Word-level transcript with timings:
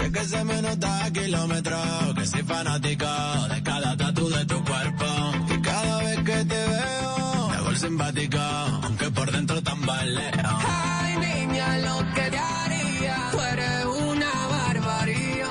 Sé 0.00 0.12
que 0.12 0.24
se 0.24 0.44
me 0.44 0.62
nota 0.62 1.04
a 1.04 1.10
kilómetros, 1.10 2.14
que 2.16 2.26
soy 2.26 2.42
fanático 2.42 3.06
de 3.52 3.62
cada 3.62 3.96
tatu 3.96 4.28
de 4.28 4.44
tu 4.46 4.58
cuerpo. 4.64 5.06
Y 5.54 5.60
cada 5.60 5.98
vez 5.98 6.18
que 6.28 6.38
te 6.52 6.60
veo, 6.72 7.48
me 7.48 7.70
el 7.70 7.76
simpático, 7.76 8.38
aunque 8.86 9.10
por 9.10 9.30
dentro 9.30 9.62
tambaleo. 9.62 10.30
Ay, 10.44 11.12
niña, 11.26 11.78
lo 11.86 11.96
que 12.14 12.26
te 12.34 12.38
haría, 12.38 13.16
tú 13.32 13.38
eres 13.52 13.84
una 14.10 14.32
barbarie. 14.56 15.44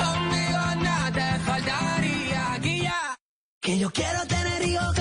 Conmigo 0.00 0.62
nada 0.86 1.12
te 1.18 1.28
faltaría, 1.48 2.42
guía. 2.62 2.98
Que 3.60 3.78
yo 3.78 3.90
quiero 3.90 4.20
tener 4.26 4.60
hijos 4.68 4.97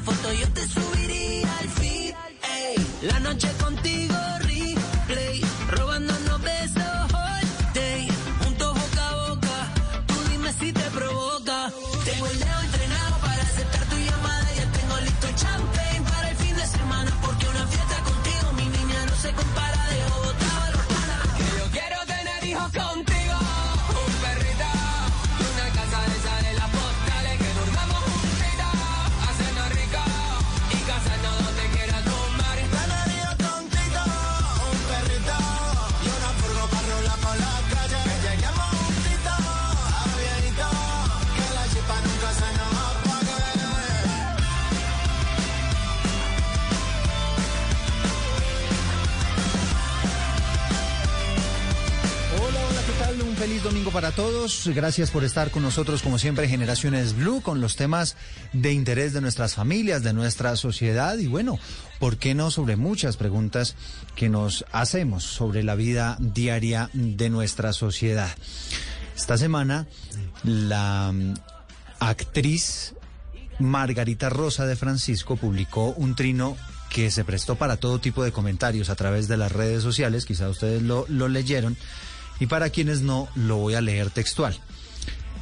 foto, 0.00 0.32
yo 0.32 0.48
te 0.48 0.59
para 53.90 54.12
todos. 54.12 54.68
Gracias 54.68 55.10
por 55.10 55.24
estar 55.24 55.50
con 55.50 55.62
nosotros, 55.62 56.02
como 56.02 56.18
siempre, 56.18 56.48
Generaciones 56.48 57.16
Blue, 57.16 57.40
con 57.40 57.60
los 57.60 57.76
temas 57.76 58.16
de 58.52 58.72
interés 58.72 59.12
de 59.12 59.20
nuestras 59.20 59.54
familias, 59.54 60.02
de 60.02 60.12
nuestra 60.12 60.56
sociedad 60.56 61.18
y 61.18 61.26
bueno, 61.26 61.58
¿por 61.98 62.16
qué 62.16 62.34
no 62.34 62.50
sobre 62.50 62.76
muchas 62.76 63.16
preguntas 63.16 63.76
que 64.14 64.28
nos 64.28 64.64
hacemos 64.72 65.24
sobre 65.24 65.62
la 65.62 65.74
vida 65.74 66.16
diaria 66.20 66.90
de 66.92 67.30
nuestra 67.30 67.72
sociedad? 67.72 68.30
Esta 69.16 69.36
semana, 69.38 69.86
la 70.44 71.12
mm, 71.12 71.34
actriz 72.00 72.94
Margarita 73.58 74.28
Rosa 74.28 74.66
de 74.66 74.76
Francisco 74.76 75.36
publicó 75.36 75.88
un 75.96 76.14
trino 76.14 76.56
que 76.90 77.10
se 77.10 77.24
prestó 77.24 77.56
para 77.56 77.76
todo 77.76 78.00
tipo 78.00 78.24
de 78.24 78.32
comentarios 78.32 78.90
a 78.90 78.96
través 78.96 79.28
de 79.28 79.36
las 79.36 79.52
redes 79.52 79.82
sociales, 79.82 80.26
quizá 80.26 80.48
ustedes 80.48 80.82
lo 80.82 81.06
leyeron, 81.28 81.76
y 82.40 82.46
para 82.46 82.70
quienes 82.70 83.02
no, 83.02 83.28
lo 83.36 83.58
voy 83.58 83.74
a 83.74 83.80
leer 83.80 84.10
textual. 84.10 84.58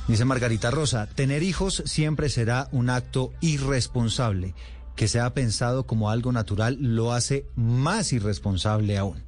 Dice 0.08 0.24
Margarita 0.24 0.70
Rosa, 0.70 1.06
tener 1.06 1.42
hijos 1.42 1.82
siempre 1.86 2.28
será 2.28 2.68
un 2.72 2.90
acto 2.90 3.32
irresponsable. 3.40 4.54
Que 4.96 5.06
sea 5.06 5.32
pensado 5.32 5.86
como 5.86 6.10
algo 6.10 6.32
natural 6.32 6.76
lo 6.80 7.12
hace 7.12 7.46
más 7.54 8.12
irresponsable 8.12 8.98
aún. 8.98 9.22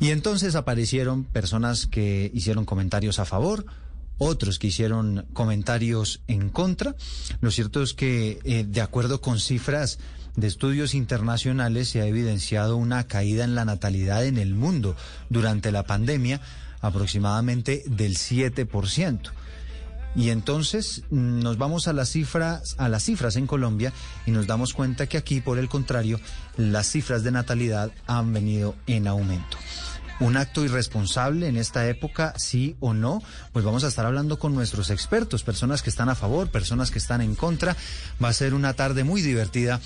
Y 0.00 0.10
entonces 0.10 0.54
aparecieron 0.54 1.24
personas 1.24 1.86
que 1.86 2.30
hicieron 2.32 2.64
comentarios 2.64 3.18
a 3.18 3.24
favor, 3.24 3.66
otros 4.16 4.58
que 4.58 4.68
hicieron 4.68 5.26
comentarios 5.32 6.22
en 6.26 6.48
contra. 6.48 6.94
Lo 7.40 7.50
cierto 7.50 7.82
es 7.82 7.92
que, 7.92 8.38
eh, 8.44 8.64
de 8.66 8.80
acuerdo 8.80 9.20
con 9.20 9.40
cifras 9.40 9.98
de 10.36 10.46
estudios 10.46 10.94
internacionales, 10.94 11.88
se 11.88 12.00
ha 12.00 12.06
evidenciado 12.06 12.76
una 12.76 13.08
caída 13.08 13.44
en 13.44 13.56
la 13.56 13.64
natalidad 13.64 14.24
en 14.24 14.38
el 14.38 14.54
mundo 14.54 14.94
durante 15.28 15.72
la 15.72 15.84
pandemia, 15.84 16.40
aproximadamente 16.80 17.82
del 17.86 18.16
7%. 18.16 19.30
Y 20.14 20.30
entonces 20.30 21.02
mm, 21.10 21.40
nos 21.40 21.58
vamos 21.58 21.86
a 21.86 21.92
las 21.92 22.08
cifras, 22.10 22.74
a 22.78 22.88
las 22.88 23.04
cifras 23.04 23.36
en 23.36 23.46
Colombia 23.46 23.92
y 24.26 24.30
nos 24.30 24.46
damos 24.46 24.74
cuenta 24.74 25.06
que 25.06 25.18
aquí, 25.18 25.40
por 25.40 25.58
el 25.58 25.68
contrario, 25.68 26.20
las 26.56 26.90
cifras 26.90 27.22
de 27.22 27.30
natalidad 27.30 27.92
han 28.06 28.32
venido 28.32 28.74
en 28.86 29.06
aumento. 29.06 29.58
Un 30.20 30.36
acto 30.36 30.64
irresponsable 30.64 31.46
en 31.46 31.56
esta 31.56 31.88
época, 31.88 32.34
sí 32.36 32.76
o 32.80 32.92
no, 32.92 33.22
pues 33.52 33.64
vamos 33.64 33.84
a 33.84 33.88
estar 33.88 34.04
hablando 34.04 34.38
con 34.38 34.54
nuestros 34.54 34.90
expertos, 34.90 35.42
personas 35.42 35.82
que 35.82 35.90
están 35.90 36.08
a 36.08 36.14
favor, 36.14 36.50
personas 36.50 36.90
que 36.90 36.98
están 36.98 37.20
en 37.20 37.34
contra. 37.34 37.76
Va 38.22 38.28
a 38.28 38.32
ser 38.32 38.54
una 38.54 38.74
tarde 38.74 39.04
muy 39.04 39.22
divertida 39.22 39.80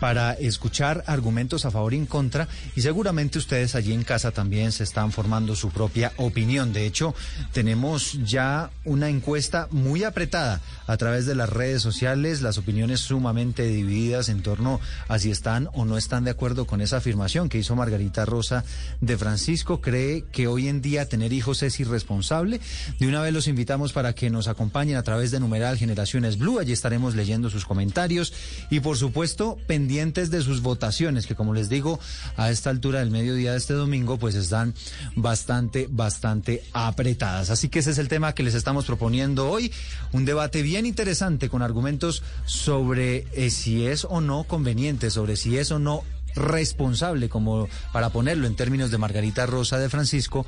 para 0.00 0.32
escuchar 0.34 1.04
argumentos 1.06 1.64
a 1.64 1.70
favor 1.70 1.94
y 1.94 1.96
en 1.96 2.06
contra 2.06 2.48
y 2.76 2.82
seguramente 2.82 3.38
ustedes 3.38 3.74
allí 3.74 3.92
en 3.92 4.04
casa 4.04 4.30
también 4.30 4.72
se 4.72 4.84
están 4.84 5.12
formando 5.12 5.56
su 5.56 5.70
propia 5.70 6.12
opinión. 6.16 6.72
De 6.72 6.86
hecho, 6.86 7.14
tenemos 7.52 8.18
ya 8.24 8.70
una 8.84 9.08
encuesta 9.08 9.68
muy 9.70 10.04
apretada 10.04 10.60
a 10.86 10.96
través 10.96 11.26
de 11.26 11.34
las 11.34 11.48
redes 11.48 11.82
sociales, 11.82 12.42
las 12.42 12.58
opiniones 12.58 13.00
sumamente 13.00 13.64
divididas 13.64 14.28
en 14.28 14.42
torno 14.42 14.80
a 15.08 15.18
si 15.18 15.30
están 15.30 15.68
o 15.72 15.84
no 15.84 15.96
están 15.96 16.24
de 16.24 16.30
acuerdo 16.30 16.66
con 16.66 16.80
esa 16.80 16.98
afirmación 16.98 17.48
que 17.48 17.58
hizo 17.58 17.76
Margarita 17.76 18.24
Rosa 18.24 18.64
de 19.00 19.16
Francisco. 19.16 19.71
Cree 19.80 20.24
que 20.30 20.46
hoy 20.46 20.68
en 20.68 20.82
día 20.82 21.08
tener 21.08 21.32
hijos 21.32 21.62
es 21.62 21.78
irresponsable. 21.80 22.60
De 22.98 23.08
una 23.08 23.22
vez 23.22 23.32
los 23.32 23.48
invitamos 23.48 23.92
para 23.92 24.14
que 24.14 24.30
nos 24.30 24.48
acompañen 24.48 24.96
a 24.96 25.02
través 25.02 25.30
de 25.30 25.40
numeral 25.40 25.78
Generaciones 25.78 26.38
Blue. 26.38 26.58
Allí 26.58 26.72
estaremos 26.72 27.14
leyendo 27.14 27.50
sus 27.50 27.64
comentarios 27.64 28.32
y 28.70 28.80
por 28.80 28.96
supuesto 28.96 29.58
pendientes 29.66 30.30
de 30.30 30.42
sus 30.42 30.60
votaciones, 30.60 31.26
que 31.26 31.34
como 31.34 31.54
les 31.54 31.68
digo, 31.68 31.98
a 32.36 32.50
esta 32.50 32.70
altura 32.70 33.00
del 33.00 33.10
mediodía 33.10 33.52
de 33.52 33.58
este 33.58 33.74
domingo, 33.74 34.18
pues 34.18 34.34
están 34.34 34.74
bastante, 35.16 35.88
bastante 35.90 36.62
apretadas. 36.72 37.50
Así 37.50 37.68
que 37.68 37.78
ese 37.78 37.90
es 37.90 37.98
el 37.98 38.08
tema 38.08 38.34
que 38.34 38.42
les 38.42 38.54
estamos 38.54 38.84
proponiendo 38.84 39.48
hoy. 39.50 39.72
Un 40.12 40.24
debate 40.24 40.62
bien 40.62 40.86
interesante 40.86 41.48
con 41.48 41.62
argumentos 41.62 42.22
sobre 42.44 43.26
eh, 43.32 43.50
si 43.50 43.86
es 43.86 44.04
o 44.04 44.20
no 44.20 44.44
conveniente, 44.44 45.10
sobre 45.10 45.36
si 45.36 45.58
es 45.58 45.70
o 45.70 45.78
no 45.78 46.04
responsable, 46.34 47.28
como 47.28 47.68
para 47.92 48.10
ponerlo 48.10 48.46
en 48.46 48.56
términos 48.56 48.90
de 48.90 48.98
Margarita 48.98 49.46
Rosa 49.46 49.78
de 49.78 49.88
Francisco, 49.88 50.46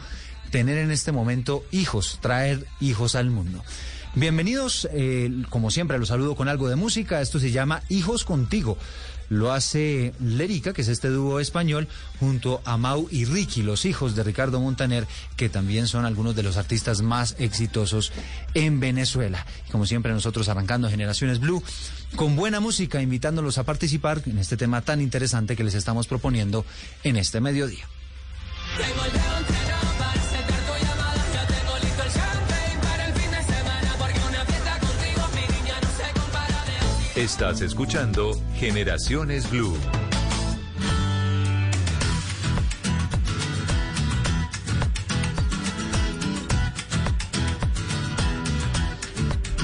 tener 0.50 0.78
en 0.78 0.90
este 0.90 1.12
momento 1.12 1.64
hijos, 1.70 2.18
traer 2.20 2.66
hijos 2.80 3.14
al 3.14 3.30
mundo. 3.30 3.62
Bienvenidos, 4.14 4.88
eh, 4.92 5.28
como 5.50 5.72
siempre, 5.72 5.98
los 5.98 6.08
saludo 6.08 6.36
con 6.36 6.48
algo 6.48 6.68
de 6.68 6.76
música. 6.76 7.20
Esto 7.20 7.40
se 7.40 7.50
llama 7.50 7.82
Hijos 7.88 8.24
Contigo. 8.24 8.78
Lo 9.34 9.52
hace 9.52 10.14
Lérica, 10.20 10.72
que 10.72 10.82
es 10.82 10.88
este 10.88 11.08
dúo 11.08 11.40
español, 11.40 11.88
junto 12.20 12.62
a 12.64 12.76
Mau 12.76 13.08
y 13.10 13.24
Ricky, 13.24 13.62
los 13.62 13.84
hijos 13.84 14.14
de 14.14 14.22
Ricardo 14.22 14.60
Montaner, 14.60 15.08
que 15.36 15.48
también 15.48 15.88
son 15.88 16.04
algunos 16.04 16.36
de 16.36 16.44
los 16.44 16.56
artistas 16.56 17.02
más 17.02 17.34
exitosos 17.40 18.12
en 18.54 18.78
Venezuela. 18.78 19.44
Y 19.68 19.72
como 19.72 19.86
siempre, 19.86 20.12
nosotros 20.12 20.48
arrancando 20.48 20.88
Generaciones 20.88 21.40
Blue 21.40 21.64
con 22.14 22.36
buena 22.36 22.60
música, 22.60 23.02
invitándolos 23.02 23.58
a 23.58 23.64
participar 23.64 24.22
en 24.24 24.38
este 24.38 24.56
tema 24.56 24.82
tan 24.82 25.00
interesante 25.00 25.56
que 25.56 25.64
les 25.64 25.74
estamos 25.74 26.06
proponiendo 26.06 26.64
en 27.02 27.16
este 27.16 27.40
mediodía. 27.40 27.88
Estás 37.24 37.62
escuchando 37.62 38.38
Generaciones 38.58 39.50
Blue. 39.50 39.74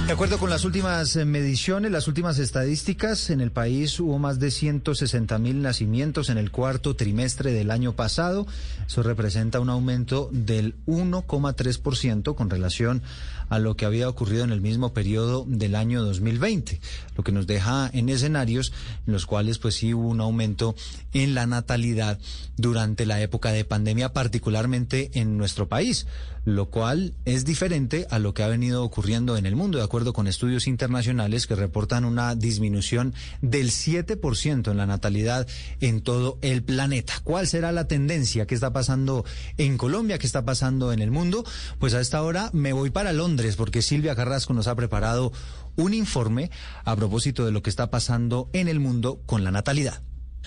De 0.07 0.15
acuerdo 0.15 0.39
con 0.39 0.51
las 0.51 0.65
últimas 0.65 1.15
eh, 1.17 1.25
mediciones, 1.25 1.93
las 1.93 2.09
últimas 2.09 2.39
estadísticas, 2.39 3.31
en 3.31 3.41
el 3.41 3.53
país 3.53 4.01
hubo 4.01 4.19
más 4.19 4.41
de 4.41 4.51
160 4.51 5.39
mil 5.39 5.63
nacimientos 5.63 6.31
en 6.31 6.39
el 6.39 6.51
cuarto 6.51 6.97
trimestre 6.97 7.53
del 7.53 7.71
año 7.71 7.93
pasado. 7.93 8.47
Eso 8.87 9.03
representa 9.03 9.61
un 9.61 9.71
aumento 9.71 10.29
del 10.33 10.75
1,3% 10.87 12.35
con 12.35 12.51
relación 12.51 13.03
a 13.51 13.59
lo 13.59 13.77
que 13.77 13.85
había 13.85 14.09
ocurrido 14.09 14.45
en 14.45 14.53
el 14.53 14.63
mismo 14.63 14.95
periodo 14.95 15.45
del 15.47 15.75
año 15.75 16.03
2020, 16.03 16.81
lo 17.17 17.23
que 17.23 17.33
nos 17.33 17.47
deja 17.47 17.91
en 17.93 18.09
escenarios 18.09 18.73
en 19.07 19.13
los 19.13 19.27
cuales 19.27 19.59
pues 19.59 19.75
sí 19.75 19.93
hubo 19.93 20.09
un 20.09 20.23
aumento 20.23 20.75
en 21.13 21.35
la 21.35 21.47
natalidad 21.47 22.19
durante 22.57 23.05
la 23.05 23.21
época 23.21 23.53
de 23.53 23.65
pandemia, 23.65 24.13
particularmente 24.13 25.11
en 25.15 25.37
nuestro 25.37 25.69
país, 25.69 26.07
lo 26.45 26.71
cual 26.71 27.15
es 27.25 27.45
diferente 27.45 28.07
a 28.11 28.19
lo 28.19 28.35
que 28.35 28.43
ha 28.43 28.49
venido 28.49 28.85
ocurriendo 28.85 29.37
en 29.37 29.47
el 29.47 29.57
mundo, 29.57 29.79
de 29.79 29.85
acuerdo 29.85 30.13
con 30.13 30.27
estudios 30.27 30.67
internacionales 30.67 31.47
que 31.47 31.55
reportan 31.55 32.05
una 32.05 32.35
disminución 32.35 33.15
del 33.43 33.71
7% 33.71 34.71
en 34.71 34.77
la 34.77 34.87
natalidad 34.87 35.47
en 35.81 36.01
todo 36.01 36.39
el 36.43 36.63
planeta. 36.63 37.15
¿Cuál 37.25 37.47
será 37.47 37.73
la 37.73 37.89
tendencia? 37.89 38.47
¿Qué 38.47 38.55
está 38.55 38.73
pasando 38.73 39.25
en 39.59 39.77
Colombia? 39.77 40.19
¿Qué 40.19 40.27
está 40.27 40.45
pasando 40.45 40.93
en 40.93 41.01
el 41.01 41.11
mundo? 41.11 41.45
Pues 41.79 41.95
a 41.95 42.01
esta 42.01 42.23
hora 42.23 42.51
me 42.53 42.73
voy 42.73 42.91
para 42.91 43.13
Londres 43.13 43.40
porque 43.57 43.83
Silvia 43.83 44.15
Carrasco 44.15 44.53
nos 44.53 44.67
ha 44.67 44.75
preparado 44.75 45.33
un 45.77 45.95
informe 45.95 46.51
a 46.85 46.95
propósito 46.97 47.45
de 47.45 47.53
lo 47.53 47.63
que 47.63 47.71
está 47.71 47.91
pasando 47.91 48.51
en 48.53 48.69
el 48.69 48.81
mundo 48.81 49.21
con 49.27 49.45
la 49.45 49.51
natalidad. 49.51 50.03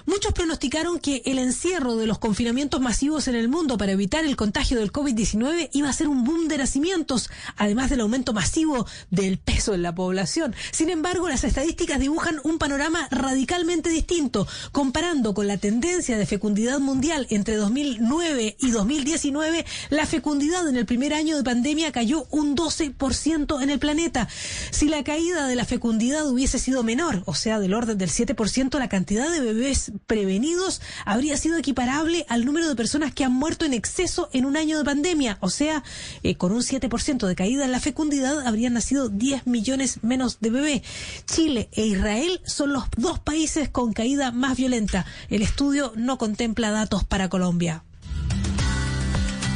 Muchos 0.05 0.33
pronosticaron 0.33 0.99
que 0.99 1.21
el 1.25 1.39
encierro 1.39 1.95
de 1.95 2.07
los 2.07 2.19
confinamientos 2.19 2.81
masivos 2.81 3.27
en 3.29 3.35
el 3.35 3.47
mundo 3.47 3.77
para 3.77 3.93
evitar 3.93 4.25
el 4.25 4.35
contagio 4.35 4.77
del 4.79 4.91
COVID-19 4.91 5.69
iba 5.71 5.89
a 5.89 5.93
ser 5.93 6.09
un 6.09 6.25
boom 6.25 6.49
de 6.49 6.57
nacimientos, 6.57 7.29
además 7.55 7.89
del 7.89 8.01
aumento 8.01 8.33
masivo 8.33 8.85
del 9.11 9.37
peso 9.37 9.73
en 9.73 9.81
la 9.81 9.95
población. 9.95 10.55
Sin 10.71 10.89
embargo, 10.89 11.29
las 11.29 11.45
estadísticas 11.45 11.99
dibujan 11.99 12.39
un 12.43 12.57
panorama 12.57 13.07
radicalmente 13.11 13.89
distinto, 13.89 14.45
comparando 14.71 15.33
con 15.33 15.47
la 15.47 15.57
tendencia 15.57 16.17
de 16.17 16.25
fecundidad 16.25 16.79
mundial 16.79 17.25
entre 17.29 17.55
2009 17.55 18.57
y 18.59 18.71
2019, 18.71 19.65
la 19.89 20.05
fecundidad 20.05 20.67
en 20.67 20.75
el 20.75 20.85
primer 20.85 21.13
año 21.13 21.37
de 21.37 21.43
pandemia 21.43 21.91
cayó 21.91 22.27
un 22.29 22.57
12% 22.57 23.61
en 23.61 23.69
el 23.69 23.79
planeta. 23.79 24.27
Si 24.71 24.89
la 24.89 25.03
caída 25.03 25.47
de 25.47 25.55
la 25.55 25.65
fecundidad 25.65 26.27
hubiese 26.27 26.59
sido 26.59 26.83
menor, 26.83 27.23
o 27.25 27.35
sea, 27.35 27.59
del 27.59 27.73
orden 27.73 27.97
del 27.97 28.09
7%, 28.09 28.77
la 28.79 28.89
cantidad 28.89 29.31
de 29.31 29.39
bebés 29.39 29.82
prevenidos 30.07 30.81
habría 31.05 31.37
sido 31.37 31.57
equiparable 31.57 32.25
al 32.29 32.45
número 32.45 32.67
de 32.67 32.75
personas 32.75 33.13
que 33.13 33.23
han 33.23 33.33
muerto 33.33 33.65
en 33.65 33.73
exceso 33.73 34.29
en 34.33 34.45
un 34.45 34.57
año 34.57 34.77
de 34.77 34.83
pandemia. 34.83 35.37
O 35.41 35.49
sea, 35.49 35.83
eh, 36.23 36.35
con 36.35 36.51
un 36.51 36.61
7% 36.61 37.27
de 37.27 37.35
caída 37.35 37.65
en 37.65 37.71
la 37.71 37.79
fecundidad 37.79 38.45
habrían 38.47 38.73
nacido 38.73 39.09
10 39.09 39.47
millones 39.47 40.03
menos 40.03 40.39
de 40.39 40.49
bebés. 40.49 40.81
Chile 41.25 41.69
e 41.73 41.85
Israel 41.85 42.41
son 42.45 42.73
los 42.73 42.85
dos 42.97 43.19
países 43.19 43.69
con 43.69 43.93
caída 43.93 44.31
más 44.31 44.57
violenta. 44.57 45.05
El 45.29 45.41
estudio 45.41 45.93
no 45.95 46.17
contempla 46.17 46.71
datos 46.71 47.03
para 47.03 47.29
Colombia. 47.29 47.83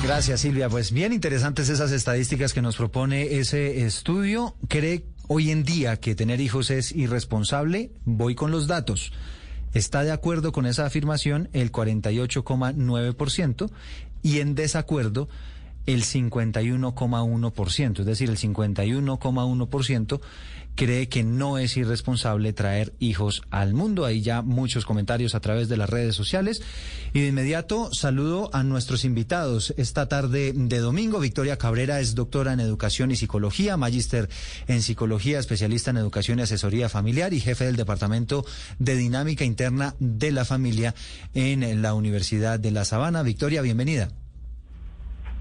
Gracias, 0.04 0.42
Silvia. 0.42 0.70
Pues 0.70 0.92
bien 0.92 1.12
interesantes 1.12 1.70
esas 1.70 1.92
estadísticas 1.92 2.54
que 2.54 2.62
nos 2.62 2.78
propone 2.78 3.40
ese 3.40 3.86
estudio. 3.86 4.56
¿Cree 4.70 5.06
hoy 5.28 5.52
en 5.52 5.64
día 5.64 6.00
que 6.00 6.16
tener 6.16 6.40
hijos 6.40 6.70
es 6.70 6.92
irresponsable? 6.94 7.92
Voy 8.06 8.36
con 8.36 8.52
los 8.52 8.68
datos. 8.68 9.12
Está 9.78 10.04
de 10.04 10.12
acuerdo 10.12 10.52
con 10.52 10.66
esa 10.66 10.88
afirmación 10.88 11.50
el 11.54 11.72
48,9% 11.72 13.70
y 14.24 14.40
en 14.40 14.56
desacuerdo 14.56 15.30
el 15.86 16.04
51,1%, 16.04 18.00
es 18.00 18.06
decir, 18.08 18.28
el 18.28 18.38
51,1% 18.38 20.20
cree 20.78 21.10
que 21.10 21.24
no 21.24 21.58
es 21.58 21.76
irresponsable 21.76 22.54
traer 22.54 22.94
hijos 23.00 23.42
al 23.50 23.74
mundo. 23.74 24.06
Hay 24.06 24.22
ya 24.22 24.44
muchos 24.44 24.86
comentarios 24.86 25.36
a 25.36 25.42
través 25.42 25.68
de 25.68 25.76
las 25.76 25.90
redes 25.90 26.16
sociales. 26.16 26.62
Y 27.14 27.22
de 27.22 27.28
inmediato 27.28 27.90
saludo 27.94 28.50
a 28.54 28.64
nuestros 28.64 29.04
invitados 29.04 29.74
esta 29.76 30.08
tarde 30.08 30.54
de 30.56 30.78
domingo. 30.78 31.20
Victoria 31.20 31.58
Cabrera 31.58 32.00
es 32.00 32.16
doctora 32.16 32.54
en 32.54 32.60
educación 32.60 33.12
y 33.12 33.16
psicología, 33.16 33.76
magíster 33.76 34.30
en 34.68 34.82
psicología, 34.82 35.40
especialista 35.40 35.92
en 35.92 35.98
educación 35.98 36.40
y 36.40 36.44
asesoría 36.44 36.88
familiar 36.88 37.34
y 37.34 37.42
jefe 37.42 37.66
del 37.66 37.76
departamento 37.76 38.46
de 38.78 38.96
dinámica 38.96 39.44
interna 39.44 39.96
de 40.00 40.32
la 40.32 40.46
familia 40.46 40.94
en 41.34 41.82
la 41.82 41.96
Universidad 41.96 42.60
de 42.60 42.72
La 42.72 42.86
Sabana. 42.86 43.24
Victoria, 43.24 43.62
bienvenida. 43.62 44.10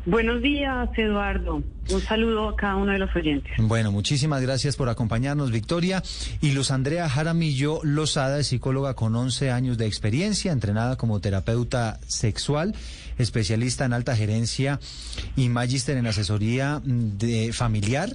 Buenos 0.07 0.41
días, 0.41 0.89
Eduardo. 0.97 1.65
Un 1.91 2.01
saludo 2.01 2.51
a 2.51 2.57
cada 2.57 2.77
uno 2.77 2.93
de 2.93 2.99
los 2.99 3.15
oyentes. 3.17 3.53
Bueno, 3.59 3.91
muchísimas 3.91 4.41
gracias 4.41 4.77
por 4.77 4.89
acompañarnos, 4.89 5.51
Victoria. 5.51 6.01
Y 6.41 6.53
Luz 6.53 6.71
Andrea 6.71 7.09
Jaramillo 7.09 7.81
Lozada 7.83 8.41
psicóloga 8.45 8.95
con 8.95 9.17
11 9.17 9.51
años 9.51 9.79
de 9.79 9.87
experiencia, 9.87 10.53
entrenada 10.53 10.95
como 10.95 11.19
terapeuta 11.19 11.99
sexual, 12.07 12.77
especialista 13.19 13.85
en 13.85 13.95
alta 13.95 14.15
gerencia 14.15 14.79
y 15.35 15.49
magíster 15.49 15.97
en 15.97 16.07
asesoría 16.07 16.81
de 16.85 17.53
familiar 17.53 18.11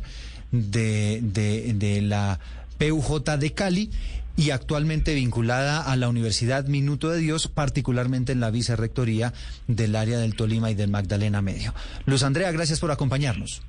de, 0.52 1.20
de, 1.22 1.74
de 1.74 2.02
la 2.02 2.40
PUJ 2.78 3.38
de 3.38 3.52
Cali 3.54 3.92
y 4.36 4.52
actualmente 4.52 5.14
vinculada 5.14 5.82
a 5.82 5.96
la 5.96 6.10
Universidad 6.10 6.66
Minuto 6.66 7.10
de 7.10 7.20
Dios, 7.20 7.48
particularmente 7.48 8.32
en 8.32 8.40
la 8.40 8.52
vicerrectoría 8.52 9.34
del 9.68 9.96
área 9.96 10.20
del 10.20 10.36
Tolima 10.36 10.72
y 10.72 10.76
del 10.76 10.90
Magdalena 10.90 11.42
Medio. 11.42 11.74
Luz 12.06 12.24
Andrea, 12.24 12.52
gracias 12.52 12.80
por 12.80 12.92
acompañarnos. 12.92 13.62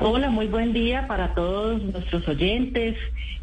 Hola, 0.00 0.30
muy 0.30 0.46
buen 0.46 0.72
día 0.72 1.06
para 1.08 1.34
todos 1.34 1.82
nuestros 1.82 2.26
oyentes, 2.28 2.96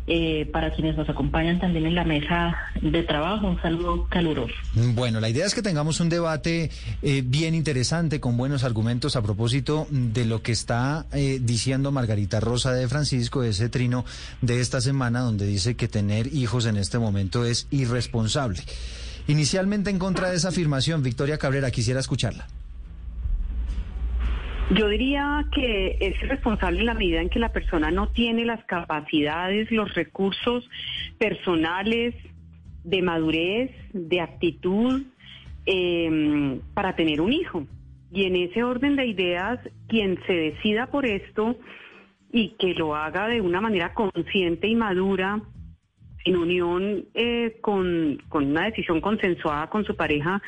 eh, 0.07 0.47
para 0.51 0.71
quienes 0.71 0.95
nos 0.97 1.09
acompañan 1.09 1.59
también 1.59 1.85
en 1.85 1.95
la 1.95 2.03
mesa 2.03 2.55
de 2.81 3.03
trabajo. 3.03 3.47
Un 3.47 3.62
saludo 3.62 4.07
caluroso. 4.07 4.53
Bueno, 4.93 5.19
la 5.19 5.29
idea 5.29 5.45
es 5.45 5.55
que 5.55 5.62
tengamos 5.62 6.00
un 6.00 6.09
debate 6.09 6.69
eh, 7.01 7.24
bien 7.25 7.55
interesante 7.55 8.19
con 8.19 8.38
buenos 8.38 8.63
argumentos 8.63 9.15
a 9.15 9.21
propósito 9.21 9.88
de 9.89 10.25
lo 10.25 10.41
que 10.41 10.51
está 10.51 11.05
eh, 11.12 11.39
diciendo 11.41 11.91
Margarita 11.91 12.39
Rosa 12.39 12.71
de 12.74 12.88
Francisco, 12.88 13.43
ese 13.43 13.69
trino 13.69 14.05
de 14.41 14.62
esta 14.62 14.81
semana 14.81 15.21
donde 15.21 15.47
dice 15.47 15.75
que 15.75 15.88
tener 15.88 16.27
hijos 16.33 16.65
en 16.65 16.77
este 16.77 17.00
momento 17.00 17.45
es 17.45 17.67
irresponsable. 17.71 18.62
Inicialmente 19.27 19.89
en 19.89 19.97
contra 19.97 20.29
de 20.29 20.35
esa 20.35 20.50
afirmación, 20.50 21.01
Victoria 21.01 21.39
Cabrera, 21.39 21.71
quisiera 21.71 22.00
escucharla. 22.00 22.47
Yo 24.72 24.89
diría 24.89 25.45
que 25.51 25.98
es 26.00 26.22
irresponsable 26.24 26.79
en 26.79 26.88
la 26.88 26.95
medida 26.95 27.22
en 27.22 27.29
que 27.29 27.38
la 27.38 27.53
persona 27.53 27.91
no 27.91 28.10
tiene 28.10 28.45
las 28.45 28.63
capacidades, 28.65 29.69
los 29.72 29.93
recursos 29.93 30.67
personales 31.19 32.15
de 32.84 33.01
madurez, 33.03 33.72
de 33.93 34.22
actitud 34.22 35.03
eh, 35.67 36.60
para 36.74 36.95
tener 36.95 37.22
un 37.22 37.31
hijo. 37.31 37.67
Y 38.12 38.25
en 38.25 38.36
ese 38.36 38.63
orden 38.63 38.95
de 38.95 39.05
ideas, 39.05 39.60
quien 39.88 40.19
se 40.25 40.34
decida 40.34 40.88
por 40.88 41.05
esto 41.05 41.57
y 42.31 42.55
que 42.57 42.74
lo 42.74 42.95
haga 42.95 43.27
de 43.27 43.41
una 43.41 43.62
manera 43.62 43.93
consciente 43.93 44.67
y 44.67 44.75
madura, 44.75 45.41
en 46.25 46.38
unión 46.38 47.05
eh, 47.13 47.58
con, 47.62 48.22
con 48.29 48.46
una 48.48 48.65
decisión 48.65 49.00
consensuada 49.00 49.70
con 49.70 49.86
su 49.86 49.96
pareja, 49.96 50.41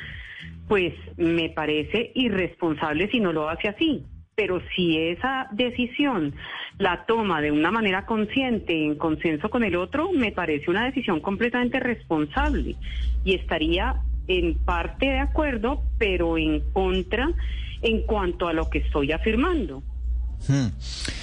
pues 0.67 0.93
me 1.15 1.49
parece 1.49 2.11
irresponsable 2.15 3.09
si 3.09 3.19
no 3.19 3.31
lo 3.31 3.49
hace 3.49 3.69
así. 3.69 4.03
Pero 4.35 4.61
si 4.75 4.97
esa 4.97 5.47
decisión 5.51 6.33
la 6.77 7.05
toma 7.05 7.41
de 7.41 7.51
una 7.51 7.71
manera 7.71 8.05
consciente, 8.05 8.85
en 8.85 8.95
consenso 8.95 9.49
con 9.49 9.63
el 9.63 9.75
otro, 9.75 10.11
me 10.11 10.31
parece 10.31 10.69
una 10.69 10.85
decisión 10.85 11.21
completamente 11.21 11.79
responsable 11.79 12.75
y 13.23 13.33
estaría 13.33 13.95
en 14.27 14.55
parte 14.55 15.07
de 15.07 15.19
acuerdo, 15.19 15.81
pero 15.97 16.37
en 16.37 16.59
contra 16.71 17.29
en 17.81 18.01
cuanto 18.01 18.47
a 18.47 18.53
lo 18.53 18.69
que 18.69 18.79
estoy 18.79 19.11
afirmando. 19.11 19.81
Hmm. 20.47 20.67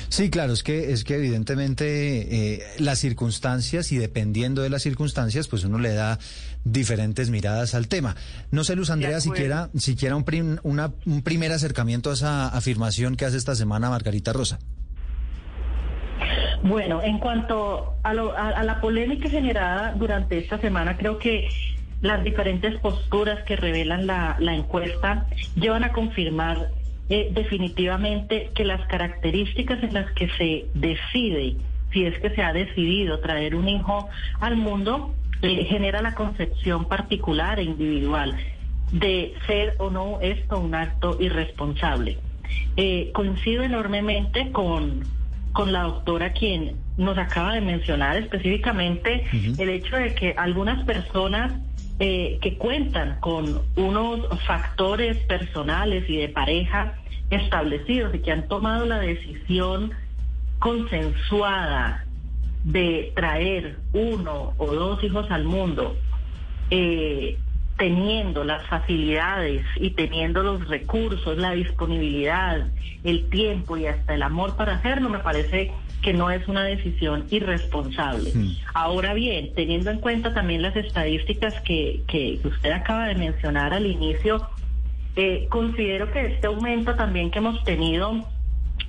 Sí, 0.09 0.29
claro, 0.31 0.53
es 0.53 0.63
que 0.63 0.93
es 0.93 1.03
que 1.05 1.15
evidentemente 1.17 2.55
eh, 2.57 2.63
las 2.79 2.99
circunstancias 2.99 3.91
y 3.93 3.97
dependiendo 3.99 4.63
de 4.63 4.71
las 4.71 4.83
circunstancias, 4.83 5.49
pues 5.49 5.65
uno 5.65 5.79
le 5.79 5.95
da 5.95 6.19
diferentes 6.65 7.31
miradas 7.31 7.75
al 7.75 7.89
tema. 7.89 8.17
No 8.51 8.65
sé, 8.65 8.77
Luz 8.77 8.91
Andrea, 8.91 9.21
siquiera 9.21 9.71
siquiera 9.77 10.17
un, 10.17 10.25
prim- 10.25 10.59
una- 10.63 10.93
un 11.07 11.23
primer 11.23 11.53
acercamiento 11.53 12.11
a 12.11 12.15
esa 12.15 12.49
afirmación 12.49 13.17
que 13.17 13.25
hace 13.25 13.37
esta 13.39 13.55
semana 13.55 13.89
Margarita 13.91 14.33
Rosa. 14.33 14.59
Bueno, 16.63 17.03
en 17.03 17.19
cuanto 17.19 17.95
a, 18.03 18.15
lo- 18.15 18.33
a- 18.37 18.49
a 18.51 18.63
la 18.65 18.81
polémica 18.81 19.29
generada 19.29 19.93
durante 19.97 20.39
esta 20.39 20.59
semana, 20.59 20.97
creo 20.97 21.19
que 21.19 21.49
las 22.01 22.25
diferentes 22.25 22.79
posturas 22.81 23.43
que 23.45 23.57
revelan 23.57 24.07
la, 24.07 24.37
la 24.39 24.55
encuesta 24.55 25.27
llevan 25.57 25.85
a 25.85 25.93
confirmar 25.93 26.71
eh, 27.09 27.31
definitivamente 27.33 28.51
que 28.55 28.65
las 28.65 28.87
características 28.89 29.83
en 29.83 29.95
las 29.95 30.11
que 30.13 30.29
se 30.31 30.67
decide, 30.75 31.57
si 31.93 32.07
es 32.07 32.19
que 32.19 32.31
se 32.31 32.43
ha 32.43 32.53
decidido 32.53 33.21
traer 33.21 33.55
un 33.55 33.69
hijo 33.69 34.09
al 34.41 34.57
mundo, 34.57 35.15
eh, 35.43 35.65
genera 35.65 36.01
la 36.01 36.15
concepción 36.15 36.87
particular 36.87 37.59
e 37.59 37.65
individual 37.65 38.35
de 38.93 39.35
ser 39.47 39.75
o 39.79 39.91
no 39.91 40.21
esto 40.21 40.59
un 40.59 40.75
acto 40.75 41.19
irresponsable. 41.21 42.19
Eh, 42.77 43.11
coincido 43.13 43.63
enormemente 43.63 44.51
con, 44.53 45.05
con 45.53 45.73
la 45.73 45.83
doctora 45.83 46.33
quien 46.33 46.77
nos 46.97 47.19
acaba 47.19 47.55
de 47.55 47.61
mencionar 47.61 48.17
específicamente 48.17 49.25
el 49.59 49.69
hecho 49.69 49.97
de 49.97 50.15
que 50.15 50.35
algunas 50.37 50.85
personas 50.85 51.53
eh, 52.01 52.39
que 52.43 52.59
cuentan 52.59 53.21
con 53.21 53.63
unos 53.77 54.27
factores 54.47 55.17
personales 55.27 56.09
y 56.09 56.17
de 56.17 56.29
pareja 56.29 56.95
establecidos 57.31 58.15
y 58.15 58.19
que 58.19 58.33
han 58.33 58.49
tomado 58.49 58.85
la 58.85 58.99
decisión 58.99 59.93
consensuada 60.59 62.05
de 62.65 63.13
traer 63.15 63.79
uno 63.93 64.55
o 64.57 64.67
dos 64.75 65.05
hijos 65.05 65.31
al 65.31 65.45
mundo, 65.45 65.97
eh, 66.71 67.39
teniendo 67.77 68.45
las 68.45 68.67
facilidades 68.67 69.65
y 69.77 69.91
teniendo 69.91 70.43
los 70.43 70.67
recursos, 70.69 71.37
la 71.37 71.53
disponibilidad, 71.53 72.69
el 73.05 73.29
tiempo 73.29 73.77
y 73.77 73.87
hasta 73.87 74.15
el 74.15 74.23
amor 74.23 74.57
para 74.57 74.77
hacerlo, 74.77 75.11
me 75.11 75.19
parece 75.19 75.73
que 76.05 76.13
no 76.13 76.31
es 76.31 76.47
una 76.49 76.65
decisión 76.65 77.25
irresponsable. 77.31 78.31
Ahora 78.75 79.15
bien, 79.15 79.55
teniendo 79.55 79.91
en 79.91 80.01
cuenta 80.01 80.35
también 80.35 80.61
las 80.61 80.77
estadísticas 80.77 81.59
que, 81.63 82.03
que 82.07 82.41
usted 82.45 82.73
acaba 82.73 83.07
de 83.07 83.15
mencionar 83.15 83.73
al 83.73 83.87
inicio, 83.87 84.47
eh, 85.17 85.47
considero 85.49 86.13
que 86.13 86.27
este 86.27 86.47
aumento 86.47 86.95
también 86.95 87.31
que 87.31 87.39
hemos 87.39 87.65
tenido 87.65 88.29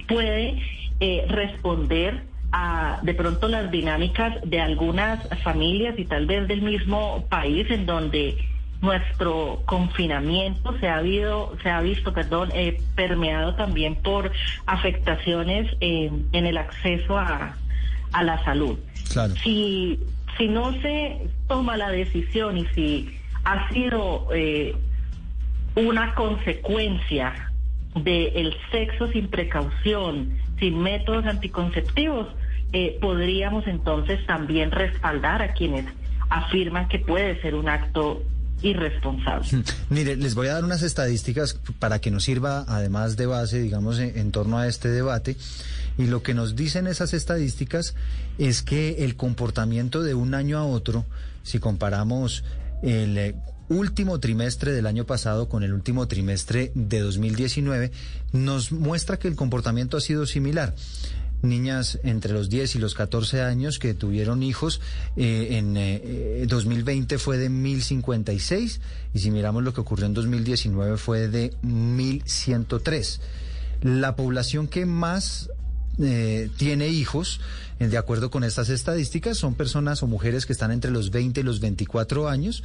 puede 0.10 0.62
eh, 1.00 1.25
responder 1.29 2.24
a 2.51 3.00
de 3.01 3.13
pronto 3.13 3.48
las 3.48 3.72
dinámicas 3.72 4.38
de 4.43 4.60
algunas 4.60 5.25
familias 5.41 5.98
y 5.98 6.03
tal 6.05 6.25
vez 6.25 6.48
del 6.50 6.63
mismo 6.63 7.25
país 7.29 7.65
en 7.69 7.86
donde 7.86 8.38
nuestro 8.82 9.62
confinamiento 9.65 10.77
se 10.79 10.88
ha 10.88 10.98
habido, 10.98 11.55
se 11.63 11.70
ha 11.70 11.82
visto, 11.82 12.13
perdón, 12.13 12.50
eh, 12.53 12.82
permeado 12.96 13.55
también 13.55 13.96
por 13.96 14.32
afectaciones 14.65 15.75
eh, 15.82 16.12
en 16.32 16.46
el 16.46 16.58
acceso 16.58 17.17
a, 17.17 17.55
a 18.12 18.24
la 18.24 18.44
salud. 18.44 18.77
Claro. 19.12 19.34
Si, 19.44 20.00
si 20.38 20.48
no 20.48 20.74
se 20.82 21.27
toma 21.48 21.77
la 21.77 21.89
decisión 21.89 22.58
y 22.58 22.65
si 22.67 23.17
ha 23.44 23.70
sido 23.70 24.27
eh, 24.34 24.75
una 25.75 26.13
consecuencia 26.15 27.51
del 27.96 28.55
sexo 28.72 29.08
sin 29.12 29.29
precaución, 29.29 30.38
sin 30.60 30.82
métodos 30.82 31.25
anticonceptivos, 31.25 32.27
eh, 32.74 32.98
podríamos 33.00 33.67
entonces 33.67 34.25
también 34.25 34.72
respaldar 34.72 35.41
a 35.41 35.53
quienes 35.53 35.86
afirman 36.29 36.88
que 36.88 37.00
puede 37.00 37.39
ser 37.41 37.55
un 37.55 37.70
acto 37.70 38.22
irresponsable. 38.62 39.47
Mire, 39.89 40.15
les 40.15 40.35
voy 40.35 40.47
a 40.47 40.53
dar 40.53 40.63
unas 40.63 40.81
estadísticas 40.81 41.59
para 41.79 42.00
que 42.00 42.12
nos 42.12 42.24
sirva 42.24 42.65
además 42.67 43.17
de 43.17 43.25
base, 43.25 43.59
digamos, 43.59 44.00
en, 44.00 44.17
en 44.17 44.31
torno 44.31 44.57
a 44.57 44.67
este 44.67 44.89
debate. 44.89 45.38
Y 45.97 46.07
lo 46.07 46.24
que 46.24 46.33
nos 46.33 46.55
dicen 46.55 46.88
esas 46.88 47.13
estadísticas 47.13 47.95
es 48.38 48.62
que 48.62 49.05
el 49.05 49.15
comportamiento 49.15 50.01
de 50.03 50.13
un 50.13 50.33
año 50.33 50.57
a 50.57 50.65
otro, 50.65 51.05
si 51.43 51.59
comparamos 51.59 52.43
el 52.83 53.17
eh, 53.17 53.35
último 53.69 54.19
trimestre 54.19 54.74
del 54.74 54.88
año 54.88 55.05
pasado 55.05 55.50
con 55.50 55.63
el 55.63 55.74
último 55.74 56.07
trimestre 56.07 56.71
de 56.75 57.00
2019, 57.00 57.91
nos 58.33 58.71
muestra 58.71 59.17
que 59.17 59.27
el 59.27 59.35
comportamiento 59.35 59.97
ha 59.97 60.01
sido 60.01 60.25
similar 60.25 60.75
niñas 61.45 61.99
entre 62.03 62.33
los 62.33 62.49
10 62.49 62.75
y 62.75 62.79
los 62.79 62.93
14 62.93 63.41
años 63.41 63.79
que 63.79 63.93
tuvieron 63.93 64.43
hijos 64.43 64.81
eh, 65.15 65.49
en 65.51 65.77
eh, 65.77 66.45
2020 66.47 67.17
fue 67.17 67.37
de 67.37 67.49
1056 67.49 68.81
y 69.13 69.19
si 69.19 69.31
miramos 69.31 69.63
lo 69.63 69.73
que 69.73 69.81
ocurrió 69.81 70.05
en 70.05 70.13
2019 70.13 70.97
fue 70.97 71.27
de 71.27 71.53
1103. 71.61 73.21
La 73.81 74.15
población 74.15 74.67
que 74.67 74.85
más 74.85 75.49
eh, 76.01 76.49
tiene 76.57 76.89
hijos, 76.89 77.39
eh, 77.79 77.87
de 77.87 77.97
acuerdo 77.97 78.29
con 78.29 78.43
estas 78.43 78.69
estadísticas, 78.69 79.37
son 79.37 79.55
personas 79.55 80.03
o 80.03 80.07
mujeres 80.07 80.45
que 80.45 80.53
están 80.53 80.71
entre 80.71 80.91
los 80.91 81.09
20 81.11 81.39
y 81.39 81.43
los 81.43 81.59
24 81.59 82.29
años, 82.29 82.63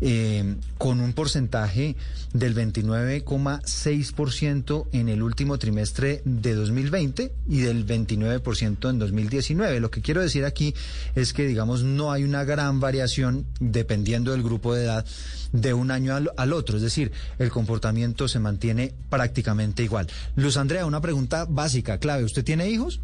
eh, 0.00 0.56
con 0.76 1.00
un 1.00 1.12
porcentaje 1.12 1.94
del 2.32 2.52
29,6% 2.54 4.88
en 4.92 5.08
el 5.08 5.22
último 5.22 5.56
trimestre 5.58 6.20
de 6.24 6.54
2020 6.54 7.32
y 7.48 7.60
del 7.60 7.86
29% 7.86 8.90
en 8.90 8.98
2019. 8.98 9.78
Lo 9.78 9.92
que 9.92 10.02
quiero 10.02 10.20
decir 10.20 10.44
aquí 10.44 10.74
es 11.14 11.32
que, 11.32 11.46
digamos, 11.46 11.84
no 11.84 12.10
hay 12.10 12.24
una 12.24 12.42
gran 12.44 12.80
variación 12.80 13.46
dependiendo 13.60 14.32
del 14.32 14.42
grupo 14.42 14.74
de 14.74 14.82
edad 14.84 15.06
de 15.52 15.72
un 15.72 15.92
año 15.92 16.16
al, 16.16 16.32
al 16.36 16.52
otro, 16.52 16.76
es 16.76 16.82
decir, 16.82 17.12
el 17.38 17.50
comportamiento 17.50 18.26
se 18.26 18.40
mantiene 18.40 18.92
prácticamente 19.08 19.84
igual. 19.84 20.08
Luz 20.34 20.56
Andrea, 20.56 20.84
una 20.84 21.00
pregunta 21.00 21.46
básica, 21.48 21.98
clave, 21.98 22.24
¿usted 22.24 22.42
tiene 22.42 22.63
hijos? 22.68 23.00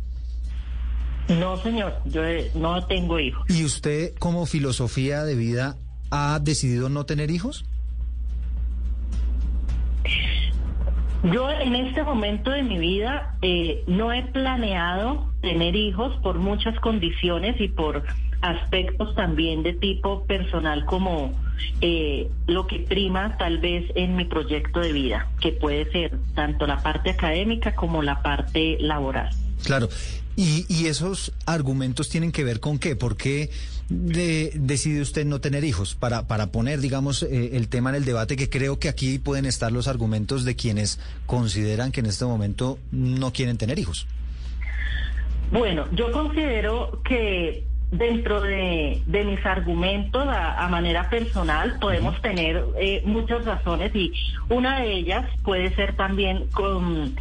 No, 1.28 1.56
señor, 1.58 1.94
yo 2.06 2.24
eh, 2.24 2.50
no 2.54 2.84
tengo 2.86 3.20
hijos. 3.20 3.44
¿Y 3.48 3.64
usted 3.64 4.14
como 4.18 4.46
filosofía 4.46 5.24
de 5.24 5.36
vida 5.36 5.76
ha 6.10 6.38
decidido 6.40 6.88
no 6.88 7.06
tener 7.06 7.30
hijos? 7.30 7.64
Yo 11.22 11.50
en 11.50 11.74
este 11.74 12.02
momento 12.02 12.50
de 12.50 12.62
mi 12.62 12.78
vida 12.78 13.36
eh, 13.42 13.84
no 13.86 14.12
he 14.12 14.22
planeado 14.22 15.30
tener 15.42 15.76
hijos 15.76 16.16
por 16.22 16.38
muchas 16.38 16.78
condiciones 16.80 17.60
y 17.60 17.68
por 17.68 18.04
aspectos 18.40 19.14
también 19.14 19.62
de 19.62 19.74
tipo 19.74 20.24
personal 20.24 20.86
como 20.86 21.32
eh, 21.82 22.30
lo 22.46 22.66
que 22.66 22.80
prima 22.80 23.36
tal 23.36 23.58
vez 23.58 23.84
en 23.94 24.16
mi 24.16 24.24
proyecto 24.24 24.80
de 24.80 24.92
vida, 24.92 25.28
que 25.40 25.52
puede 25.52 25.90
ser 25.92 26.18
tanto 26.34 26.66
la 26.66 26.78
parte 26.82 27.10
académica 27.10 27.74
como 27.74 28.02
la 28.02 28.22
parte 28.22 28.78
laboral. 28.80 29.28
Claro. 29.64 29.88
¿Y, 30.36 30.64
y 30.68 30.86
esos 30.86 31.32
argumentos 31.44 32.08
tienen 32.08 32.32
que 32.32 32.44
ver 32.44 32.60
con 32.60 32.78
qué? 32.78 32.96
¿Por 32.96 33.16
qué 33.16 33.50
de- 33.88 34.52
decide 34.54 35.02
usted 35.02 35.26
no 35.26 35.40
tener 35.40 35.64
hijos? 35.64 35.94
Para, 35.94 36.26
para 36.28 36.46
poner, 36.52 36.80
digamos, 36.80 37.22
eh, 37.24 37.56
el 37.56 37.68
tema 37.68 37.90
en 37.90 37.96
el 37.96 38.04
debate, 38.04 38.36
que 38.36 38.48
creo 38.48 38.78
que 38.78 38.88
aquí 38.88 39.18
pueden 39.18 39.44
estar 39.44 39.70
los 39.70 39.86
argumentos 39.88 40.44
de 40.44 40.56
quienes 40.56 40.98
consideran 41.26 41.92
que 41.92 42.00
en 42.00 42.06
este 42.06 42.24
momento 42.24 42.78
no 42.92 43.32
quieren 43.32 43.58
tener 43.58 43.78
hijos. 43.78 44.06
Bueno, 45.52 45.86
yo 45.92 46.12
considero 46.12 47.02
que 47.04 47.64
dentro 47.90 48.40
de, 48.40 49.02
de 49.06 49.24
mis 49.24 49.44
argumentos 49.44 50.24
a, 50.26 50.64
a 50.64 50.68
manera 50.68 51.10
personal 51.10 51.76
podemos 51.80 52.22
tener 52.22 52.64
eh, 52.80 53.02
muchas 53.04 53.44
razones 53.44 53.92
y 53.96 54.12
una 54.48 54.80
de 54.80 54.92
ellas 54.94 55.26
puede 55.42 55.74
ser 55.74 55.96
también 55.96 56.46
con 56.52 57.16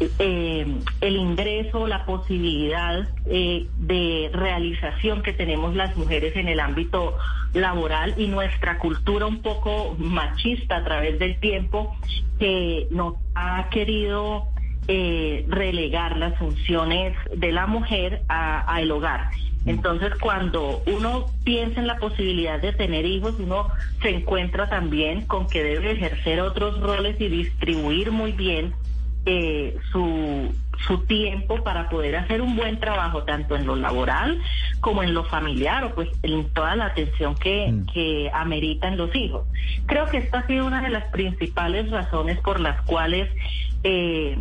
eh, 0.00 0.66
el 1.00 1.16
ingreso, 1.16 1.86
la 1.86 2.04
posibilidad 2.04 3.08
eh, 3.26 3.66
de 3.78 4.30
realización 4.32 5.22
que 5.22 5.32
tenemos 5.32 5.76
las 5.76 5.96
mujeres 5.96 6.34
en 6.36 6.48
el 6.48 6.58
ámbito 6.58 7.16
laboral 7.52 8.14
y 8.18 8.26
nuestra 8.26 8.78
cultura 8.78 9.26
un 9.26 9.40
poco 9.40 9.94
machista 9.98 10.78
a 10.78 10.84
través 10.84 11.18
del 11.18 11.38
tiempo 11.38 11.96
que 12.38 12.88
nos 12.90 13.14
ha 13.36 13.68
querido 13.70 14.48
eh, 14.88 15.46
relegar 15.48 16.16
las 16.16 16.36
funciones 16.38 17.16
de 17.34 17.52
la 17.52 17.66
mujer 17.66 18.22
a, 18.28 18.72
a 18.72 18.80
el 18.80 18.90
hogar. 18.90 19.30
Entonces, 19.66 20.12
cuando 20.20 20.82
uno 20.86 21.26
piensa 21.42 21.80
en 21.80 21.86
la 21.86 21.96
posibilidad 21.96 22.60
de 22.60 22.72
tener 22.72 23.06
hijos, 23.06 23.36
uno 23.38 23.68
se 24.02 24.10
encuentra 24.10 24.68
también 24.68 25.24
con 25.24 25.46
que 25.46 25.62
debe 25.62 25.92
ejercer 25.92 26.40
otros 26.40 26.80
roles 26.80 27.18
y 27.18 27.28
distribuir 27.28 28.10
muy 28.10 28.32
bien 28.32 28.74
eh, 29.26 29.76
su, 29.90 30.54
su 30.86 30.98
tiempo 31.06 31.62
para 31.64 31.88
poder 31.88 32.16
hacer 32.16 32.42
un 32.42 32.56
buen 32.56 32.78
trabajo, 32.78 33.22
tanto 33.24 33.56
en 33.56 33.66
lo 33.66 33.76
laboral 33.76 34.40
como 34.80 35.02
en 35.02 35.14
lo 35.14 35.24
familiar, 35.24 35.84
o 35.84 35.94
pues 35.94 36.08
en 36.22 36.48
toda 36.50 36.76
la 36.76 36.86
atención 36.86 37.34
que, 37.36 37.72
que 37.92 38.30
ameritan 38.34 38.96
los 38.96 39.14
hijos. 39.14 39.46
Creo 39.86 40.06
que 40.06 40.18
esta 40.18 40.40
ha 40.40 40.46
sido 40.46 40.66
una 40.66 40.82
de 40.82 40.90
las 40.90 41.04
principales 41.10 41.90
razones 41.90 42.38
por 42.40 42.60
las 42.60 42.82
cuales 42.82 43.30
eh, 43.82 44.36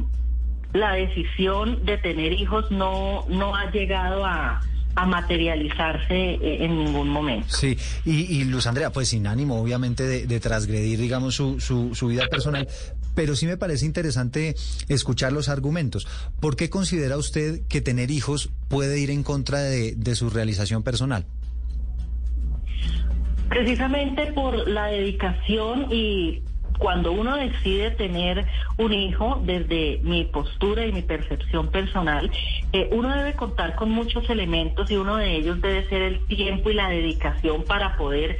la 0.73 0.93
decisión 0.93 1.85
de 1.85 1.97
tener 1.97 2.33
hijos 2.33 2.71
no, 2.71 3.25
no 3.29 3.55
ha 3.55 3.71
llegado 3.71 4.25
a, 4.25 4.61
a 4.95 5.05
materializarse 5.05 6.31
eh, 6.33 6.65
en 6.65 6.77
ningún 6.83 7.09
momento. 7.09 7.47
Sí, 7.49 7.77
y, 8.05 8.39
y 8.39 8.43
Luz 8.43 8.67
Andrea, 8.67 8.91
pues 8.91 9.09
sin 9.09 9.27
ánimo 9.27 9.61
obviamente 9.61 10.03
de, 10.03 10.27
de 10.27 10.39
transgredir, 10.39 10.99
digamos, 10.99 11.35
su, 11.35 11.59
su, 11.59 11.95
su 11.95 12.07
vida 12.07 12.27
personal, 12.27 12.67
pero 13.15 13.35
sí 13.35 13.45
me 13.45 13.57
parece 13.57 13.85
interesante 13.85 14.55
escuchar 14.89 15.33
los 15.33 15.49
argumentos. 15.49 16.07
¿Por 16.39 16.55
qué 16.55 16.69
considera 16.69 17.17
usted 17.17 17.61
que 17.67 17.81
tener 17.81 18.11
hijos 18.11 18.49
puede 18.67 18.99
ir 18.99 19.09
en 19.09 19.23
contra 19.23 19.59
de, 19.59 19.95
de 19.95 20.15
su 20.15 20.29
realización 20.29 20.83
personal? 20.83 21.25
Precisamente 23.49 24.31
por 24.33 24.67
la 24.67 24.87
dedicación 24.87 25.87
y 25.91 26.41
cuando 26.79 27.11
uno 27.11 27.37
decide 27.37 27.91
tener 27.91 28.45
un 28.77 28.93
hijo, 28.93 29.41
desde 29.45 29.99
mi 30.03 30.25
postura 30.25 30.85
y 30.85 30.91
mi 30.91 31.01
percepción 31.01 31.69
personal, 31.69 32.31
eh, 32.73 32.89
uno 32.91 33.15
debe 33.15 33.33
contar 33.33 33.75
con 33.75 33.89
muchos 33.89 34.29
elementos 34.29 34.89
y 34.91 34.97
uno 34.97 35.17
de 35.17 35.35
ellos 35.35 35.61
debe 35.61 35.87
ser 35.87 36.01
el 36.01 36.25
tiempo 36.25 36.69
y 36.69 36.73
la 36.73 36.89
dedicación 36.89 37.63
para 37.63 37.95
poder 37.95 38.37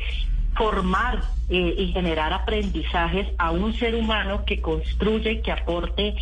formar 0.55 1.21
eh, 1.49 1.75
y 1.77 1.91
generar 1.91 2.33
aprendizajes 2.33 3.27
a 3.37 3.51
un 3.51 3.73
ser 3.73 3.95
humano 3.95 4.45
que 4.45 4.61
construye, 4.61 5.41
que 5.41 5.51
aporte 5.51 6.15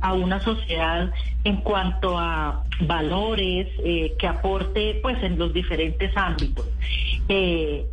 a 0.00 0.12
una 0.12 0.40
sociedad 0.40 1.12
en 1.44 1.56
cuanto 1.58 2.18
a 2.18 2.64
valores, 2.80 3.68
eh, 3.84 4.14
que 4.18 4.26
aporte 4.26 4.98
pues 5.02 5.22
en 5.22 5.38
los 5.38 5.52
diferentes 5.52 6.14
ámbitos. 6.16 6.66
Eh, 7.28 7.86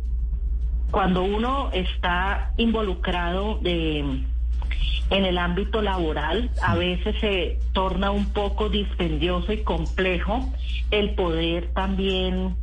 cuando 0.90 1.22
uno 1.22 1.70
está 1.72 2.52
involucrado 2.58 3.58
de, 3.62 4.00
en 5.10 5.24
el 5.24 5.38
ámbito 5.38 5.80
laboral, 5.80 6.50
a 6.62 6.74
veces 6.74 7.16
se 7.20 7.58
torna 7.72 8.10
un 8.10 8.32
poco 8.32 8.68
dispendioso 8.68 9.52
y 9.52 9.62
complejo 9.62 10.52
el 10.90 11.14
poder 11.14 11.68
también 11.72 12.56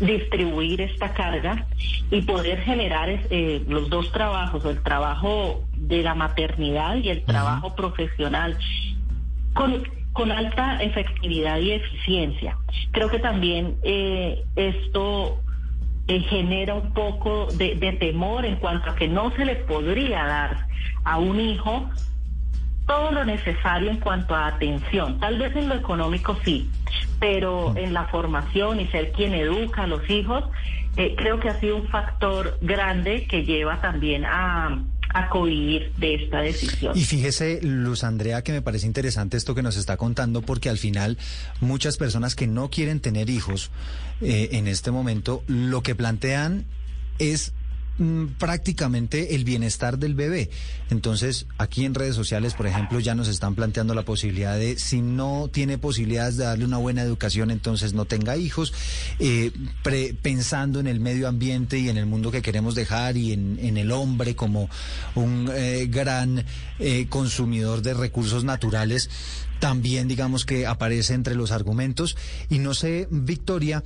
distribuir 0.00 0.80
esta 0.80 1.12
carga 1.12 1.66
y 2.10 2.22
poder 2.22 2.60
generar 2.60 3.08
eh, 3.08 3.62
los 3.68 3.90
dos 3.90 4.10
trabajos, 4.12 4.64
el 4.64 4.82
trabajo 4.82 5.64
de 5.76 6.02
la 6.02 6.14
maternidad 6.14 6.96
y 6.96 7.10
el 7.10 7.24
trabajo 7.24 7.74
profesional, 7.74 8.56
con, 9.54 9.82
con 10.12 10.30
alta 10.32 10.82
efectividad 10.82 11.58
y 11.58 11.72
eficiencia. 11.72 12.56
Creo 12.92 13.10
que 13.10 13.18
también 13.18 13.76
eh, 13.82 14.44
esto 14.56 15.40
eh, 16.06 16.20
genera 16.20 16.74
un 16.74 16.92
poco 16.92 17.46
de, 17.54 17.74
de 17.74 17.92
temor 17.92 18.44
en 18.44 18.56
cuanto 18.56 18.90
a 18.90 18.94
que 18.94 19.08
no 19.08 19.30
se 19.32 19.44
le 19.44 19.56
podría 19.56 20.24
dar 20.24 20.66
a 21.04 21.18
un 21.18 21.40
hijo 21.40 21.88
todo 22.86 23.12
lo 23.12 23.24
necesario 23.24 23.90
en 23.90 24.00
cuanto 24.00 24.34
a 24.34 24.46
atención. 24.46 25.20
Tal 25.20 25.38
vez 25.38 25.54
en 25.54 25.68
lo 25.68 25.74
económico 25.74 26.36
sí, 26.44 26.70
pero 27.20 27.76
en 27.76 27.92
la 27.92 28.06
formación 28.06 28.80
y 28.80 28.86
ser 28.88 29.12
quien 29.12 29.34
educa 29.34 29.84
a 29.84 29.86
los 29.86 30.08
hijos, 30.08 30.44
eh, 30.96 31.14
creo 31.16 31.40
que 31.40 31.48
ha 31.48 31.60
sido 31.60 31.76
un 31.76 31.88
factor 31.88 32.58
grande 32.60 33.26
que 33.26 33.44
lleva 33.44 33.80
también 33.80 34.24
a, 34.24 34.82
a 35.14 35.28
cohibir 35.28 35.92
de 35.96 36.14
esta 36.14 36.40
decisión. 36.40 36.96
Y 36.96 37.04
fíjese, 37.04 37.60
Luz 37.62 38.04
Andrea, 38.04 38.42
que 38.42 38.52
me 38.52 38.62
parece 38.62 38.86
interesante 38.86 39.36
esto 39.36 39.54
que 39.54 39.62
nos 39.62 39.76
está 39.76 39.96
contando, 39.96 40.42
porque 40.42 40.68
al 40.68 40.78
final 40.78 41.18
muchas 41.60 41.96
personas 41.96 42.34
que 42.34 42.46
no 42.46 42.68
quieren 42.70 43.00
tener 43.00 43.30
hijos 43.30 43.70
eh, 44.20 44.50
en 44.52 44.68
este 44.68 44.90
momento, 44.90 45.42
lo 45.46 45.82
que 45.82 45.94
plantean 45.94 46.64
es 47.18 47.52
mm, 47.98 48.26
prácticamente 48.38 49.34
el 49.34 49.44
bienestar 49.44 49.98
del 49.98 50.14
bebé. 50.14 50.50
Entonces, 50.90 51.46
aquí 51.58 51.84
en 51.84 51.94
redes 51.94 52.14
sociales, 52.14 52.54
por 52.54 52.66
ejemplo, 52.66 52.98
ya 53.00 53.14
nos 53.14 53.28
están 53.28 53.54
planteando 53.54 53.94
la 53.94 54.04
posibilidad 54.04 54.58
de, 54.58 54.78
si 54.78 55.02
no 55.02 55.48
tiene 55.52 55.76
posibilidades 55.78 56.36
de 56.36 56.44
darle 56.44 56.64
una 56.64 56.78
buena 56.78 57.02
educación, 57.02 57.50
entonces 57.50 57.92
no 57.92 58.04
tenga 58.06 58.36
hijos, 58.36 58.72
eh, 59.18 59.50
pre- 59.82 60.14
pensando 60.14 60.80
en 60.80 60.86
el 60.86 61.00
medio 61.00 61.28
ambiente 61.28 61.78
y 61.78 61.88
en 61.88 61.98
el 61.98 62.06
mundo 62.06 62.30
que 62.30 62.42
queremos 62.42 62.74
dejar 62.74 63.16
y 63.16 63.32
en, 63.32 63.58
en 63.60 63.76
el 63.76 63.90
hombre 63.92 64.34
como 64.34 64.70
un 65.14 65.50
eh, 65.54 65.86
gran 65.90 66.44
eh, 66.78 67.06
consumidor 67.08 67.82
de 67.82 67.94
recursos 67.94 68.44
naturales 68.44 69.10
también 69.60 70.06
digamos 70.06 70.44
que 70.44 70.68
aparece 70.68 71.14
entre 71.14 71.34
los 71.34 71.50
argumentos. 71.50 72.16
Y 72.48 72.60
no 72.60 72.74
sé, 72.74 73.08
Victoria, 73.10 73.82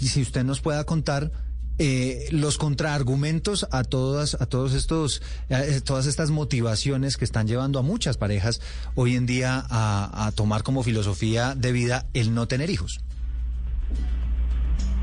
si 0.00 0.22
usted 0.22 0.44
nos 0.44 0.60
pueda 0.60 0.84
contar 0.84 1.32
eh, 1.78 2.26
los 2.30 2.58
contraargumentos 2.58 3.66
a 3.70 3.84
todas, 3.84 4.34
a 4.40 4.46
todos 4.46 4.74
estos, 4.74 5.22
a 5.50 5.62
eh, 5.64 5.80
todas 5.80 6.06
estas 6.06 6.30
motivaciones 6.30 7.16
que 7.16 7.24
están 7.24 7.46
llevando 7.46 7.78
a 7.78 7.82
muchas 7.82 8.16
parejas 8.16 8.60
hoy 8.94 9.14
en 9.14 9.26
día 9.26 9.64
a, 9.70 10.26
a 10.26 10.32
tomar 10.32 10.62
como 10.62 10.82
filosofía 10.82 11.54
de 11.54 11.72
vida 11.72 12.06
el 12.14 12.34
no 12.34 12.48
tener 12.48 12.70
hijos. 12.70 13.00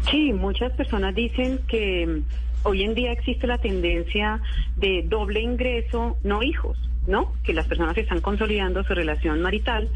Sí, 0.10 0.34
muchas 0.34 0.72
personas 0.74 1.16
dicen 1.16 1.60
que 1.68 2.06
mm, 2.06 2.68
hoy 2.68 2.84
en 2.84 2.94
día 2.94 3.12
existe 3.12 3.48
la 3.48 3.58
tendencia 3.58 4.42
de 4.76 5.04
doble 5.08 5.42
ingreso, 5.42 6.18
no 6.24 6.44
hijos, 6.44 6.78
¿no? 7.08 7.34
Que 7.44 7.54
las 7.54 7.68
personas 7.68 7.98
están 7.98 8.22
consolidando 8.22 8.84
su 8.84 8.94
relación 8.94 9.42
marital, 9.42 9.90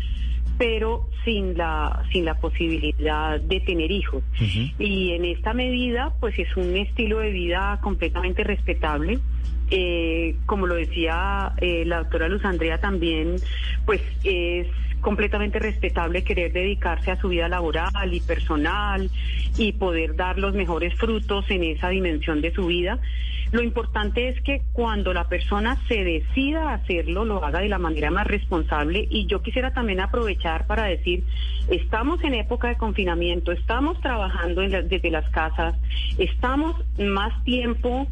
pero 0.60 1.08
sin 1.24 1.58
la 1.58 2.04
sin 2.12 2.26
la 2.26 2.36
posibilidad 2.36 3.40
de 3.40 3.62
tener 3.62 3.90
hijos. 3.92 4.22
Y 4.78 5.14
en 5.14 5.24
esta 5.24 5.54
medida, 5.54 6.14
pues 6.20 6.38
es 6.38 6.56
un 6.58 6.76
estilo 6.76 7.20
de 7.20 7.32
vida 7.32 7.80
completamente 7.82 8.44
respetable. 8.44 9.20
Eh, 9.72 10.36
como 10.46 10.68
lo 10.68 10.76
decía 10.76 11.54
eh, 11.62 11.86
la 11.86 12.00
doctora 12.00 12.28
Luz 12.28 12.44
Andrea 12.44 12.80
también, 12.82 13.38
pues 13.86 14.02
es 14.26 14.68
completamente 15.00 15.60
respetable 15.60 16.26
querer 16.26 16.52
dedicarse 16.52 17.12
a 17.12 17.22
su 17.22 17.30
vida 17.30 17.48
laboral 17.48 18.14
y 18.14 18.20
personal 18.20 19.10
y 19.58 19.72
poder 19.74 20.18
dar 20.18 20.38
los 20.38 20.54
mejores 20.56 20.94
frutos 20.96 21.46
en 21.50 21.64
esa 21.64 21.88
dimensión 21.88 22.42
de 22.42 22.52
su 22.52 22.66
vida. 22.66 23.00
Lo 23.52 23.64
importante 23.64 24.30
es 24.30 24.40
que 24.42 24.62
cuando 24.74 25.14
la 25.14 25.28
persona 25.28 25.78
se 25.88 26.04
decida 26.04 26.70
a 26.70 26.74
hacerlo, 26.76 27.26
lo 27.26 27.44
haga 27.44 27.60
de 27.62 27.70
la 27.70 27.80
manera 27.80 28.12
más 28.12 28.28
responsable. 28.28 29.08
Y 29.10 29.26
yo 29.26 29.42
quisiera 29.42 29.72
también 29.74 30.00
aprovechar 30.02 30.68
para 30.68 30.84
decir, 30.84 31.24
estamos 31.70 32.24
en 32.24 32.36
época 32.36 32.68
de 32.68 32.78
confinamiento, 32.78 33.52
estamos 33.52 34.00
trabajando 34.02 34.62
la- 34.68 34.82
desde 34.84 35.10
las 35.10 35.28
casas, 35.32 35.76
estamos 36.18 36.76
más 37.00 37.44
tiempo 37.44 38.08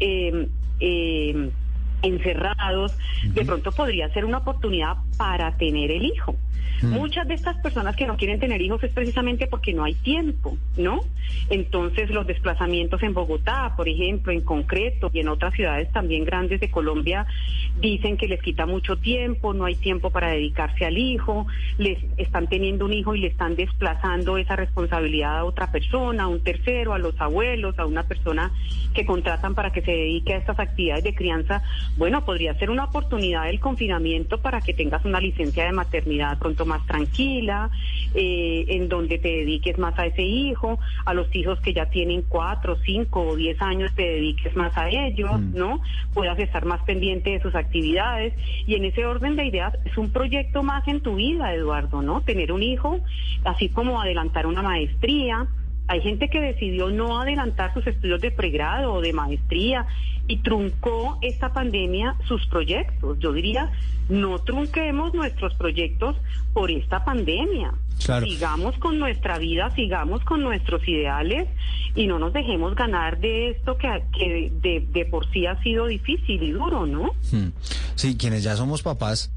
eh, 0.00 0.48
eh, 0.80 1.50
encerrados, 2.02 2.96
de 3.32 3.44
pronto 3.44 3.70
podría 3.72 4.08
ser 4.12 4.24
una 4.24 4.38
oportunidad 4.38 4.96
para 5.16 5.56
tener 5.56 5.90
el 5.90 6.04
hijo. 6.04 6.34
Muchas 6.82 7.28
de 7.28 7.34
estas 7.34 7.56
personas 7.58 7.94
que 7.94 8.06
no 8.06 8.16
quieren 8.16 8.40
tener 8.40 8.60
hijos 8.60 8.82
es 8.82 8.92
precisamente 8.92 9.46
porque 9.46 9.72
no 9.72 9.84
hay 9.84 9.94
tiempo, 9.94 10.58
¿no? 10.76 11.00
Entonces 11.48 12.10
los 12.10 12.26
desplazamientos 12.26 13.02
en 13.02 13.14
Bogotá, 13.14 13.74
por 13.76 13.88
ejemplo, 13.88 14.32
en 14.32 14.40
concreto, 14.40 15.10
y 15.12 15.20
en 15.20 15.28
otras 15.28 15.54
ciudades 15.54 15.90
también 15.92 16.24
grandes 16.24 16.60
de 16.60 16.70
Colombia, 16.70 17.26
dicen 17.80 18.16
que 18.16 18.26
les 18.26 18.42
quita 18.42 18.66
mucho 18.66 18.96
tiempo, 18.96 19.54
no 19.54 19.64
hay 19.64 19.76
tiempo 19.76 20.10
para 20.10 20.30
dedicarse 20.30 20.84
al 20.84 20.98
hijo, 20.98 21.46
les 21.78 21.98
están 22.16 22.48
teniendo 22.48 22.84
un 22.84 22.92
hijo 22.92 23.14
y 23.14 23.20
le 23.20 23.28
están 23.28 23.54
desplazando 23.54 24.36
esa 24.36 24.56
responsabilidad 24.56 25.38
a 25.38 25.44
otra 25.44 25.70
persona, 25.70 26.24
a 26.24 26.28
un 26.28 26.42
tercero, 26.42 26.94
a 26.94 26.98
los 26.98 27.20
abuelos, 27.20 27.78
a 27.78 27.86
una 27.86 28.02
persona 28.02 28.50
que 28.94 29.06
contratan 29.06 29.54
para 29.54 29.72
que 29.72 29.82
se 29.82 29.92
dedique 29.92 30.34
a 30.34 30.38
estas 30.38 30.58
actividades 30.58 31.04
de 31.04 31.14
crianza. 31.14 31.62
Bueno, 31.96 32.24
podría 32.24 32.54
ser 32.54 32.70
una 32.70 32.84
oportunidad 32.84 33.48
el 33.48 33.60
confinamiento 33.60 34.40
para 34.40 34.60
que 34.60 34.74
tengas 34.74 35.04
una 35.04 35.20
licencia 35.20 35.64
de 35.64 35.72
maternidad 35.72 36.38
pronto 36.52 36.66
más 36.66 36.86
tranquila, 36.86 37.70
eh, 38.14 38.64
en 38.68 38.88
donde 38.88 39.18
te 39.18 39.28
dediques 39.28 39.78
más 39.78 39.98
a 39.98 40.06
ese 40.06 40.22
hijo, 40.22 40.78
a 41.06 41.14
los 41.14 41.34
hijos 41.34 41.58
que 41.60 41.72
ya 41.72 41.86
tienen 41.86 42.22
cuatro, 42.28 42.76
cinco 42.84 43.22
o 43.22 43.36
diez 43.36 43.60
años 43.62 43.92
te 43.94 44.02
dediques 44.02 44.54
más 44.54 44.76
a 44.76 44.90
ellos, 44.90 45.40
¿no? 45.40 45.80
Puedas 46.12 46.38
estar 46.38 46.64
más 46.66 46.82
pendiente 46.82 47.30
de 47.30 47.40
sus 47.40 47.54
actividades 47.54 48.34
y 48.66 48.74
en 48.74 48.84
ese 48.84 49.06
orden 49.06 49.36
de 49.36 49.46
ideas 49.46 49.74
es 49.84 49.96
un 49.96 50.10
proyecto 50.10 50.62
más 50.62 50.86
en 50.88 51.00
tu 51.00 51.16
vida, 51.16 51.54
Eduardo, 51.54 52.02
¿no? 52.02 52.20
Tener 52.20 52.52
un 52.52 52.62
hijo, 52.62 53.00
así 53.44 53.68
como 53.70 54.00
adelantar 54.00 54.46
una 54.46 54.62
maestría. 54.62 55.46
Hay 55.88 56.00
gente 56.00 56.28
que 56.28 56.40
decidió 56.40 56.90
no 56.90 57.20
adelantar 57.20 57.74
sus 57.74 57.86
estudios 57.86 58.20
de 58.20 58.30
pregrado 58.30 58.94
o 58.94 59.00
de 59.00 59.12
maestría 59.12 59.86
y 60.28 60.38
truncó 60.38 61.18
esta 61.20 61.52
pandemia 61.52 62.14
sus 62.26 62.46
proyectos. 62.46 63.18
Yo 63.18 63.32
diría, 63.32 63.70
no 64.08 64.38
trunquemos 64.38 65.12
nuestros 65.14 65.54
proyectos 65.54 66.16
por 66.52 66.70
esta 66.70 67.04
pandemia. 67.04 67.74
Claro. 68.04 68.26
Sigamos 68.26 68.76
con 68.78 68.98
nuestra 68.98 69.38
vida, 69.38 69.70
sigamos 69.74 70.24
con 70.24 70.42
nuestros 70.42 70.86
ideales 70.88 71.48
y 71.94 72.06
no 72.06 72.18
nos 72.18 72.32
dejemos 72.32 72.74
ganar 72.74 73.18
de 73.18 73.50
esto 73.50 73.76
que, 73.76 73.88
que 74.16 74.50
de, 74.62 74.86
de 74.92 75.04
por 75.04 75.30
sí 75.32 75.46
ha 75.46 75.60
sido 75.62 75.86
difícil 75.86 76.42
y 76.42 76.50
duro, 76.52 76.86
¿no? 76.86 77.12
Hmm. 77.30 77.50
Sí, 77.94 78.16
quienes 78.16 78.42
ya 78.44 78.56
somos 78.56 78.82
papás 78.82 79.30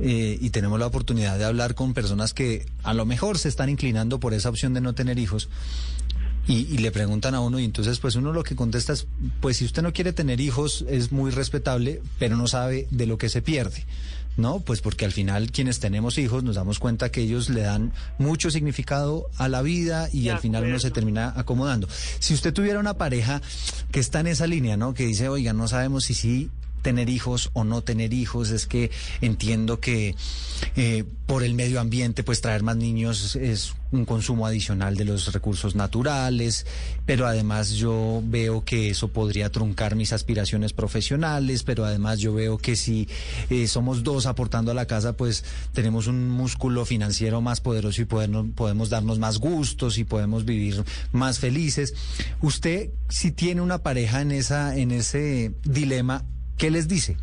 eh, 0.00 0.38
y 0.40 0.50
tenemos 0.50 0.78
la 0.78 0.86
oportunidad 0.86 1.38
de 1.38 1.44
hablar 1.44 1.74
con 1.74 1.94
personas 1.94 2.34
que 2.34 2.66
a 2.82 2.94
lo 2.94 3.04
mejor 3.04 3.38
se 3.38 3.48
están 3.48 3.68
inclinando 3.68 4.20
por 4.20 4.34
esa 4.34 4.48
opción 4.48 4.74
de 4.74 4.80
no 4.80 4.94
tener 4.94 5.18
hijos, 5.18 5.48
Y, 6.46 6.66
y, 6.74 6.78
le 6.78 6.90
preguntan 6.90 7.34
a 7.34 7.40
uno 7.40 7.60
y 7.60 7.64
entonces 7.64 7.98
pues 8.00 8.16
uno 8.16 8.32
lo 8.32 8.42
que 8.42 8.56
contesta 8.56 8.94
es, 8.94 9.06
pues 9.40 9.58
si 9.58 9.66
usted 9.66 9.82
no 9.82 9.92
quiere 9.92 10.12
tener 10.12 10.40
hijos 10.40 10.84
es 10.88 11.12
muy 11.12 11.30
respetable, 11.30 12.00
pero 12.18 12.36
no 12.36 12.48
sabe 12.48 12.88
de 12.90 13.06
lo 13.06 13.18
que 13.18 13.28
se 13.28 13.42
pierde. 13.42 13.84
¿no? 14.36 14.60
Pues 14.60 14.80
porque 14.80 15.04
al 15.04 15.12
final 15.12 15.50
quienes 15.50 15.80
tenemos 15.80 16.18
hijos 16.18 16.42
nos 16.42 16.56
damos 16.56 16.78
cuenta 16.78 17.10
que 17.10 17.20
ellos 17.22 17.50
le 17.50 17.62
dan 17.62 17.92
mucho 18.18 18.50
significado 18.50 19.28
a 19.36 19.48
la 19.48 19.62
vida 19.62 20.08
y 20.12 20.28
al 20.28 20.38
final 20.38 20.64
uno 20.64 20.78
se 20.78 20.90
termina 20.90 21.32
acomodando. 21.36 21.88
Si 22.18 22.34
usted 22.34 22.52
tuviera 22.52 22.78
una 22.78 22.94
pareja 22.94 23.42
que 23.90 24.00
está 24.00 24.20
en 24.20 24.28
esa 24.28 24.46
línea, 24.46 24.76
¿no? 24.76 24.94
Que 24.94 25.06
dice, 25.06 25.28
oiga, 25.28 25.52
no 25.52 25.68
sabemos 25.68 26.04
si 26.04 26.14
sí 26.14 26.50
tener 26.82 27.08
hijos 27.08 27.50
o 27.52 27.64
no 27.64 27.82
tener 27.82 28.12
hijos, 28.12 28.50
es 28.50 28.66
que 28.66 28.90
entiendo 29.20 29.80
que 29.80 30.14
eh, 30.76 31.04
por 31.26 31.42
el 31.42 31.54
medio 31.54 31.80
ambiente, 31.80 32.22
pues 32.24 32.40
traer 32.40 32.62
más 32.62 32.76
niños 32.76 33.36
es 33.36 33.74
un 33.92 34.04
consumo 34.04 34.46
adicional 34.46 34.96
de 34.96 35.04
los 35.04 35.32
recursos 35.32 35.74
naturales, 35.74 36.64
pero 37.06 37.26
además 37.26 37.70
yo 37.70 38.22
veo 38.24 38.64
que 38.64 38.90
eso 38.90 39.08
podría 39.08 39.50
truncar 39.50 39.96
mis 39.96 40.12
aspiraciones 40.12 40.72
profesionales, 40.72 41.64
pero 41.64 41.84
además 41.84 42.20
yo 42.20 42.32
veo 42.34 42.58
que 42.58 42.76
si 42.76 43.08
eh, 43.48 43.66
somos 43.66 44.02
dos 44.04 44.26
aportando 44.26 44.70
a 44.70 44.74
la 44.74 44.86
casa, 44.86 45.16
pues 45.16 45.44
tenemos 45.72 46.06
un 46.06 46.28
músculo 46.28 46.84
financiero 46.84 47.40
más 47.40 47.60
poderoso 47.60 48.02
y 48.02 48.04
podernos- 48.04 48.52
podemos 48.54 48.90
darnos 48.90 49.18
más 49.18 49.38
gustos 49.38 49.98
y 49.98 50.04
podemos 50.04 50.44
vivir 50.44 50.84
más 51.12 51.38
felices. 51.40 51.94
Usted, 52.42 52.90
si 53.08 53.32
tiene 53.32 53.60
una 53.60 53.78
pareja 53.78 54.20
en 54.20 54.30
esa, 54.30 54.76
en 54.76 54.92
ese 54.92 55.52
dilema, 55.64 56.24
¿qué 56.60 56.70
les 56.70 56.86
dice? 56.86 57.16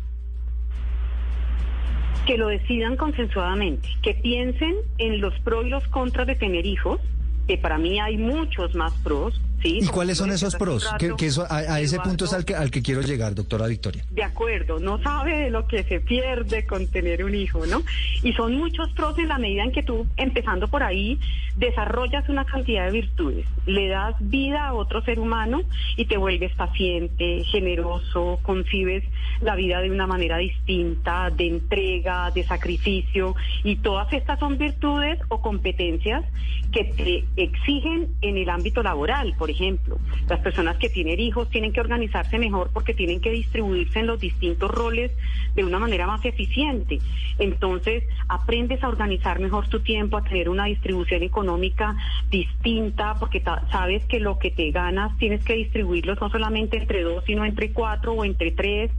que 2.26 2.36
lo 2.36 2.48
decidan 2.48 2.98
consensuadamente, 2.98 3.88
que 4.02 4.12
piensen 4.12 4.74
en 4.98 5.18
los 5.22 5.32
pros 5.40 5.64
y 5.64 5.70
los 5.70 5.88
contras 5.88 6.26
de 6.26 6.34
tener 6.34 6.66
hijos, 6.66 7.00
que 7.46 7.56
para 7.56 7.78
mí 7.78 7.98
hay 8.00 8.18
muchos 8.18 8.74
más 8.74 8.92
pros, 9.02 9.40
¿sí? 9.62 9.78
¿Y 9.82 9.86
cuáles 9.86 10.18
son 10.18 10.30
esos 10.30 10.56
pros? 10.56 10.88
Que, 10.98 11.26
eso, 11.26 11.46
a, 11.48 11.58
a 11.58 11.80
ese 11.80 11.98
punto 12.00 12.24
es 12.24 12.32
al 12.32 12.44
que, 12.44 12.54
al 12.54 12.70
que 12.70 12.82
quiero 12.82 13.02
llegar, 13.02 13.34
doctora 13.34 13.66
Victoria. 13.66 14.04
De 14.10 14.22
acuerdo, 14.22 14.78
no 14.78 15.02
sabe 15.02 15.36
de 15.36 15.50
lo 15.50 15.66
que 15.66 15.84
se 15.84 16.00
pierde 16.00 16.66
con 16.66 16.86
tener 16.86 17.24
un 17.24 17.34
hijo, 17.34 17.66
¿no? 17.66 17.82
Y 18.22 18.32
son 18.32 18.56
muchos 18.56 18.90
pros 18.92 19.18
en 19.18 19.28
la 19.28 19.38
medida 19.38 19.64
en 19.64 19.72
que 19.72 19.82
tú, 19.82 20.06
empezando 20.16 20.68
por 20.68 20.82
ahí, 20.82 21.18
desarrollas 21.56 22.28
una 22.28 22.44
cantidad 22.44 22.86
de 22.86 22.92
virtudes, 22.92 23.46
le 23.66 23.88
das 23.88 24.14
vida 24.20 24.68
a 24.68 24.74
otro 24.74 25.02
ser 25.02 25.18
humano 25.18 25.62
y 25.96 26.04
te 26.06 26.16
vuelves 26.16 26.54
paciente, 26.54 27.42
generoso, 27.44 28.38
concibes 28.42 29.04
la 29.40 29.56
vida 29.56 29.80
de 29.80 29.90
una 29.90 30.06
manera 30.06 30.38
distinta, 30.38 31.30
de 31.30 31.48
entrega, 31.48 32.30
de 32.30 32.44
sacrificio, 32.44 33.34
y 33.64 33.76
todas 33.76 34.12
estas 34.12 34.38
son 34.38 34.58
virtudes 34.58 35.18
o 35.28 35.42
competencias 35.42 36.24
que 36.72 36.84
te 36.84 37.24
exigen 37.36 38.08
en 38.20 38.36
el 38.36 38.48
ámbito 38.50 38.82
laboral, 38.82 39.34
por 39.38 39.47
ejemplo. 39.50 39.98
Las 40.28 40.40
personas 40.40 40.76
que 40.76 40.88
tienen 40.88 41.20
hijos 41.20 41.48
tienen 41.50 41.72
que 41.72 41.80
organizarse 41.80 42.38
mejor 42.38 42.70
porque 42.72 42.94
tienen 42.94 43.20
que 43.20 43.30
distribuirse 43.30 44.00
en 44.00 44.06
los 44.06 44.20
distintos 44.20 44.70
roles 44.70 45.12
de 45.54 45.64
una 45.64 45.78
manera 45.78 46.06
más 46.06 46.24
eficiente. 46.24 46.98
Entonces, 47.38 48.04
aprendes 48.28 48.82
a 48.82 48.88
organizar 48.88 49.40
mejor 49.40 49.68
tu 49.68 49.80
tiempo, 49.80 50.16
a 50.16 50.24
tener 50.24 50.48
una 50.48 50.66
distribución 50.66 51.22
económica 51.22 51.96
distinta, 52.30 53.14
porque 53.18 53.42
sabes 53.70 54.04
que 54.06 54.20
lo 54.20 54.38
que 54.38 54.50
te 54.50 54.70
ganas 54.70 55.16
tienes 55.18 55.44
que 55.44 55.54
distribuirlo 55.54 56.14
no 56.14 56.30
solamente 56.30 56.76
entre 56.76 57.02
dos, 57.02 57.24
sino 57.24 57.44
entre 57.44 57.72
cuatro 57.72 58.12
o 58.12 58.24
entre 58.24 58.50
tres, 58.50 58.90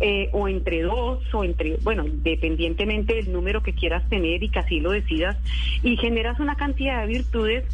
eh, 0.00 0.28
o 0.32 0.48
entre 0.48 0.82
dos, 0.82 1.22
o 1.32 1.44
entre, 1.44 1.76
bueno, 1.82 2.04
dependientemente 2.06 3.14
del 3.14 3.32
número 3.32 3.62
que 3.62 3.74
quieras 3.74 4.08
tener 4.08 4.42
y 4.42 4.48
que 4.48 4.58
así 4.58 4.80
lo 4.80 4.92
decidas, 4.92 5.36
y 5.82 5.96
generas 5.96 6.40
una 6.40 6.56
cantidad 6.56 7.02
de 7.02 7.06
virtudes 7.06 7.64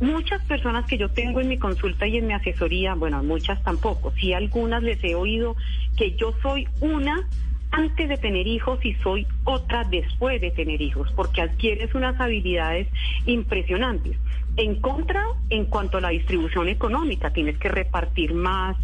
Muchas 0.00 0.40
personas 0.42 0.86
que 0.86 0.96
yo 0.96 1.08
tengo 1.08 1.40
en 1.40 1.48
mi 1.48 1.58
consulta 1.58 2.06
y 2.06 2.18
en 2.18 2.28
mi 2.28 2.32
asesoría, 2.32 2.94
bueno, 2.94 3.22
muchas 3.22 3.62
tampoco, 3.64 4.12
sí 4.12 4.32
algunas 4.32 4.82
les 4.82 5.02
he 5.02 5.14
oído 5.14 5.56
que 5.96 6.14
yo 6.14 6.34
soy 6.40 6.68
una 6.80 7.26
antes 7.70 8.08
de 8.08 8.16
tener 8.16 8.46
hijos 8.46 8.78
y 8.84 8.94
soy 8.94 9.26
otra 9.44 9.84
después 9.84 10.40
de 10.40 10.50
tener 10.52 10.80
hijos, 10.80 11.12
porque 11.14 11.42
adquieres 11.42 11.94
unas 11.94 12.18
habilidades 12.20 12.88
impresionantes. 13.26 14.16
En 14.56 14.80
contra, 14.80 15.22
en 15.50 15.66
cuanto 15.66 15.98
a 15.98 16.00
la 16.00 16.08
distribución 16.08 16.68
económica, 16.68 17.30
tienes 17.30 17.58
que 17.58 17.68
repartir 17.68 18.34
más. 18.34 18.76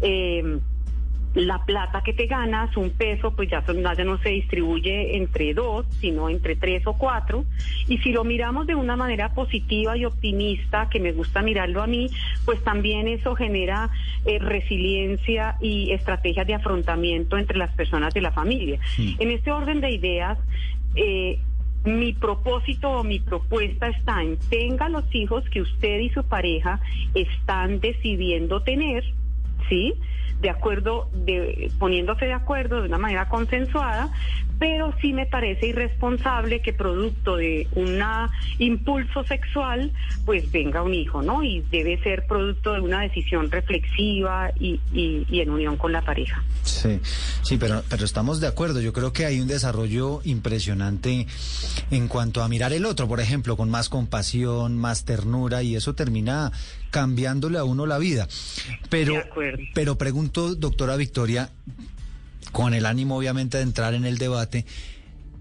eh, 0.00 0.58
la 1.34 1.64
plata 1.64 2.02
que 2.02 2.12
te 2.12 2.26
ganas, 2.26 2.76
un 2.76 2.90
peso, 2.90 3.34
pues 3.34 3.50
ya, 3.50 3.60
son- 3.66 3.82
ya 3.82 4.04
no 4.04 4.18
se 4.18 4.28
distribuye 4.30 5.16
entre 5.16 5.52
dos, 5.52 5.84
sino 6.00 6.28
entre 6.28 6.54
tres 6.56 6.86
o 6.86 6.94
cuatro. 6.96 7.44
Y 7.88 7.98
si 7.98 8.12
lo 8.12 8.22
miramos 8.24 8.66
de 8.66 8.74
una 8.76 8.94
manera 8.96 9.34
positiva 9.34 9.96
y 9.96 10.04
optimista, 10.04 10.88
que 10.88 11.00
me 11.00 11.12
gusta 11.12 11.42
mirarlo 11.42 11.82
a 11.82 11.86
mí, 11.88 12.08
pues 12.44 12.62
también 12.62 13.08
eso 13.08 13.34
genera 13.34 13.90
eh, 14.26 14.38
resiliencia 14.38 15.56
y 15.60 15.90
estrategias 15.92 16.46
de 16.46 16.54
afrontamiento 16.54 17.36
entre 17.36 17.58
las 17.58 17.72
personas 17.74 18.14
de 18.14 18.20
la 18.20 18.30
familia. 18.32 18.78
En 19.18 19.30
este 19.30 19.50
orden 19.50 19.80
de 19.80 19.90
ideas, 19.90 20.38
eh, 20.94 21.38
mi 21.84 22.12
propósito 22.14 22.90
o 22.90 23.04
mi 23.04 23.18
propuesta 23.20 23.88
está 23.88 24.22
en 24.22 24.38
tenga 24.48 24.88
los 24.88 25.04
hijos 25.14 25.44
que 25.50 25.60
usted 25.60 25.98
y 25.98 26.08
su 26.10 26.24
pareja 26.24 26.80
están 27.14 27.80
decidiendo 27.80 28.62
tener, 28.62 29.04
¿sí? 29.68 29.94
De 30.40 30.50
acuerdo, 30.50 31.08
de, 31.12 31.70
poniéndose 31.78 32.26
de 32.26 32.32
acuerdo 32.32 32.82
de 32.82 32.88
una 32.88 32.98
manera 32.98 33.28
consensuada, 33.28 34.10
pero 34.58 34.94
sí 35.00 35.12
me 35.12 35.26
parece 35.26 35.68
irresponsable 35.68 36.60
que 36.60 36.72
producto 36.72 37.36
de 37.36 37.66
un 37.74 38.00
impulso 38.58 39.24
sexual, 39.24 39.92
pues 40.24 40.50
venga 40.52 40.82
un 40.82 40.94
hijo, 40.94 41.22
¿no? 41.22 41.42
Y 41.42 41.60
debe 41.70 42.00
ser 42.02 42.26
producto 42.26 42.72
de 42.72 42.80
una 42.80 43.00
decisión 43.00 43.50
reflexiva 43.50 44.50
y, 44.58 44.80
y, 44.92 45.26
y 45.28 45.40
en 45.40 45.50
unión 45.50 45.76
con 45.76 45.92
la 45.92 46.02
pareja. 46.02 46.42
Sí, 46.62 47.00
sí, 47.42 47.56
pero, 47.56 47.82
pero 47.88 48.04
estamos 48.04 48.40
de 48.40 48.46
acuerdo. 48.46 48.80
Yo 48.80 48.92
creo 48.92 49.12
que 49.12 49.26
hay 49.26 49.40
un 49.40 49.48
desarrollo 49.48 50.20
impresionante 50.24 51.26
en 51.90 52.08
cuanto 52.08 52.42
a 52.42 52.48
mirar 52.48 52.72
el 52.72 52.84
otro, 52.84 53.08
por 53.08 53.20
ejemplo, 53.20 53.56
con 53.56 53.70
más 53.70 53.88
compasión, 53.88 54.76
más 54.76 55.04
ternura, 55.04 55.62
y 55.62 55.76
eso 55.76 55.94
termina 55.94 56.52
cambiándole 56.94 57.58
a 57.58 57.64
uno 57.64 57.86
la 57.86 57.98
vida. 57.98 58.28
Pero, 58.88 59.14
De 59.14 59.68
pero 59.74 59.98
pregunto, 59.98 60.54
doctora 60.54 60.94
Victoria, 60.94 61.50
con 62.52 62.72
el 62.72 62.86
ánimo 62.86 63.16
obviamente 63.16 63.56
de 63.56 63.64
entrar 63.64 63.94
en 63.94 64.04
el 64.04 64.16
debate, 64.16 64.64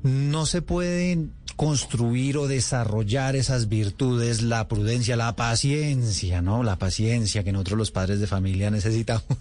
¿no 0.02 0.48
se 0.48 0.64
pueden 0.64 1.32
construir 1.56 2.38
o 2.38 2.48
desarrollar 2.48 3.36
esas 3.36 3.70
virtudes, 3.70 4.42
la 4.42 4.68
prudencia, 4.68 5.16
la 5.16 5.36
paciencia, 5.36 6.42
¿no? 6.42 6.64
La 6.64 6.80
paciencia 6.80 7.44
que 7.44 7.52
nosotros 7.52 7.78
los 7.78 7.92
padres 7.92 8.20
de 8.20 8.26
familia 8.26 8.72
necesitamos 8.72 9.38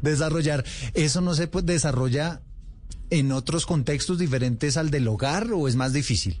desarrollar. 0.00 0.64
¿Eso 0.94 1.20
no 1.20 1.34
se 1.34 1.50
desarrolla 1.62 2.40
en 3.10 3.32
otros 3.32 3.66
contextos 3.66 4.18
diferentes 4.18 4.78
al 4.78 4.90
del 4.90 5.08
hogar 5.08 5.52
o 5.52 5.68
es 5.68 5.76
más 5.76 5.92
difícil? 5.92 6.40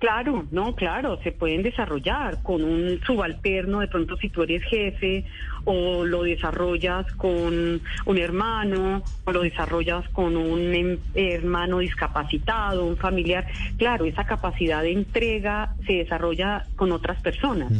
Claro, 0.00 0.46
no, 0.50 0.74
claro, 0.74 1.20
se 1.22 1.30
pueden 1.30 1.62
desarrollar 1.62 2.42
con 2.42 2.64
un 2.64 2.98
subalterno, 3.06 3.80
de 3.80 3.86
pronto 3.88 4.16
si 4.16 4.30
tú 4.30 4.42
eres 4.42 4.64
jefe, 4.64 5.26
o 5.64 6.06
lo 6.06 6.22
desarrollas 6.22 7.04
con 7.18 7.82
un 8.06 8.18
hermano, 8.18 9.02
o 9.24 9.30
lo 9.32 9.42
desarrollas 9.42 10.08
con 10.08 10.38
un 10.38 10.74
em- 10.74 10.98
hermano 11.14 11.80
discapacitado, 11.80 12.86
un 12.86 12.96
familiar. 12.96 13.46
Claro, 13.76 14.06
esa 14.06 14.24
capacidad 14.24 14.82
de 14.82 14.92
entrega 14.92 15.74
se 15.86 15.92
desarrolla 15.92 16.64
con 16.76 16.92
otras 16.92 17.20
personas. 17.20 17.70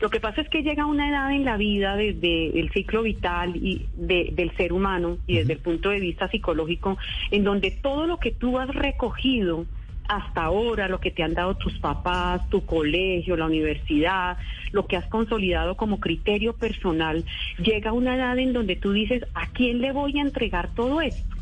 Lo 0.00 0.08
que 0.08 0.18
pasa 0.18 0.40
es 0.40 0.48
que 0.48 0.62
llega 0.62 0.86
una 0.86 1.10
edad 1.10 1.30
en 1.32 1.44
la 1.44 1.58
vida 1.58 1.94
desde 1.94 2.58
el 2.58 2.70
ciclo 2.70 3.02
vital 3.02 3.54
y 3.54 3.84
de- 3.94 4.30
del 4.32 4.50
ser 4.56 4.72
humano 4.72 5.18
y 5.26 5.36
desde 5.36 5.52
el 5.52 5.58
punto 5.58 5.90
de 5.90 6.00
vista 6.00 6.26
psicológico, 6.30 6.96
en 7.30 7.44
donde 7.44 7.70
todo 7.70 8.06
lo 8.06 8.16
que 8.16 8.30
tú 8.30 8.58
has 8.58 8.68
recogido 8.74 9.66
hasta 10.08 10.44
ahora, 10.44 10.88
lo 10.88 11.00
que 11.00 11.10
te 11.10 11.22
han 11.22 11.34
dado 11.34 11.56
tus 11.56 11.78
papás, 11.78 12.48
tu 12.48 12.64
colegio, 12.64 13.36
la 13.36 13.46
universidad, 13.46 14.36
lo 14.72 14.86
que 14.86 14.96
has 14.96 15.06
consolidado 15.06 15.76
como 15.76 16.00
criterio 16.00 16.54
personal, 16.54 17.24
llega 17.58 17.90
a 17.90 17.94
una 17.94 18.16
edad 18.16 18.38
en 18.38 18.52
donde 18.52 18.76
tú 18.76 18.92
dices, 18.92 19.24
¿a 19.34 19.48
quién 19.48 19.80
le 19.80 19.92
voy 19.92 20.18
a 20.18 20.22
entregar 20.22 20.74
todo 20.74 21.00
esto? 21.00 21.36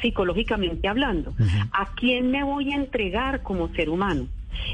Psicológicamente 0.00 0.88
hablando, 0.88 1.34
¿a 1.72 1.94
quién 1.94 2.30
me 2.30 2.42
voy 2.42 2.72
a 2.72 2.76
entregar 2.76 3.42
como 3.42 3.68
ser 3.74 3.90
humano? 3.90 4.26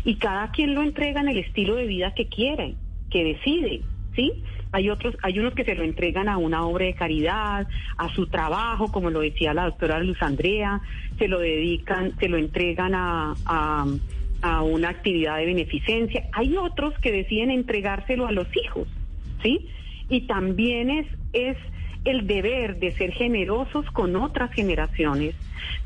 Y 0.05 0.17
cada 0.17 0.51
quien 0.51 0.75
lo 0.75 0.83
entrega 0.83 1.21
en 1.21 1.29
el 1.29 1.39
estilo 1.39 1.75
de 1.77 1.87
vida 1.87 2.15
que 2.15 2.27
quiere, 2.27 2.75
que 3.11 3.25
decide, 3.25 3.83
¿sí? 4.15 4.33
Hay 4.73 4.91
otros, 4.91 5.17
hay 5.23 5.39
unos 5.39 5.55
que 5.55 5.65
se 5.65 5.75
lo 5.75 5.85
entregan 5.85 6.29
a 6.29 6.39
una 6.39 6.65
obra 6.67 6.87
de 6.87 6.95
caridad, 6.95 7.67
a 7.97 8.09
su 8.15 8.27
trabajo, 8.27 8.91
como 8.93 9.11
lo 9.11 9.21
decía 9.21 9.55
la 9.55 9.65
doctora 9.65 10.01
Luz 10.01 10.23
Andrea, 10.23 10.81
se 11.19 11.29
lo 11.29 11.39
dedican, 11.39 12.17
se 12.19 12.29
lo 12.29 12.37
entregan 12.37 12.95
a, 12.95 13.35
a, 13.47 14.63
una 14.63 14.91
actividad 14.91 15.39
de 15.39 15.47
beneficencia. 15.47 16.25
Hay 16.33 16.57
otros 16.57 16.95
que 17.01 17.11
deciden 17.11 17.51
entregárselo 17.51 18.27
a 18.27 18.33
los 18.33 18.47
hijos, 18.57 18.87
¿sí? 19.43 19.69
Y 20.09 20.23
también 20.23 20.91
es, 20.91 21.07
es 21.33 21.57
el 22.07 22.27
deber 22.27 22.79
de 22.79 22.93
ser 22.93 23.13
generosos 23.13 23.85
con 23.91 24.17
otras 24.17 24.51
generaciones, 24.53 25.35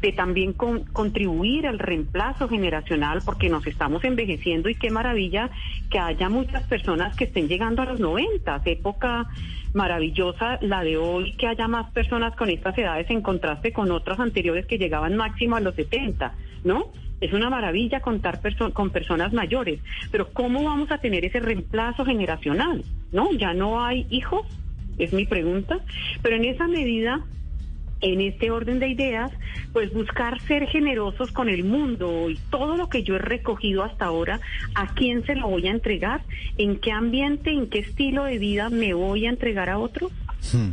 de 0.00 0.12
también 0.12 0.52
con- 0.52 0.85
contribuir 0.85 1.66
al 1.66 1.78
reemplazo 1.78 2.48
generacional, 2.48 3.22
porque 3.24 3.48
nos 3.48 3.66
estamos 3.66 4.04
envejeciendo 4.04 4.68
y 4.68 4.74
qué 4.74 4.90
maravilla 4.90 5.50
que 5.90 5.98
haya 5.98 6.28
muchas 6.28 6.62
personas 6.64 7.16
que 7.16 7.24
estén 7.24 7.48
llegando 7.48 7.83
a 7.83 7.87
los 7.87 8.00
90, 8.00 8.62
época 8.66 9.26
maravillosa 9.72 10.59
la 10.61 10.83
de 10.83 10.96
hoy, 10.96 11.33
que 11.37 11.46
haya 11.46 11.68
más 11.68 11.90
personas 11.92 12.35
con 12.37 12.50
estas 12.50 12.76
edades 12.76 13.09
en 13.11 13.22
contraste 13.22 13.72
con 13.72 13.90
otras 13.90 14.18
anteriores 14.20 14.66
que 14.66 14.78
llegaban 14.78 15.16
máximo 15.16 15.56
a 15.56 15.61
los 15.61 15.74
70, 15.74 16.35
¿no? 16.64 16.87
Es 17.20 17.33
una 17.35 17.50
maravilla 17.50 18.00
contar 18.00 18.40
con 18.72 18.90
personas 18.90 19.33
mayores, 19.33 19.80
pero 20.11 20.33
¿cómo 20.33 20.64
vamos 20.64 20.90
a 20.90 20.98
tener 20.98 21.24
ese 21.24 21.38
reemplazo 21.40 22.04
generacional? 22.04 22.83
¿No? 23.12 23.30
Ya 23.33 23.52
no 23.52 23.85
hay 23.85 24.06
hijos, 24.09 24.46
es 25.00 25.12
mi 25.12 25.26
pregunta, 25.26 25.80
pero 26.22 26.36
en 26.36 26.44
esa 26.44 26.66
medida 26.68 27.24
en 28.00 28.20
este 28.20 28.50
orden 28.50 28.78
de 28.78 28.88
ideas, 28.88 29.30
pues 29.72 29.92
buscar 29.92 30.40
ser 30.46 30.66
generosos 30.66 31.32
con 31.32 31.48
el 31.48 31.64
mundo 31.64 32.30
y 32.30 32.38
todo 32.50 32.76
lo 32.76 32.88
que 32.88 33.02
yo 33.02 33.16
he 33.16 33.18
recogido 33.18 33.82
hasta 33.82 34.06
ahora, 34.06 34.40
¿a 34.74 34.94
quién 34.94 35.24
se 35.26 35.34
lo 35.34 35.48
voy 35.48 35.66
a 35.66 35.70
entregar? 35.70 36.22
¿En 36.56 36.80
qué 36.80 36.92
ambiente, 36.92 37.50
en 37.50 37.68
qué 37.68 37.80
estilo 37.80 38.24
de 38.24 38.38
vida 38.38 38.70
me 38.70 38.94
voy 38.94 39.26
a 39.26 39.30
entregar 39.30 39.68
a 39.68 39.78
otros? 39.78 40.12
Hmm. 40.52 40.70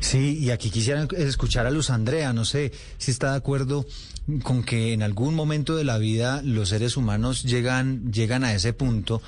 Sí, 0.00 0.38
y 0.38 0.50
aquí 0.50 0.70
quisiera 0.70 1.06
escuchar 1.16 1.66
a 1.66 1.70
Luz 1.70 1.90
Andrea, 1.90 2.32
no 2.32 2.44
sé 2.44 2.72
si 2.98 3.10
está 3.10 3.32
de 3.32 3.36
acuerdo 3.36 3.84
con 4.42 4.62
que 4.62 4.92
en 4.92 5.02
algún 5.02 5.34
momento 5.34 5.76
de 5.76 5.84
la 5.84 5.98
vida 5.98 6.40
los 6.42 6.68
seres 6.68 6.96
humanos 6.96 7.42
llegan, 7.42 8.12
llegan 8.12 8.44
a 8.44 8.54
ese 8.54 8.72
punto 8.72 9.20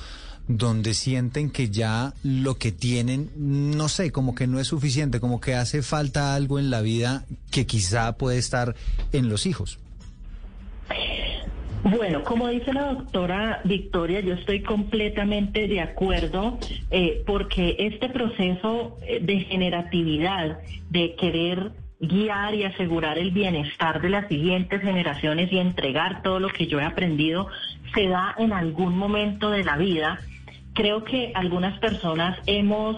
donde 0.48 0.94
sienten 0.94 1.50
que 1.50 1.70
ya 1.70 2.12
lo 2.22 2.56
que 2.56 2.72
tienen, 2.72 3.30
no 3.36 3.88
sé, 3.88 4.12
como 4.12 4.34
que 4.34 4.46
no 4.46 4.60
es 4.60 4.68
suficiente, 4.68 5.20
como 5.20 5.40
que 5.40 5.54
hace 5.54 5.82
falta 5.82 6.34
algo 6.34 6.58
en 6.58 6.70
la 6.70 6.82
vida 6.82 7.24
que 7.50 7.66
quizá 7.66 8.16
puede 8.16 8.38
estar 8.38 8.74
en 9.12 9.28
los 9.28 9.46
hijos. 9.46 9.78
Bueno, 11.84 12.24
como 12.24 12.48
dice 12.48 12.72
la 12.72 12.94
doctora 12.94 13.60
Victoria, 13.64 14.20
yo 14.20 14.32
estoy 14.34 14.62
completamente 14.62 15.68
de 15.68 15.82
acuerdo 15.82 16.58
eh, 16.90 17.22
porque 17.26 17.76
este 17.78 18.08
proceso 18.08 18.98
eh, 19.06 19.20
de 19.20 19.40
generatividad, 19.40 20.60
de 20.88 21.14
querer 21.14 21.72
guiar 22.00 22.54
y 22.54 22.64
asegurar 22.64 23.18
el 23.18 23.32
bienestar 23.32 24.00
de 24.00 24.08
las 24.08 24.28
siguientes 24.28 24.80
generaciones 24.80 25.52
y 25.52 25.58
entregar 25.58 26.22
todo 26.22 26.40
lo 26.40 26.48
que 26.48 26.66
yo 26.66 26.80
he 26.80 26.84
aprendido, 26.84 27.48
se 27.94 28.08
da 28.08 28.34
en 28.38 28.54
algún 28.54 28.96
momento 28.96 29.50
de 29.50 29.64
la 29.64 29.76
vida. 29.76 30.20
Creo 30.74 31.04
que 31.04 31.32
algunas 31.34 31.78
personas 31.78 32.38
hemos 32.46 32.96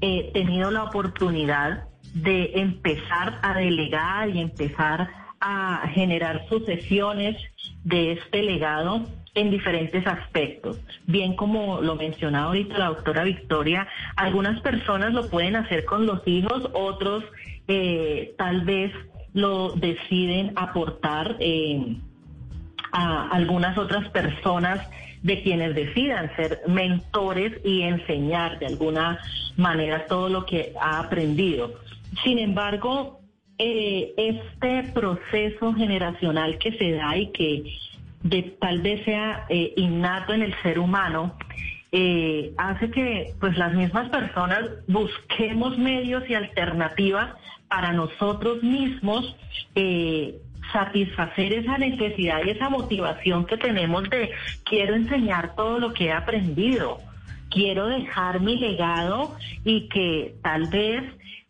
eh, 0.00 0.30
tenido 0.32 0.70
la 0.70 0.84
oportunidad 0.84 1.84
de 2.14 2.52
empezar 2.54 3.38
a 3.42 3.54
delegar 3.54 4.30
y 4.30 4.40
empezar 4.40 5.08
a 5.40 5.88
generar 5.92 6.46
sucesiones 6.48 7.36
de 7.84 8.12
este 8.12 8.42
legado 8.42 9.04
en 9.34 9.50
diferentes 9.50 10.06
aspectos. 10.06 10.80
Bien 11.06 11.36
como 11.36 11.82
lo 11.82 11.94
mencionaba 11.94 12.46
ahorita 12.46 12.78
la 12.78 12.86
doctora 12.86 13.22
Victoria, 13.22 13.86
algunas 14.16 14.60
personas 14.60 15.12
lo 15.12 15.28
pueden 15.28 15.56
hacer 15.56 15.84
con 15.84 16.06
los 16.06 16.26
hijos, 16.26 16.70
otros 16.72 17.22
eh, 17.68 18.34
tal 18.38 18.62
vez 18.62 18.92
lo 19.34 19.72
deciden 19.72 20.52
aportar 20.56 21.36
eh, 21.38 21.96
a 22.92 23.28
algunas 23.28 23.76
otras 23.76 24.08
personas 24.08 24.80
de 25.26 25.42
quienes 25.42 25.74
decidan 25.74 26.30
ser 26.36 26.60
mentores 26.68 27.52
y 27.64 27.82
enseñar 27.82 28.60
de 28.60 28.66
alguna 28.66 29.18
manera 29.56 30.06
todo 30.06 30.28
lo 30.28 30.46
que 30.46 30.72
ha 30.80 31.00
aprendido. 31.00 31.74
Sin 32.22 32.38
embargo, 32.38 33.18
eh, 33.58 34.14
este 34.16 34.84
proceso 34.92 35.74
generacional 35.74 36.58
que 36.58 36.78
se 36.78 36.92
da 36.92 37.16
y 37.16 37.32
que 37.32 37.64
tal 38.60 38.80
vez 38.82 39.04
sea 39.04 39.46
eh, 39.48 39.72
innato 39.76 40.32
en 40.32 40.42
el 40.42 40.54
ser 40.62 40.78
humano, 40.78 41.36
eh, 41.90 42.52
hace 42.56 42.92
que 42.92 43.34
pues 43.40 43.58
las 43.58 43.74
mismas 43.74 44.08
personas 44.10 44.62
busquemos 44.86 45.76
medios 45.76 46.22
y 46.30 46.34
alternativas 46.34 47.34
para 47.66 47.92
nosotros 47.92 48.62
mismos 48.62 49.34
satisfacer 50.72 51.52
esa 51.52 51.78
necesidad 51.78 52.40
y 52.44 52.50
esa 52.50 52.68
motivación 52.68 53.46
que 53.46 53.56
tenemos 53.56 54.08
de 54.10 54.30
quiero 54.64 54.94
enseñar 54.94 55.54
todo 55.54 55.78
lo 55.78 55.92
que 55.92 56.06
he 56.06 56.12
aprendido, 56.12 57.00
quiero 57.50 57.86
dejar 57.86 58.40
mi 58.40 58.58
legado 58.58 59.36
y 59.64 59.88
que 59.88 60.34
tal 60.42 60.68
vez 60.68 61.02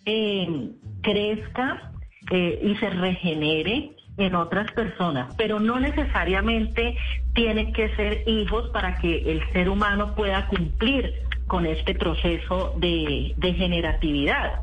eh, 0.05 0.71
crezca 1.03 1.93
eh, 2.31 2.61
y 2.63 2.77
se 2.77 2.91
regenere 2.91 3.93
en 4.19 4.35
otras 4.35 4.71
personas, 4.73 5.35
pero 5.37 5.61
no 5.61 5.79
necesariamente 5.79 6.97
tienen 7.35 7.73
que 7.73 7.95
ser 7.97 8.23
hijos 8.27 8.71
para 8.71 8.97
que 8.97 9.31
el 9.31 9.43
ser 9.53 9.69
humano 9.69 10.15
pueda 10.15 10.47
cumplir 10.49 11.13
con 11.47 11.67
este 11.67 11.95
proceso 11.95 12.75
de, 12.79 13.35
de 13.37 13.55
generatividad. 13.55 14.63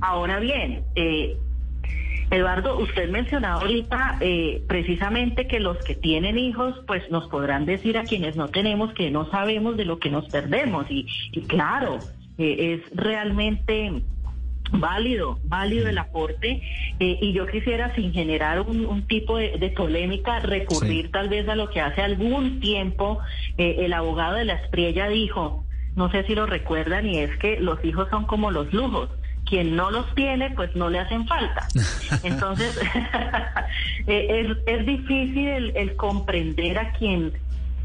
Ahora 0.00 0.38
bien, 0.38 0.84
eh, 0.94 1.36
Eduardo, 2.30 2.78
usted 2.78 3.08
mencionaba 3.10 3.60
ahorita 3.60 4.18
eh, 4.20 4.62
precisamente 4.66 5.46
que 5.46 5.60
los 5.60 5.78
que 5.78 5.94
tienen 5.94 6.38
hijos, 6.38 6.74
pues 6.86 7.08
nos 7.10 7.28
podrán 7.28 7.66
decir 7.66 7.96
a 7.98 8.04
quienes 8.04 8.34
no 8.36 8.48
tenemos 8.48 8.92
que 8.94 9.10
no 9.10 9.30
sabemos 9.30 9.76
de 9.76 9.84
lo 9.84 9.98
que 9.98 10.10
nos 10.10 10.28
perdemos. 10.28 10.86
Y, 10.90 11.06
y 11.32 11.42
claro, 11.42 12.00
eh, 12.38 12.80
es 12.84 12.96
realmente 12.96 14.02
válido, 14.72 15.38
válido 15.44 15.88
el 15.88 15.98
aporte. 15.98 16.62
eh, 16.98 17.18
y 17.20 17.32
yo 17.32 17.46
quisiera, 17.46 17.94
sin 17.94 18.12
generar 18.12 18.60
un, 18.60 18.84
un 18.86 19.06
tipo 19.06 19.36
de, 19.38 19.58
de 19.58 19.68
polémica, 19.70 20.40
recurrir 20.40 21.06
Sí. 21.06 21.12
tal 21.12 21.28
vez 21.28 21.48
a 21.48 21.54
lo 21.54 21.70
que 21.70 21.80
hace 21.80 22.02
algún 22.02 22.58
tiempo 22.60 23.20
eh, 23.58 23.76
el 23.80 23.92
abogado 23.92 24.34
de 24.34 24.46
la 24.46 24.54
Espriella 24.54 25.08
dijo, 25.08 25.64
no 25.94 26.10
sé 26.10 26.24
si 26.24 26.34
lo 26.34 26.46
recuerdan, 26.46 27.06
y 27.06 27.18
es 27.18 27.36
que 27.38 27.60
los 27.60 27.82
hijos 27.84 28.08
son 28.10 28.24
como 28.26 28.50
los 28.50 28.72
lujos. 28.72 29.08
Quien 29.46 29.76
no 29.76 29.90
los 29.90 30.12
tiene, 30.14 30.50
pues 30.50 30.74
no 30.74 30.90
le 30.90 30.98
hacen 30.98 31.26
falta. 31.26 31.68
Entonces, 32.24 32.78
eh, 34.06 34.26
es, 34.28 34.56
es 34.66 34.86
difícil 34.86 35.48
el, 35.48 35.76
el 35.76 35.96
comprender 35.96 36.78
a 36.78 36.92
quien 36.92 37.32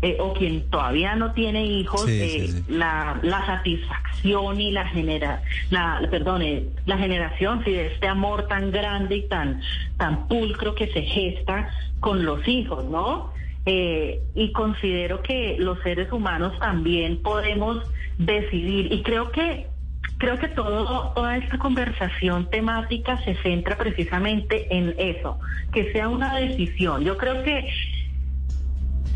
eh, 0.02 0.18
o 0.20 0.34
quien 0.34 0.68
todavía 0.72 1.14
no 1.16 1.34
tiene 1.34 1.64
hijos 1.64 2.06
Sí, 2.06 2.20
eh, 2.20 2.30
sí, 2.30 2.48
sí. 2.48 2.64
La, 2.70 3.20
la 3.22 3.46
satisfacción 3.46 4.60
y 4.60 4.72
la 4.72 4.88
genera 4.88 5.44
la 5.70 6.02
perdón 6.10 6.42
eh, 6.42 6.64
la 6.88 6.98
generación 6.98 7.64
sí, 7.64 7.72
de 7.72 7.86
este 7.94 8.08
amor 8.08 8.48
tan 8.48 8.72
grande 8.72 9.18
y 9.18 9.28
tan 9.28 9.62
tan 9.98 10.28
pulcro 10.28 10.74
que 10.74 10.88
se 10.88 11.04
gesta 11.04 11.70
con 12.00 12.26
los 12.26 12.48
hijos 12.48 12.86
no 12.86 13.32
Eh, 13.68 14.20
y 14.34 14.52
considero 14.54 15.22
que 15.22 15.56
los 15.60 15.78
seres 15.84 16.12
humanos 16.12 16.58
también 16.58 17.22
podemos 17.22 17.78
decidir 18.18 18.92
y 18.92 19.04
creo 19.04 19.30
que 19.32 19.68
creo 20.22 20.38
que 20.38 20.50
todo, 20.50 21.14
toda 21.16 21.36
esta 21.36 21.58
conversación 21.58 22.48
temática 22.52 23.18
se 23.24 23.34
centra 23.42 23.76
precisamente 23.76 24.68
en 24.70 24.94
eso, 25.00 25.40
que 25.74 25.92
sea 25.94 26.10
una 26.10 26.36
decisión. 26.36 27.04
Yo 27.04 27.18
creo 27.18 27.42
que 27.42 27.68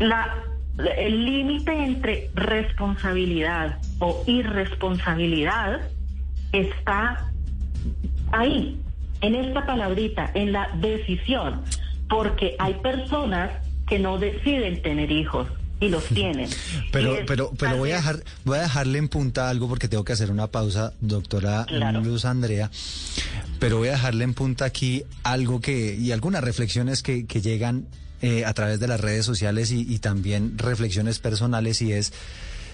la, 0.00 0.34
el 0.96 1.24
límite 1.24 1.72
entre 1.72 2.30
responsabilidad 2.34 3.78
o 4.00 4.24
irresponsabilidad 4.26 5.82
está 6.50 7.30
ahí, 8.32 8.80
en 9.20 9.36
esta 9.36 9.64
palabrita, 9.64 10.32
en 10.34 10.50
la 10.50 10.68
decisión, 10.74 11.62
porque 12.08 12.56
hay 12.58 12.74
personas 12.74 13.52
que 13.86 14.00
no 14.00 14.18
deciden 14.18 14.82
tener 14.82 15.12
hijos 15.12 15.46
y 15.80 15.88
los 15.88 16.04
tienen. 16.06 16.48
Pero, 16.92 17.18
pero, 17.26 17.52
pero 17.58 17.76
voy 17.76 17.90
a 17.90 17.96
dejar, 17.96 18.22
voy 18.44 18.58
a 18.58 18.62
dejarle 18.62 18.98
en 18.98 19.08
punta 19.08 19.50
algo 19.50 19.68
porque 19.68 19.88
tengo 19.88 20.04
que 20.04 20.12
hacer 20.14 20.30
una 20.30 20.46
pausa, 20.46 20.94
doctora 21.00 21.66
Claro. 21.68 22.00
Luz 22.00 22.24
Andrea. 22.24 22.70
Pero 23.58 23.78
voy 23.78 23.88
a 23.88 23.92
dejarle 23.92 24.24
en 24.24 24.32
punta 24.34 24.64
aquí 24.64 25.04
algo 25.22 25.60
que, 25.60 25.94
y 25.94 26.12
algunas 26.12 26.42
reflexiones 26.42 27.02
que, 27.02 27.26
que 27.26 27.42
llegan 27.42 27.86
eh, 28.22 28.44
a 28.46 28.54
través 28.54 28.80
de 28.80 28.88
las 28.88 29.00
redes 29.00 29.26
sociales 29.26 29.70
y, 29.72 29.80
y 29.80 29.98
también 29.98 30.56
reflexiones 30.56 31.18
personales 31.18 31.82
y 31.82 31.92
es, 31.92 32.12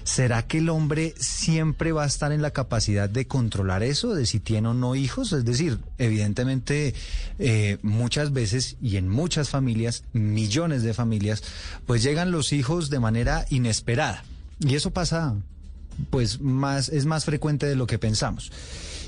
¿será 0.04 0.46
que 0.46 0.58
el 0.58 0.68
hombre 0.68 1.14
siempre 1.18 1.92
va 1.92 2.04
a 2.04 2.06
estar 2.06 2.32
en 2.32 2.42
la 2.42 2.50
capacidad 2.50 3.08
de 3.08 3.26
controlar 3.26 3.82
eso, 3.82 4.14
de 4.14 4.26
si 4.26 4.40
tiene 4.40 4.68
o 4.68 4.74
no 4.74 4.94
hijos? 4.94 5.32
Es 5.32 5.44
decir, 5.44 5.78
evidentemente 5.98 6.94
eh, 7.38 7.78
muchas 7.82 8.32
veces 8.32 8.76
y 8.82 8.96
en 8.96 9.08
muchas 9.08 9.48
familias, 9.50 10.04
millones 10.12 10.82
de 10.82 10.94
familias, 10.94 11.42
pues 11.86 12.02
llegan 12.02 12.30
los 12.30 12.52
hijos 12.52 12.90
de 12.90 13.00
manera 13.00 13.46
inesperada. 13.50 14.24
Y 14.60 14.74
eso 14.74 14.90
pasa, 14.90 15.34
pues 16.10 16.40
más, 16.40 16.88
es 16.88 17.04
más 17.06 17.24
frecuente 17.24 17.66
de 17.66 17.76
lo 17.76 17.86
que 17.86 17.98
pensamos. 17.98 18.50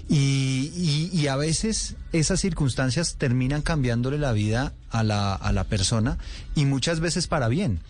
Y, 0.08 0.70
y- 0.76 1.10
y 1.18 1.28
a 1.28 1.36
veces 1.36 1.94
esas 2.12 2.40
circunstancias 2.40 3.16
terminan 3.16 3.62
cambiándole 3.62 4.18
la 4.18 4.32
vida 4.32 4.74
a 4.90 5.02
la, 5.02 5.34
a 5.34 5.50
la 5.52 5.64
persona 5.64 6.18
y 6.54 6.66
muchas 6.66 7.00
veces 7.00 7.26
para 7.26 7.48
bien. 7.48 7.80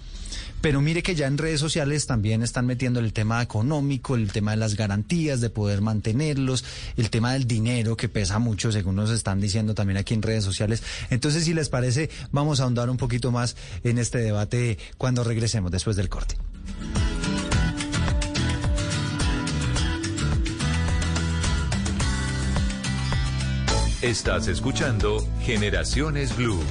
Pero 0.64 0.81
mire 0.81 1.03
que 1.03 1.14
ya 1.14 1.27
en 1.27 1.37
redes 1.37 1.61
sociales 1.61 2.07
también 2.07 2.42
están 2.42 2.64
metiendo 2.64 2.98
el 2.98 3.12
tema 3.12 3.42
económico, 3.42 4.14
el 4.14 4.33
tema 4.33 4.53
de 4.53 4.57
las 4.57 4.77
garantías, 4.77 5.42
de 5.42 5.50
poder 5.50 5.83
mantenerlos, 5.83 6.64
el 6.96 7.11
tema 7.11 7.35
del 7.35 7.46
dinero 7.46 7.98
que 7.98 8.09
pesa 8.09 8.38
mucho, 8.38 8.72
según 8.72 8.96
nos 8.96 9.11
están 9.11 9.42
diciendo 9.42 9.74
también 9.74 9.98
aquí 9.98 10.14
en 10.14 10.22
redes 10.22 10.42
sociales. 10.42 10.83
Entonces, 11.11 11.44
si 11.44 11.53
les 11.53 11.68
parece, 11.68 12.09
vamos 12.33 12.61
a 12.61 12.62
ahondar 12.62 12.88
un 12.88 12.96
poquito 12.96 13.31
más 13.31 13.57
en 13.83 13.98
este 13.98 14.16
debate 14.20 14.79
cuando 14.96 15.22
regresemos 15.22 15.70
después 15.70 15.96
del 15.96 16.09
corte. 16.09 16.38
Estás 24.00 24.48
escuchando 24.48 25.29
Generaciones 25.42 26.35
Blue. 26.35 26.62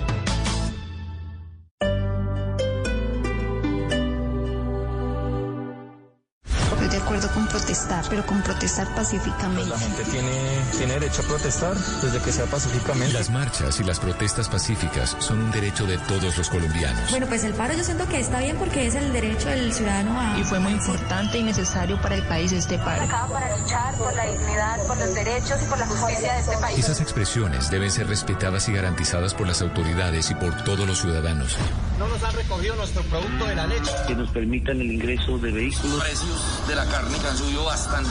Protestar, 7.74 8.06
pero 8.08 8.26
con 8.26 8.42
protestar 8.44 8.88
pacíficamente. 8.94 9.66
La 9.66 9.80
gente 9.80 10.04
tiene, 10.04 10.62
tiene 10.78 10.94
derecho 10.94 11.24
a 11.24 11.26
protestar 11.26 11.76
desde 11.76 12.22
que 12.22 12.32
sea 12.32 12.46
pacíficamente. 12.46 13.14
Las 13.14 13.32
marchas 13.32 13.80
y 13.80 13.84
las 13.84 14.00
protestas 14.00 14.48
pacíficas 14.48 15.16
son 15.18 15.40
un 15.40 15.52
derecho 15.52 15.88
de 15.88 15.98
todos 15.98 16.38
los 16.38 16.50
colombianos. 16.52 17.10
Bueno, 17.10 17.26
pues 17.26 17.44
el 17.44 17.54
paro 17.56 17.74
yo 17.74 17.84
siento 17.84 18.08
que 18.08 18.20
está 18.20 18.40
bien 18.42 18.58
porque 18.58 18.86
es 18.86 18.94
el 18.94 19.12
derecho 19.12 19.50
del 19.50 19.74
ciudadano 19.74 20.20
a... 20.20 20.38
Y 20.38 20.44
fue 20.44 20.60
muy 20.60 20.74
importante 20.74 21.40
y 21.40 21.44
necesario 21.44 22.00
para 22.00 22.16
el 22.16 22.28
país 22.28 22.52
este 22.52 22.78
paro. 22.78 23.08
para 23.08 23.58
luchar 23.58 23.96
por 23.96 24.16
la 24.16 24.26
dignidad, 24.26 24.86
por 24.86 24.98
los 24.98 25.16
derechos 25.16 25.58
y 25.64 25.66
por 25.66 25.80
la 25.80 25.88
justicia 25.88 26.34
de 26.34 26.40
este 26.42 26.58
país. 26.58 26.78
Esas 26.78 27.02
expresiones 27.02 27.72
deben 27.72 27.90
ser 27.90 28.08
respetadas 28.08 28.70
y 28.70 28.74
garantizadas 28.74 29.34
por 29.34 29.48
las 29.48 29.64
autoridades 29.64 30.30
y 30.30 30.36
por 30.36 30.64
todos 30.64 30.86
los 30.86 31.02
ciudadanos. 31.02 31.58
No 32.00 32.08
nos 32.08 32.24
han 32.24 32.34
recogido 32.36 32.76
nuestro 32.76 33.04
producto 33.04 33.46
de 33.46 33.56
la 33.56 33.68
leche. 33.68 33.92
que 34.08 34.16
nos 34.16 34.30
permitan 34.32 34.82
el 34.82 34.92
ingreso 34.92 35.38
de 35.38 35.52
vehículos. 35.52 36.00
precios 36.02 36.68
de 36.68 36.76
la 36.76 36.86
carne 36.86 37.18
que 37.20 37.28
han 37.28 37.38
subido 37.38 37.66
bastante. 37.66 38.10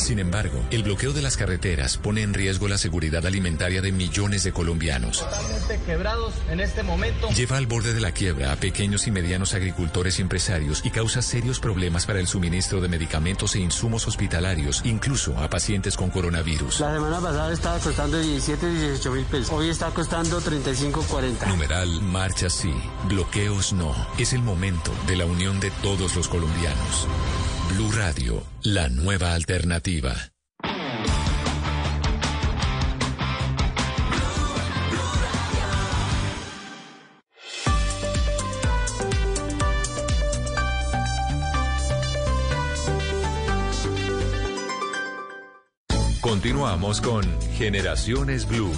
Sin 0.00 0.18
embargo, 0.18 0.62
el 0.70 0.82
bloqueo 0.82 1.12
de 1.12 1.22
las 1.22 1.36
carreteras 1.36 1.96
pone 1.98 2.22
en 2.22 2.34
riesgo 2.34 2.68
la 2.68 2.78
seguridad 2.78 3.24
alimentaria 3.26 3.82
de 3.82 3.92
millones 3.92 4.44
de 4.44 4.52
colombianos. 4.52 5.18
Totalmente 5.18 5.80
quebrados 5.84 6.34
en 6.50 6.60
este 6.60 6.82
momento. 6.82 7.28
Lleva 7.30 7.56
al 7.56 7.66
borde 7.66 7.92
de 7.92 8.00
la 8.00 8.12
quiebra 8.12 8.52
a 8.52 8.56
pequeños 8.56 9.06
y 9.06 9.10
medianos 9.10 9.54
agricultores 9.54 10.18
y 10.18 10.22
empresarios 10.22 10.82
y 10.84 10.90
causa 10.90 11.22
serios 11.22 11.60
problemas 11.60 12.06
para 12.06 12.20
el 12.20 12.26
suministro 12.26 12.80
de 12.80 12.88
medicamentos 12.88 13.54
e 13.54 13.60
insumos 13.60 14.06
hospitalarios, 14.06 14.80
incluso 14.84 15.36
a 15.38 15.48
pacientes 15.50 15.96
con 15.96 16.10
coronavirus. 16.10 16.80
La 16.80 16.94
semana 16.94 17.20
pasada 17.20 17.52
estaba 17.52 17.78
costando 17.78 18.18
17, 18.18 18.70
18 18.70 19.10
mil 19.12 19.24
pesos. 19.24 19.50
Hoy 19.52 19.68
está 19.68 19.90
costando 19.90 20.40
35, 20.40 21.02
40. 21.08 21.46
Numeral 21.46 22.00
marcha 22.06 22.48
sí, 22.48 22.72
bloqueos 23.08 23.72
no. 23.72 23.94
Es 24.18 24.32
el 24.32 24.42
momento 24.42 24.90
de 25.06 25.16
la 25.16 25.26
unión 25.26 25.60
de 25.60 25.70
todos 25.82 26.16
los 26.16 26.28
colombianos. 26.28 27.06
Blue 27.74 27.92
Radio, 27.92 28.42
la 28.62 28.88
nueva 28.88 29.34
alternativa. 29.34 30.14
Continuamos 46.20 47.00
con 47.00 47.24
Generaciones 47.56 48.46
Blue. 48.46 48.72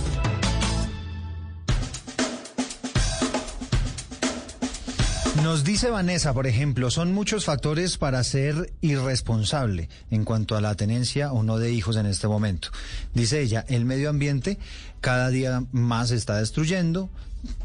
Nos 5.42 5.62
dice 5.62 5.90
Vanessa, 5.90 6.34
por 6.34 6.46
ejemplo, 6.46 6.90
son 6.90 7.12
muchos 7.12 7.44
factores 7.44 7.96
para 7.96 8.24
ser 8.24 8.72
irresponsable 8.80 9.88
en 10.10 10.24
cuanto 10.24 10.56
a 10.56 10.60
la 10.60 10.74
tenencia 10.74 11.32
o 11.32 11.42
no 11.42 11.58
de 11.58 11.72
hijos 11.72 11.96
en 11.96 12.06
este 12.06 12.26
momento. 12.26 12.68
Dice 13.14 13.40
ella, 13.40 13.64
el 13.68 13.84
medio 13.84 14.10
ambiente 14.10 14.58
cada 15.00 15.30
día 15.30 15.62
más 15.70 16.10
está 16.10 16.38
destruyendo, 16.38 17.08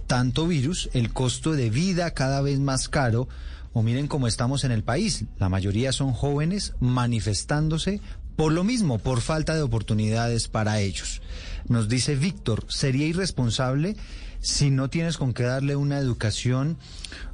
tanto 0.08 0.48
virus, 0.48 0.90
el 0.94 1.12
costo 1.12 1.54
de 1.54 1.72
vida 1.72 2.12
cada 2.12 2.42
vez 2.42 2.60
más 2.60 2.90
caro, 2.90 3.28
o 3.74 3.82
miren 3.82 4.08
cómo 4.08 4.28
estamos 4.28 4.64
en 4.64 4.72
el 4.72 4.84
país, 4.84 5.26
la 5.40 5.50
mayoría 5.50 5.92
son 5.92 6.14
jóvenes 6.14 6.74
manifestándose 6.80 8.02
por 8.36 8.52
lo 8.52 8.64
mismo, 8.64 9.00
por 9.00 9.22
falta 9.22 9.56
de 9.56 9.62
oportunidades 9.62 10.48
para 10.48 10.80
ellos. 10.80 11.22
Nos 11.68 11.90
dice 11.90 12.16
Víctor, 12.16 12.66
sería 12.68 13.08
irresponsable 13.08 13.96
si 14.44 14.70
no 14.70 14.90
tienes 14.90 15.18
con 15.18 15.34
qué 15.34 15.44
darle 15.44 15.78
una 15.78 15.98
educación, 15.98 16.78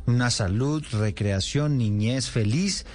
una 0.05 0.29
salud, 0.29 0.83
recreación, 0.91 1.77
niñez 1.79 2.29
feliz. 2.29 2.85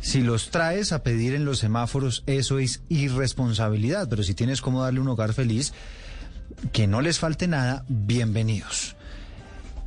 Si 0.00 0.22
los 0.22 0.50
traes 0.50 0.92
a 0.92 1.02
pedir 1.02 1.34
en 1.34 1.44
los 1.44 1.58
semáforos, 1.58 2.22
eso 2.26 2.58
es 2.58 2.80
irresponsabilidad, 2.88 4.08
pero 4.08 4.22
si 4.22 4.32
tienes 4.34 4.62
cómo 4.62 4.82
darle 4.82 5.00
un 5.00 5.08
hogar 5.08 5.34
feliz, 5.34 5.72
que 6.72 6.86
no 6.86 7.02
les 7.02 7.18
falte 7.18 7.46
nada, 7.46 7.84
bienvenidos. 7.88 8.96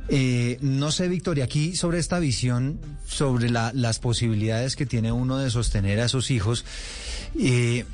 Eh, 0.08 0.58
no 0.60 0.92
sé, 0.92 1.08
Victoria, 1.08 1.44
aquí 1.44 1.74
sobre 1.74 1.98
esta 1.98 2.18
visión, 2.18 2.78
sobre 3.06 3.50
la- 3.50 3.72
las 3.74 3.98
posibilidades 3.98 4.76
que 4.76 4.86
tiene 4.86 5.10
uno 5.12 5.38
de 5.38 5.50
sostener 5.50 5.98
a 6.00 6.04
esos 6.04 6.30
hijos, 6.30 6.64
eh, 7.38 7.84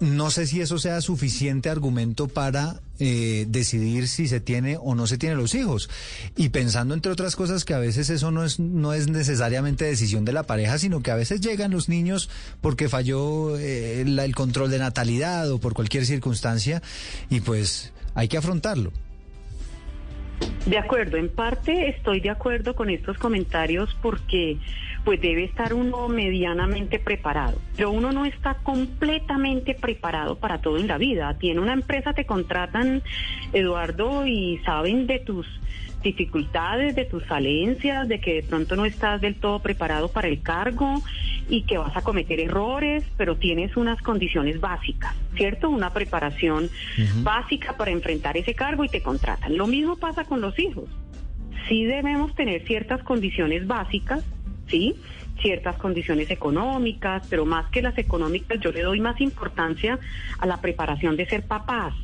no 0.00 0.30
sé 0.30 0.46
si 0.46 0.60
eso 0.60 0.78
sea 0.78 1.00
suficiente 1.00 1.68
argumento 1.70 2.26
para 2.28 2.80
eh, 2.98 3.46
decidir 3.48 4.08
si 4.08 4.28
se 4.28 4.40
tiene 4.40 4.78
o 4.80 4.94
no 4.94 5.06
se 5.06 5.18
tiene 5.18 5.34
los 5.34 5.54
hijos. 5.54 5.90
Y 6.36 6.50
pensando, 6.50 6.94
entre 6.94 7.12
otras 7.12 7.36
cosas, 7.36 7.64
que 7.64 7.74
a 7.74 7.78
veces 7.78 8.10
eso 8.10 8.30
no 8.30 8.44
es, 8.44 8.60
no 8.60 8.92
es 8.92 9.08
necesariamente 9.08 9.84
decisión 9.84 10.24
de 10.24 10.32
la 10.32 10.44
pareja, 10.44 10.78
sino 10.78 11.02
que 11.02 11.10
a 11.10 11.16
veces 11.16 11.40
llegan 11.40 11.70
los 11.70 11.88
niños 11.88 12.30
porque 12.60 12.88
falló 12.88 13.56
eh, 13.58 14.00
el 14.00 14.34
control 14.34 14.70
de 14.70 14.78
natalidad 14.78 15.50
o 15.50 15.58
por 15.58 15.74
cualquier 15.74 16.06
circunstancia, 16.06 16.82
y 17.30 17.40
pues 17.40 17.92
hay 18.14 18.28
que 18.28 18.38
afrontarlo. 18.38 18.92
De 20.66 20.78
acuerdo, 20.78 21.16
en 21.16 21.28
parte 21.28 21.90
estoy 21.90 22.20
de 22.20 22.30
acuerdo 22.30 22.74
con 22.74 22.90
estos 22.90 23.18
comentarios 23.18 23.94
porque 24.00 24.58
pues 25.04 25.20
debe 25.20 25.44
estar 25.44 25.74
uno 25.74 26.08
medianamente 26.08 26.98
preparado, 26.98 27.60
pero 27.76 27.90
uno 27.90 28.12
no 28.12 28.24
está 28.24 28.54
completamente 28.62 29.74
preparado 29.74 30.36
para 30.36 30.60
todo 30.60 30.78
en 30.78 30.86
la 30.86 30.98
vida. 30.98 31.36
Tiene 31.38 31.60
una 31.60 31.74
empresa, 31.74 32.14
te 32.14 32.24
contratan, 32.24 33.02
Eduardo, 33.52 34.26
y 34.26 34.58
saben 34.64 35.06
de 35.06 35.18
tus 35.18 35.46
dificultades, 36.02 36.94
de 36.94 37.04
tus 37.04 37.24
falencias, 37.24 38.06
de 38.08 38.20
que 38.20 38.34
de 38.34 38.42
pronto 38.42 38.76
no 38.76 38.84
estás 38.84 39.20
del 39.20 39.34
todo 39.36 39.58
preparado 39.60 40.08
para 40.08 40.28
el 40.28 40.42
cargo 40.42 41.02
y 41.48 41.62
que 41.62 41.78
vas 41.78 41.96
a 41.96 42.02
cometer 42.02 42.40
errores, 42.40 43.04
pero 43.16 43.36
tienes 43.36 43.76
unas 43.76 44.00
condiciones 44.02 44.60
básicas, 44.60 45.14
¿cierto? 45.34 45.68
Una 45.70 45.92
preparación 45.92 46.70
básica 47.22 47.76
para 47.76 47.90
enfrentar 47.90 48.36
ese 48.36 48.54
cargo 48.54 48.84
y 48.84 48.88
te 48.88 49.02
contratan. 49.02 49.56
Lo 49.56 49.66
mismo 49.66 49.96
pasa 49.96 50.24
con 50.24 50.40
los 50.40 50.58
hijos. 50.58 50.84
Sí 51.68 51.84
debemos 51.84 52.34
tener 52.34 52.64
ciertas 52.66 53.02
condiciones 53.02 53.66
básicas, 53.66 54.22
¿sí? 54.68 54.94
ciertas 55.40 55.76
condiciones 55.76 56.30
económicas, 56.30 57.26
pero 57.28 57.44
más 57.44 57.70
que 57.70 57.82
las 57.82 57.96
económicas, 57.98 58.60
yo 58.60 58.72
le 58.72 58.82
doy 58.82 59.00
más 59.00 59.20
importancia 59.20 59.98
a 60.38 60.46
la 60.46 60.60
preparación 60.60 61.16
de 61.16 61.26
ser 61.26 61.42
papás, 61.42 61.94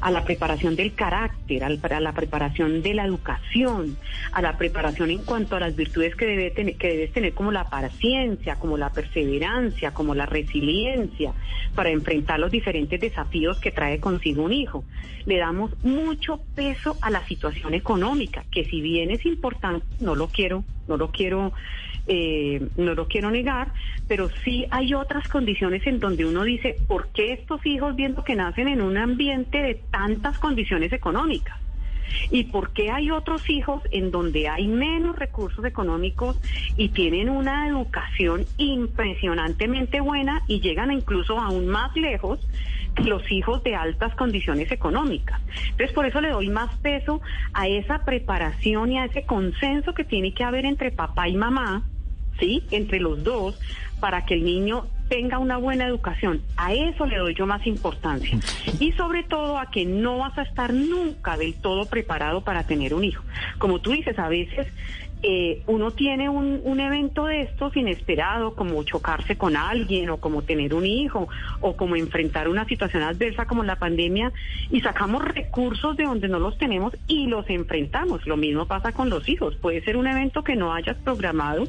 a 0.00 0.10
la 0.10 0.24
preparación 0.24 0.76
del 0.76 0.94
carácter, 0.94 1.64
a 1.64 2.00
la 2.00 2.12
preparación 2.12 2.82
de 2.82 2.94
la 2.94 3.04
educación, 3.04 3.96
a 4.32 4.42
la 4.42 4.58
preparación 4.58 5.10
en 5.10 5.18
cuanto 5.18 5.56
a 5.56 5.60
las 5.60 5.74
virtudes 5.74 6.14
que, 6.16 6.26
debe 6.26 6.50
tener, 6.50 6.76
que 6.76 6.88
debes 6.88 7.12
tener 7.12 7.32
como 7.34 7.52
la 7.52 7.64
paciencia, 7.64 8.56
como 8.56 8.76
la 8.76 8.90
perseverancia, 8.90 9.94
como 9.94 10.14
la 10.14 10.26
resiliencia, 10.26 11.32
para 11.74 11.90
enfrentar 11.90 12.38
los 12.40 12.50
diferentes 12.50 13.00
desafíos 13.00 13.58
que 13.58 13.70
trae 13.70 14.00
consigo 14.00 14.44
un 14.44 14.52
hijo. 14.52 14.84
Le 15.24 15.38
damos 15.38 15.72
mucho 15.84 16.40
peso 16.54 16.98
a 17.00 17.10
la 17.10 17.24
situación 17.26 17.74
económica, 17.74 18.44
que 18.50 18.64
si 18.64 18.80
bien 18.80 19.10
es 19.10 19.24
importante, 19.24 19.86
no 20.00 20.14
lo 20.14 20.28
quiero, 20.28 20.64
no 20.88 20.96
lo 20.96 21.10
quiero 21.10 21.52
eh, 22.06 22.68
no 22.76 22.94
lo 22.94 23.06
quiero 23.06 23.30
negar, 23.30 23.72
pero 24.06 24.28
sí 24.44 24.66
hay 24.70 24.94
otras 24.94 25.28
condiciones 25.28 25.86
en 25.86 26.00
donde 26.00 26.24
uno 26.24 26.42
dice, 26.44 26.80
¿por 26.86 27.08
qué 27.08 27.32
estos 27.32 27.64
hijos 27.64 27.94
viendo 27.94 28.24
que 28.24 28.34
nacen 28.34 28.68
en 28.68 28.82
un 28.82 28.96
ambiente 28.96 29.62
de 29.62 29.74
tantas 29.90 30.38
condiciones 30.38 30.92
económicas? 30.92 31.61
¿Y 32.30 32.44
por 32.44 32.72
qué 32.72 32.90
hay 32.90 33.10
otros 33.10 33.48
hijos 33.48 33.82
en 33.90 34.10
donde 34.10 34.48
hay 34.48 34.66
menos 34.66 35.16
recursos 35.16 35.64
económicos 35.64 36.38
y 36.76 36.88
tienen 36.90 37.28
una 37.28 37.68
educación 37.68 38.44
impresionantemente 38.56 40.00
buena 40.00 40.42
y 40.46 40.60
llegan 40.60 40.90
incluso 40.90 41.38
aún 41.38 41.66
más 41.68 41.94
lejos 41.96 42.40
que 42.94 43.04
los 43.04 43.30
hijos 43.30 43.62
de 43.64 43.74
altas 43.74 44.14
condiciones 44.14 44.70
económicas? 44.70 45.40
Entonces, 45.70 45.92
por 45.92 46.06
eso 46.06 46.20
le 46.20 46.30
doy 46.30 46.48
más 46.48 46.74
peso 46.78 47.20
a 47.52 47.68
esa 47.68 48.04
preparación 48.04 48.92
y 48.92 48.98
a 48.98 49.06
ese 49.06 49.24
consenso 49.24 49.94
que 49.94 50.04
tiene 50.04 50.32
que 50.34 50.44
haber 50.44 50.64
entre 50.64 50.90
papá 50.90 51.28
y 51.28 51.36
mamá, 51.36 51.84
¿sí? 52.38 52.64
Entre 52.70 53.00
los 53.00 53.22
dos, 53.24 53.58
para 54.00 54.24
que 54.24 54.34
el 54.34 54.44
niño 54.44 54.86
tenga 55.12 55.38
una 55.38 55.58
buena 55.58 55.86
educación. 55.86 56.40
A 56.56 56.72
eso 56.72 57.04
le 57.04 57.18
doy 57.18 57.34
yo 57.34 57.46
más 57.46 57.66
importancia. 57.66 58.38
Y 58.80 58.92
sobre 58.92 59.22
todo 59.22 59.58
a 59.58 59.70
que 59.70 59.84
no 59.84 60.16
vas 60.16 60.38
a 60.38 60.42
estar 60.42 60.72
nunca 60.72 61.36
del 61.36 61.52
todo 61.52 61.84
preparado 61.84 62.40
para 62.40 62.64
tener 62.64 62.94
un 62.94 63.04
hijo. 63.04 63.22
Como 63.58 63.82
tú 63.82 63.90
dices, 63.90 64.18
a 64.18 64.30
veces 64.30 64.68
eh, 65.22 65.62
uno 65.66 65.90
tiene 65.90 66.30
un, 66.30 66.62
un, 66.64 66.80
evento 66.80 67.26
de 67.26 67.42
estos 67.42 67.76
inesperado, 67.76 68.54
como 68.54 68.82
chocarse 68.84 69.36
con 69.36 69.54
alguien 69.54 70.08
o 70.08 70.16
como 70.16 70.40
tener 70.40 70.72
un 70.72 70.86
hijo 70.86 71.28
o 71.60 71.76
como 71.76 71.96
enfrentar 71.96 72.48
una 72.48 72.64
situación 72.64 73.02
adversa 73.02 73.44
como 73.44 73.64
la 73.64 73.76
pandemia 73.76 74.32
y 74.70 74.80
sacamos 74.80 75.22
recursos 75.22 75.94
de 75.98 76.04
donde 76.04 76.28
no 76.28 76.38
los 76.38 76.56
tenemos 76.56 76.96
y 77.06 77.26
los 77.26 77.50
enfrentamos. 77.50 78.26
Lo 78.26 78.38
mismo 78.38 78.64
pasa 78.64 78.92
con 78.92 79.10
los 79.10 79.28
hijos. 79.28 79.56
Puede 79.56 79.84
ser 79.84 79.98
un 79.98 80.06
evento 80.06 80.42
que 80.42 80.56
no 80.56 80.72
hayas 80.72 80.96
programado 81.04 81.68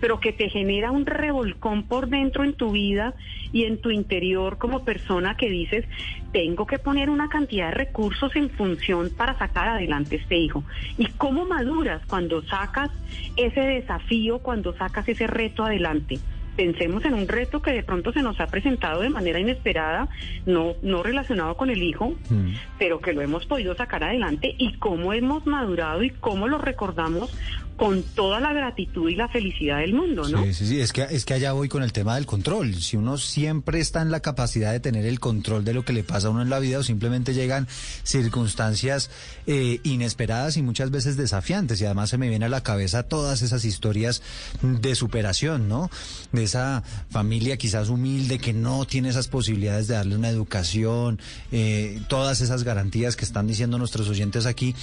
pero 0.00 0.20
que 0.20 0.32
te 0.32 0.48
genera 0.48 0.90
un 0.90 1.06
revolcón 1.06 1.84
por 1.84 2.08
dentro 2.08 2.44
en 2.44 2.54
tu 2.54 2.72
vida 2.72 3.14
y 3.52 3.64
en 3.64 3.78
tu 3.80 3.90
interior 3.90 4.58
como 4.58 4.84
persona 4.84 5.36
que 5.36 5.48
dices, 5.48 5.84
tengo 6.32 6.66
que 6.66 6.78
poner 6.78 7.10
una 7.10 7.28
cantidad 7.28 7.68
de 7.68 7.74
recursos 7.74 8.34
en 8.36 8.50
función 8.50 9.10
para 9.16 9.38
sacar 9.38 9.68
adelante 9.68 10.16
este 10.16 10.36
hijo. 10.36 10.64
¿Y 10.98 11.06
cómo 11.06 11.44
maduras 11.46 12.02
cuando 12.06 12.42
sacas 12.42 12.90
ese 13.36 13.60
desafío, 13.60 14.40
cuando 14.40 14.74
sacas 14.74 15.08
ese 15.08 15.26
reto 15.26 15.64
adelante? 15.64 16.18
pensemos 16.56 17.04
en 17.04 17.14
un 17.14 17.28
reto 17.28 17.60
que 17.60 17.72
de 17.72 17.82
pronto 17.82 18.12
se 18.12 18.22
nos 18.22 18.40
ha 18.40 18.46
presentado 18.46 19.02
de 19.02 19.10
manera 19.10 19.38
inesperada, 19.38 20.08
no, 20.46 20.74
no 20.82 21.02
relacionado 21.02 21.56
con 21.56 21.70
el 21.70 21.82
hijo, 21.82 22.16
mm. 22.30 22.54
pero 22.78 23.00
que 23.00 23.12
lo 23.12 23.20
hemos 23.20 23.46
podido 23.46 23.74
sacar 23.76 24.02
adelante 24.02 24.54
y 24.58 24.72
cómo 24.74 25.12
hemos 25.12 25.46
madurado 25.46 26.02
y 26.02 26.10
cómo 26.10 26.48
lo 26.48 26.58
recordamos 26.58 27.36
con 27.76 28.02
toda 28.02 28.40
la 28.40 28.52
gratitud 28.52 29.10
y 29.10 29.14
la 29.16 29.28
felicidad 29.28 29.78
del 29.78 29.92
mundo, 29.92 30.28
¿no? 30.28 30.42
Sí, 30.44 30.54
sí, 30.54 30.66
sí, 30.66 30.80
es 30.80 30.92
que, 30.92 31.06
es 31.10 31.24
que 31.24 31.34
allá 31.34 31.52
voy 31.52 31.68
con 31.68 31.82
el 31.82 31.92
tema 31.92 32.14
del 32.14 32.24
control. 32.24 32.74
Si 32.74 32.96
uno 32.96 33.18
siempre 33.18 33.80
está 33.80 34.00
en 34.00 34.10
la 34.10 34.20
capacidad 34.20 34.72
de 34.72 34.80
tener 34.80 35.04
el 35.04 35.20
control 35.20 35.64
de 35.64 35.74
lo 35.74 35.84
que 35.84 35.92
le 35.92 36.02
pasa 36.02 36.28
a 36.28 36.30
uno 36.30 36.42
en 36.42 36.48
la 36.48 36.58
vida 36.58 36.78
o 36.78 36.82
simplemente 36.82 37.34
llegan 37.34 37.68
circunstancias 38.02 39.10
eh, 39.46 39.80
inesperadas 39.82 40.56
y 40.56 40.62
muchas 40.62 40.90
veces 40.90 41.16
desafiantes. 41.16 41.80
Y 41.80 41.84
además 41.84 42.10
se 42.10 42.18
me 42.18 42.28
viene 42.28 42.46
a 42.46 42.48
la 42.48 42.62
cabeza 42.62 43.02
todas 43.02 43.42
esas 43.42 43.64
historias 43.64 44.22
de 44.62 44.94
superación, 44.94 45.68
¿no? 45.68 45.90
De 46.32 46.44
esa 46.44 46.82
familia 47.10 47.56
quizás 47.56 47.90
humilde 47.90 48.38
que 48.38 48.52
no 48.52 48.86
tiene 48.86 49.10
esas 49.10 49.28
posibilidades 49.28 49.86
de 49.86 49.94
darle 49.94 50.16
una 50.16 50.30
educación, 50.30 51.20
eh, 51.52 52.00
todas 52.08 52.40
esas 52.40 52.64
garantías 52.64 53.16
que 53.16 53.24
están 53.24 53.46
diciendo 53.46 53.78
nuestros 53.78 54.08
oyentes 54.08 54.46
aquí, 54.46 54.74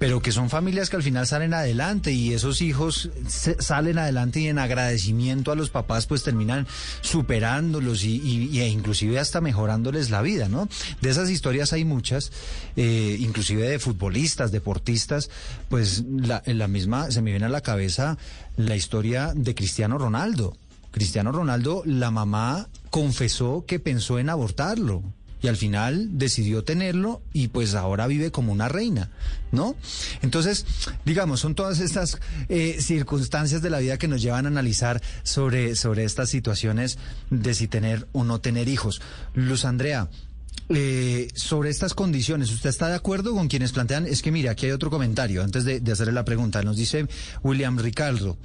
pero 0.00 0.22
que 0.22 0.32
son 0.32 0.48
familias 0.48 0.88
que 0.88 0.96
al 0.96 1.02
final 1.02 1.26
salen 1.26 1.52
adelante 1.52 2.10
y 2.10 2.32
esos 2.32 2.62
hijos 2.62 3.10
salen 3.28 3.98
adelante 3.98 4.40
y 4.40 4.48
en 4.48 4.58
agradecimiento 4.58 5.52
a 5.52 5.54
los 5.54 5.68
papás 5.68 6.06
pues 6.06 6.22
terminan 6.22 6.66
superándolos 7.02 8.02
y, 8.04 8.58
e 8.58 8.68
inclusive 8.68 9.18
hasta 9.18 9.42
mejorándoles 9.42 10.08
la 10.08 10.22
vida, 10.22 10.48
¿no? 10.48 10.70
De 11.02 11.10
esas 11.10 11.28
historias 11.28 11.74
hay 11.74 11.84
muchas, 11.84 12.32
eh, 12.76 13.18
inclusive 13.20 13.68
de 13.68 13.78
futbolistas, 13.78 14.52
deportistas, 14.52 15.28
pues 15.68 16.02
la, 16.08 16.42
en 16.46 16.56
la 16.56 16.66
misma 16.66 17.10
se 17.10 17.20
me 17.20 17.32
viene 17.32 17.44
a 17.44 17.50
la 17.50 17.60
cabeza 17.60 18.16
la 18.56 18.76
historia 18.76 19.32
de 19.36 19.54
Cristiano 19.54 19.98
Ronaldo. 19.98 20.56
Cristiano 20.92 21.30
Ronaldo, 21.30 21.82
la 21.84 22.10
mamá 22.10 22.68
confesó 22.88 23.66
que 23.66 23.78
pensó 23.78 24.18
en 24.18 24.30
abortarlo 24.30 25.02
y 25.42 25.48
al 25.48 25.56
final 25.56 26.18
decidió 26.18 26.64
tenerlo 26.64 27.22
y 27.32 27.48
pues 27.48 27.74
ahora 27.74 28.06
vive 28.06 28.30
como 28.30 28.52
una 28.52 28.68
reina, 28.68 29.10
¿no? 29.52 29.74
Entonces, 30.22 30.66
digamos, 31.04 31.40
son 31.40 31.54
todas 31.54 31.80
estas 31.80 32.18
eh, 32.48 32.78
circunstancias 32.80 33.62
de 33.62 33.70
la 33.70 33.78
vida 33.78 33.98
que 33.98 34.08
nos 34.08 34.22
llevan 34.22 34.46
a 34.46 34.48
analizar 34.48 35.02
sobre, 35.22 35.76
sobre 35.76 36.04
estas 36.04 36.28
situaciones 36.28 36.98
de 37.30 37.54
si 37.54 37.68
tener 37.68 38.06
o 38.12 38.24
no 38.24 38.40
tener 38.40 38.68
hijos. 38.68 39.00
Luz 39.34 39.64
Andrea. 39.64 40.08
Eh, 40.72 41.26
sobre 41.34 41.68
estas 41.68 41.94
condiciones, 41.94 42.52
¿usted 42.52 42.70
está 42.70 42.88
de 42.88 42.94
acuerdo 42.94 43.34
con 43.34 43.48
quienes 43.48 43.72
plantean? 43.72 44.06
Es 44.06 44.22
que 44.22 44.30
mira, 44.30 44.52
aquí 44.52 44.66
hay 44.66 44.72
otro 44.72 44.88
comentario 44.88 45.42
antes 45.42 45.64
de, 45.64 45.80
de 45.80 45.92
hacerle 45.92 46.12
la 46.12 46.24
pregunta. 46.24 46.62
Nos 46.62 46.76
dice 46.76 47.08
William 47.42 47.76
Ricardo, 47.76 48.38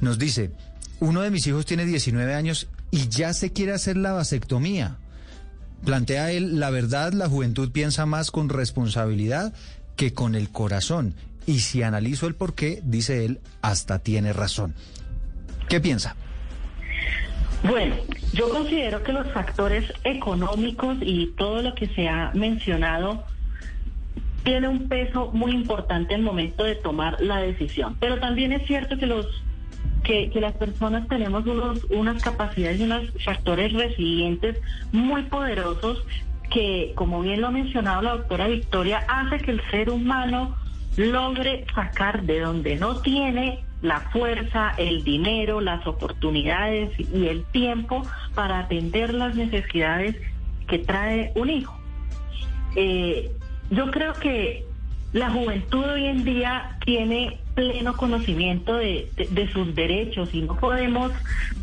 nos 0.00 0.18
dice, 0.18 0.50
uno 0.98 1.20
de 1.20 1.30
mis 1.30 1.46
hijos 1.46 1.66
tiene 1.66 1.86
19 1.86 2.34
años 2.34 2.66
y 2.90 3.08
ya 3.08 3.32
se 3.32 3.52
quiere 3.52 3.72
hacer 3.72 3.96
la 3.96 4.12
vasectomía. 4.12 4.96
Plantea 5.84 6.32
él, 6.32 6.60
la 6.60 6.70
verdad, 6.70 7.12
la 7.12 7.28
juventud 7.28 7.70
piensa 7.70 8.06
más 8.06 8.30
con 8.30 8.48
responsabilidad 8.48 9.52
que 9.96 10.12
con 10.12 10.34
el 10.34 10.50
corazón. 10.50 11.14
Y 11.46 11.60
si 11.60 11.82
analizo 11.82 12.26
el 12.26 12.34
por 12.34 12.54
qué, 12.54 12.80
dice 12.84 13.24
él, 13.24 13.40
hasta 13.62 13.98
tiene 14.00 14.32
razón. 14.32 14.74
¿Qué 15.68 15.80
piensa? 15.80 16.16
Bueno, 17.62 17.96
yo 18.32 18.48
considero 18.50 19.02
que 19.02 19.12
los 19.12 19.30
factores 19.32 19.92
económicos 20.04 20.96
y 21.00 21.32
todo 21.36 21.62
lo 21.62 21.74
que 21.74 21.88
se 21.88 22.08
ha 22.08 22.30
mencionado 22.34 23.24
tiene 24.44 24.68
un 24.68 24.88
peso 24.88 25.30
muy 25.32 25.52
importante 25.52 26.14
el 26.14 26.22
momento 26.22 26.64
de 26.64 26.76
tomar 26.76 27.20
la 27.20 27.38
decisión. 27.38 27.96
Pero 27.98 28.20
también 28.20 28.52
es 28.52 28.66
cierto 28.66 28.96
que 28.96 29.06
los 29.06 29.26
que, 30.08 30.40
las 30.40 30.54
personas 30.54 31.06
tenemos 31.06 31.46
unos, 31.46 31.84
unas 31.90 32.22
capacidades 32.22 32.80
y 32.80 32.84
unos 32.84 33.10
factores 33.22 33.74
resilientes 33.74 34.56
muy 34.90 35.24
poderosos 35.24 36.02
que, 36.50 36.92
como 36.94 37.20
bien 37.20 37.42
lo 37.42 37.48
ha 37.48 37.50
mencionado 37.50 38.00
la 38.00 38.12
doctora 38.12 38.48
Victoria, 38.48 39.04
hace 39.06 39.38
que 39.38 39.50
el 39.50 39.60
ser 39.70 39.90
humano 39.90 40.56
logre 40.96 41.66
sacar 41.74 42.22
de 42.22 42.40
donde 42.40 42.76
no 42.76 43.02
tiene 43.02 43.62
la 43.82 44.00
fuerza, 44.00 44.72
el 44.78 45.04
dinero, 45.04 45.60
las 45.60 45.86
oportunidades 45.86 46.90
y 46.98 47.26
el 47.26 47.44
tiempo 47.44 48.02
para 48.34 48.60
atender 48.60 49.12
las 49.12 49.36
necesidades 49.36 50.16
que 50.66 50.78
trae 50.78 51.32
un 51.34 51.50
hijo. 51.50 51.78
Eh, 52.76 53.30
yo 53.70 53.90
creo 53.90 54.14
que 54.14 54.64
la 55.12 55.30
juventud 55.30 55.84
hoy 55.84 56.06
en 56.06 56.24
día 56.24 56.76
tiene 56.84 57.38
pleno 57.54 57.96
conocimiento 57.96 58.76
de, 58.76 59.08
sus 59.52 59.74
derechos 59.74 60.32
y 60.32 60.42
no 60.42 60.54
podemos 60.56 61.12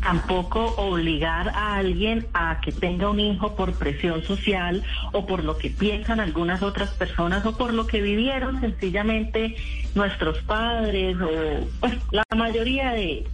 tampoco 0.02 0.74
obligar 0.76 1.48
a 1.50 1.76
alguien 1.76 2.26
a 2.34 2.60
que 2.60 2.72
tenga 2.72 3.08
un 3.08 3.20
hijo 3.20 3.54
por 3.54 3.72
presión 3.74 4.22
social 4.24 4.82
o 5.12 5.26
por 5.26 5.44
lo 5.44 5.56
que 5.56 5.70
piensan 5.70 6.20
algunas 6.20 6.62
otras 6.62 6.90
personas 6.90 7.46
o 7.46 7.56
por 7.56 7.72
lo 7.72 7.86
que 7.86 8.02
vivieron 8.02 8.60
sencillamente 8.60 9.56
nuestros 9.94 10.38
padres 10.42 11.16
o 11.20 11.66
pues, 11.80 11.94
la 12.10 12.24
mayoría 12.36 12.92
de, 12.92 13.26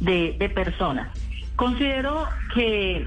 de 0.00 0.50
personas. 0.54 1.10
Considero 1.54 2.26
que 2.54 3.06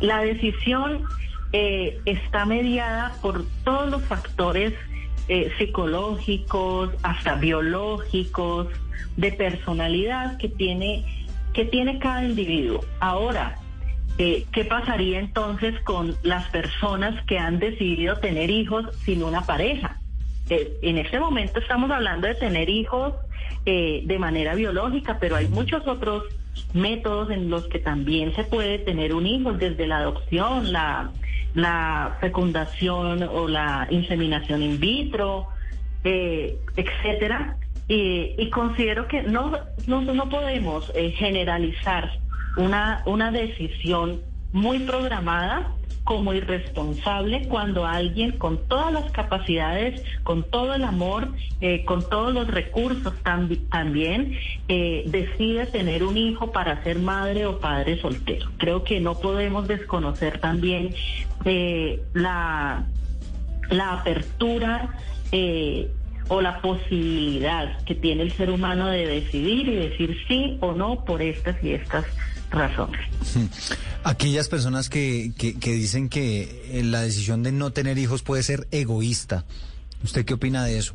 la 0.00 0.20
decisión 0.20 1.04
eh, 1.52 1.98
está 2.04 2.44
mediada 2.44 3.14
por 3.22 3.44
todos 3.64 3.90
los 3.90 4.02
factores 4.04 4.74
eh, 5.28 5.52
psicológicos, 5.58 6.90
hasta 7.02 7.34
biológicos, 7.34 8.68
de 9.16 9.32
personalidad 9.32 10.38
que 10.38 10.48
tiene, 10.48 11.04
que 11.52 11.64
tiene 11.64 11.98
cada 11.98 12.24
individuo. 12.24 12.84
Ahora, 13.00 13.56
eh, 14.16 14.46
¿qué 14.52 14.64
pasaría 14.64 15.18
entonces 15.18 15.78
con 15.82 16.16
las 16.22 16.48
personas 16.48 17.22
que 17.26 17.38
han 17.38 17.58
decidido 17.58 18.16
tener 18.16 18.50
hijos 18.50 18.86
sin 19.04 19.22
una 19.22 19.42
pareja? 19.42 20.00
Eh, 20.48 20.78
en 20.82 20.98
este 20.98 21.20
momento 21.20 21.58
estamos 21.58 21.90
hablando 21.90 22.26
de 22.26 22.34
tener 22.34 22.68
hijos 22.68 23.14
de 23.64 24.16
manera 24.18 24.54
biológica, 24.54 25.18
pero 25.20 25.36
hay 25.36 25.46
muchos 25.46 25.86
otros 25.86 26.24
métodos 26.72 27.30
en 27.30 27.50
los 27.50 27.66
que 27.66 27.78
también 27.78 28.34
se 28.34 28.44
puede 28.44 28.78
tener 28.78 29.14
un 29.14 29.26
hijo, 29.26 29.52
desde 29.52 29.86
la 29.86 29.98
adopción, 29.98 30.72
la 30.72 31.12
la 31.58 32.16
fecundación 32.20 33.24
o 33.24 33.48
la 33.48 33.88
inseminación 33.90 34.62
in 34.62 34.78
vitro, 34.78 35.48
eh, 36.04 36.56
etcétera. 36.76 37.56
Y, 37.88 38.50
considero 38.50 39.08
que 39.08 39.22
no, 39.22 39.52
no, 39.86 40.28
podemos 40.28 40.92
eh, 40.94 41.10
generalizar 41.12 42.10
una, 42.56 43.02
una 43.06 43.30
decisión 43.30 44.20
muy 44.52 44.78
programada 44.80 45.72
como 46.08 46.32
irresponsable 46.32 47.48
cuando 47.48 47.84
alguien 47.84 48.32
con 48.38 48.66
todas 48.66 48.90
las 48.94 49.12
capacidades, 49.12 50.02
con 50.22 50.42
todo 50.42 50.72
el 50.72 50.84
amor, 50.84 51.28
eh, 51.60 51.84
con 51.84 52.08
todos 52.08 52.32
los 52.32 52.48
recursos 52.48 53.12
también, 53.68 54.34
eh, 54.68 55.04
decide 55.04 55.66
tener 55.66 56.04
un 56.04 56.16
hijo 56.16 56.50
para 56.50 56.82
ser 56.82 56.98
madre 56.98 57.44
o 57.44 57.58
padre 57.58 58.00
soltero. 58.00 58.50
Creo 58.56 58.84
que 58.84 59.00
no 59.00 59.16
podemos 59.16 59.68
desconocer 59.68 60.40
también 60.40 60.94
eh, 61.44 62.00
la, 62.14 62.86
la 63.68 63.92
apertura 63.92 64.94
o 66.28 66.40
la 66.40 66.62
posibilidad 66.62 67.84
que 67.84 67.94
tiene 67.94 68.22
el 68.22 68.32
ser 68.32 68.50
humano 68.50 68.86
de 68.86 69.06
decidir 69.06 69.68
y 69.68 69.74
decir 69.74 70.16
sí 70.26 70.56
o 70.62 70.72
no 70.72 71.04
por 71.04 71.20
estas 71.20 71.62
y 71.62 71.72
estas 71.72 72.06
razones. 72.50 73.00
Aquellas 74.04 74.48
personas 74.48 74.88
que, 74.88 75.32
que, 75.36 75.72
dicen 75.72 76.08
que 76.08 76.78
eh, 76.78 76.82
la 76.82 77.02
decisión 77.02 77.42
de 77.42 77.52
no 77.52 77.72
tener 77.72 77.98
hijos 77.98 78.22
puede 78.22 78.42
ser 78.42 78.66
egoísta, 78.70 79.44
¿usted 80.02 80.24
qué 80.24 80.34
opina 80.34 80.64
de 80.64 80.78
eso? 80.78 80.94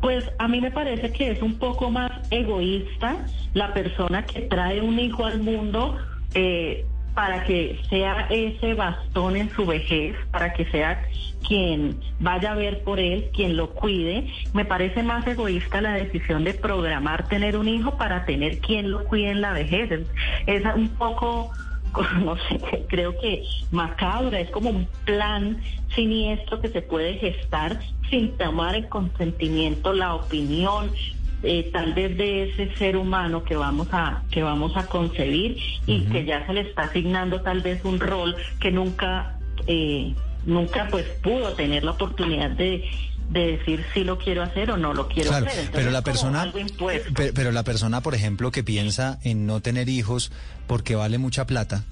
Pues 0.00 0.24
a 0.38 0.48
mí 0.48 0.60
me 0.60 0.70
parece 0.70 1.12
que 1.12 1.30
es 1.30 1.42
un 1.42 1.58
poco 1.58 1.90
más 1.90 2.12
egoísta 2.30 3.26
la 3.54 3.72
persona 3.72 4.26
que 4.26 4.42
trae 4.42 4.80
un 4.80 4.98
hijo 4.98 5.24
al 5.24 5.40
mundo 5.40 5.96
eh, 6.34 6.84
para 7.14 7.44
que 7.44 7.80
sea 7.88 8.26
ese 8.30 8.74
bastón 8.74 9.36
en 9.36 9.50
su 9.50 9.64
vejez, 9.64 10.16
para 10.30 10.52
que 10.52 10.64
sea 10.66 11.00
quien 11.46 12.00
vaya 12.20 12.52
a 12.52 12.54
ver 12.54 12.82
por 12.82 12.98
él, 12.98 13.30
quien 13.34 13.56
lo 13.56 13.70
cuide. 13.70 14.26
Me 14.52 14.64
parece 14.64 15.02
más 15.02 15.26
egoísta 15.26 15.80
la 15.80 15.92
decisión 15.92 16.44
de 16.44 16.54
programar 16.54 17.28
tener 17.28 17.56
un 17.56 17.68
hijo 17.68 17.96
para 17.96 18.24
tener 18.24 18.58
quien 18.58 18.90
lo 18.90 19.04
cuide 19.04 19.30
en 19.30 19.40
la 19.40 19.52
vejez. 19.52 20.06
Es, 20.46 20.64
un 20.74 20.88
poco, 20.88 21.52
no 22.24 22.36
sé, 22.36 22.60
creo 22.88 23.18
que 23.20 23.44
macabra, 23.70 24.40
es 24.40 24.50
como 24.50 24.70
un 24.70 24.88
plan 25.04 25.58
siniestro 25.94 26.60
que 26.60 26.68
se 26.68 26.82
puede 26.82 27.14
gestar 27.14 27.78
sin 28.10 28.36
tomar 28.36 28.74
el 28.74 28.88
consentimiento, 28.88 29.92
la 29.92 30.14
opinión, 30.14 30.90
eh, 31.44 31.70
tal 31.72 31.92
vez 31.94 32.16
de 32.16 32.50
ese 32.50 32.74
ser 32.76 32.96
humano 32.96 33.44
que 33.44 33.54
vamos 33.56 33.88
a 33.92 34.22
que 34.30 34.42
vamos 34.42 34.76
a 34.76 34.86
concebir 34.86 35.56
y 35.86 36.00
que 36.06 36.24
ya 36.24 36.46
se 36.46 36.52
le 36.52 36.62
está 36.62 36.84
asignando 36.84 37.40
tal 37.42 37.60
vez 37.60 37.84
un 37.84 38.00
rol 38.00 38.36
que 38.60 38.70
nunca 38.70 39.38
eh, 39.66 40.14
nunca 40.46 40.88
pues 40.90 41.06
pudo 41.22 41.52
tener 41.54 41.84
la 41.84 41.92
oportunidad 41.92 42.50
de 42.50 42.84
de 43.30 43.56
decir 43.56 43.84
si 43.94 44.04
lo 44.04 44.18
quiero 44.18 44.42
hacer 44.42 44.70
o 44.70 44.76
no 44.76 44.92
lo 44.92 45.08
quiero 45.08 45.30
Claro, 45.30 45.46
hacer. 45.46 45.60
Entonces, 45.60 45.80
pero 45.80 45.90
la 45.90 46.02
persona, 46.02 46.52
pe- 47.14 47.32
pero, 47.32 47.52
la 47.52 47.62
persona, 47.62 48.02
por 48.02 48.14
ejemplo, 48.14 48.50
que 48.50 48.62
piensa 48.62 49.18
en 49.24 49.46
no 49.46 49.60
tener 49.60 49.88
hijos 49.88 50.30
porque 50.66 50.94
vale 50.94 51.16
mucha 51.16 51.46
plata, 51.46 51.84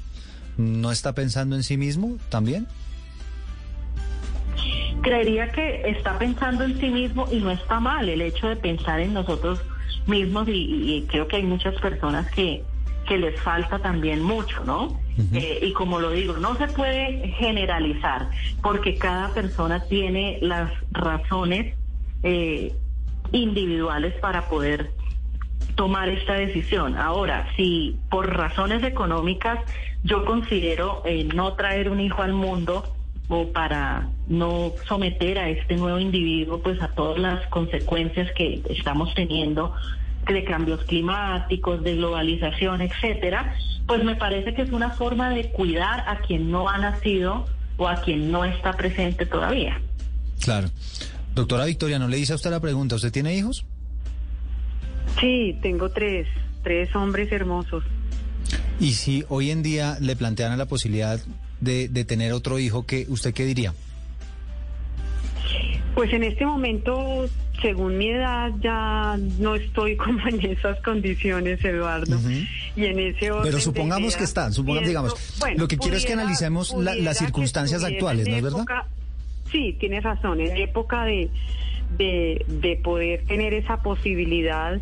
¿no 0.59 0.93
está 0.93 1.15
pensando 1.15 1.57
en 1.57 1.63
sí 1.63 1.79
mismo 1.79 2.19
también? 2.29 2.67
Creería 5.03 5.51
que 5.51 5.91
está 5.91 6.19
pensando 6.19 6.65
en 6.65 6.79
sí 6.79 6.89
mismo 6.89 7.27
y 7.31 7.39
no 7.39 7.51
está 7.51 7.81
mal 7.81 8.09
el 8.09 8.23
hecho 8.23 8.49
de 8.49 8.57
pensar 8.57 9.01
en 9.01 9.15
nosotros 9.15 9.61
mismos 10.07 10.49
y, 10.49 10.53
y 10.53 11.07
creo 11.09 11.29
que 11.29 11.37
hay 11.37 11.43
muchas 11.43 11.75
personas 11.81 12.31
que, 12.31 12.63
que 13.07 13.19
les 13.19 13.41
falta 13.41 13.79
también 13.79 14.23
mucho, 14.23 14.65
¿no? 14.65 15.01
Eh, 15.35 15.59
y 15.61 15.73
como 15.75 16.01
lo 16.01 16.11
digo, 16.11 16.39
no 16.39 16.57
se 16.57 16.69
puede 16.69 17.29
generalizar 17.37 18.31
porque 18.63 18.97
cada 18.97 19.29
persona 19.29 19.81
tiene 19.81 20.39
las 20.41 20.71
razones 20.91 21.75
eh, 22.23 22.75
individuales 23.31 24.15
para 24.21 24.49
poder 24.49 24.91
tomar 25.75 26.09
esta 26.09 26.35
decisión. 26.35 26.97
Ahora, 26.97 27.47
si 27.57 27.99
por 28.11 28.35
razones 28.35 28.83
económicas 28.85 29.59
yo 30.03 30.25
considero 30.25 31.03
eh, 31.05 31.25
no 31.35 31.53
traer 31.55 31.91
un 31.91 32.01
hijo 32.01 32.23
al 32.23 32.33
mundo 32.33 32.85
o 33.35 33.51
para 33.51 34.11
no 34.29 34.75
someter 34.87 35.39
a 35.39 35.49
este 35.49 35.77
nuevo 35.77 35.99
individuo 35.99 36.61
pues 36.61 36.83
a 36.83 36.89
todas 36.89 37.19
las 37.19 37.47
consecuencias 37.47 38.31
que 38.37 38.63
estamos 38.69 39.15
teniendo 39.15 39.75
de 40.27 40.45
cambios 40.45 40.85
climáticos, 40.85 41.83
de 41.83 41.97
globalización, 41.97 42.83
etcétera, 42.83 43.57
pues 43.87 44.05
me 44.05 44.17
parece 44.17 44.53
que 44.53 44.61
es 44.61 44.71
una 44.71 44.91
forma 44.91 45.31
de 45.31 45.49
cuidar 45.49 46.05
a 46.07 46.19
quien 46.19 46.51
no 46.51 46.69
ha 46.69 46.77
nacido 46.77 47.47
o 47.79 47.89
a 47.89 48.03
quien 48.03 48.31
no 48.31 48.45
está 48.45 48.75
presente 48.75 49.25
todavía. 49.25 49.81
Claro. 50.45 50.69
Doctora 51.35 51.65
Victoria, 51.65 51.99
¿no 51.99 52.09
le 52.09 52.19
hice 52.19 52.35
a 52.35 52.37
usted 52.37 52.51
la 52.51 52.61
pregunta? 52.61 52.97
¿Usted 52.97 53.13
tiene 53.13 53.35
hijos? 53.35 53.65
Sí, 55.19 55.59
tengo 55.63 55.89
tres, 55.89 56.29
tres 56.63 56.95
hombres 56.95 57.33
hermosos. 57.33 57.83
Y 58.79 58.93
si 58.93 59.25
hoy 59.31 59.51
en 59.51 59.63
día 59.63 59.97
le 60.01 60.17
plantean 60.17 60.57
la 60.59 60.67
posibilidad 60.67 61.19
de, 61.63 61.89
de 61.89 62.05
tener 62.05 62.33
otro 62.33 62.59
hijo, 62.59 62.85
¿qué, 62.85 63.07
¿usted 63.09 63.33
qué 63.33 63.45
diría? 63.45 63.73
Pues 65.95 66.13
en 66.15 66.23
este 66.25 66.47
momento, 66.47 67.27
según 67.61 67.99
mi 67.99 68.09
edad, 68.09 68.51
ya 68.63 69.19
no 69.39 69.55
estoy 69.55 69.97
como 70.03 70.27
en 70.27 70.41
esas 70.45 70.81
condiciones, 70.81 71.63
Eduardo. 71.65 72.19
Y 72.75 72.87
en 72.87 72.99
ese 72.99 73.31
orden 73.31 73.45
Pero 73.51 73.61
supongamos 73.61 74.17
que 74.17 74.25
están, 74.25 74.53
supongamos, 74.55 74.89
digamos, 74.89 75.37
bueno, 75.39 75.59
lo 75.61 75.69
que 75.69 75.77
quiero 75.77 75.97
es 75.97 76.07
que 76.07 76.15
analicemos 76.15 76.73
la- 76.75 76.95
las 76.95 77.19
circunstancias 77.19 77.85
actuales, 77.85 78.27
¿no 78.29 78.37
es 78.37 78.43
verdad? 78.43 78.61
época- 78.61 78.87
Sí, 79.51 79.77
tienes 79.79 80.03
razón, 80.03 80.41
en 80.41 80.57
época 80.57 81.05
de, 81.05 81.29
de, 81.99 82.43
de 82.49 82.77
poder 82.77 83.27
tener 83.27 83.53
esa 83.53 83.83
posibilidad, 83.83 84.81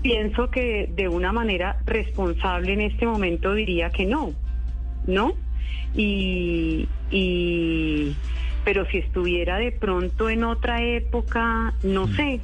pienso 0.00 0.50
que 0.50 0.88
de 0.96 1.08
una 1.08 1.30
manera 1.30 1.78
responsable 1.84 2.72
en 2.72 2.80
este 2.80 3.04
momento 3.04 3.52
diría 3.52 3.90
que 3.90 4.06
no, 4.06 4.32
¿no? 5.06 5.34
Y, 5.94 6.86
y 7.10 8.14
pero 8.64 8.86
si 8.90 8.98
estuviera 8.98 9.56
de 9.56 9.72
pronto 9.72 10.28
en 10.28 10.44
otra 10.44 10.82
época, 10.84 11.74
no 11.82 12.06
sé, 12.14 12.40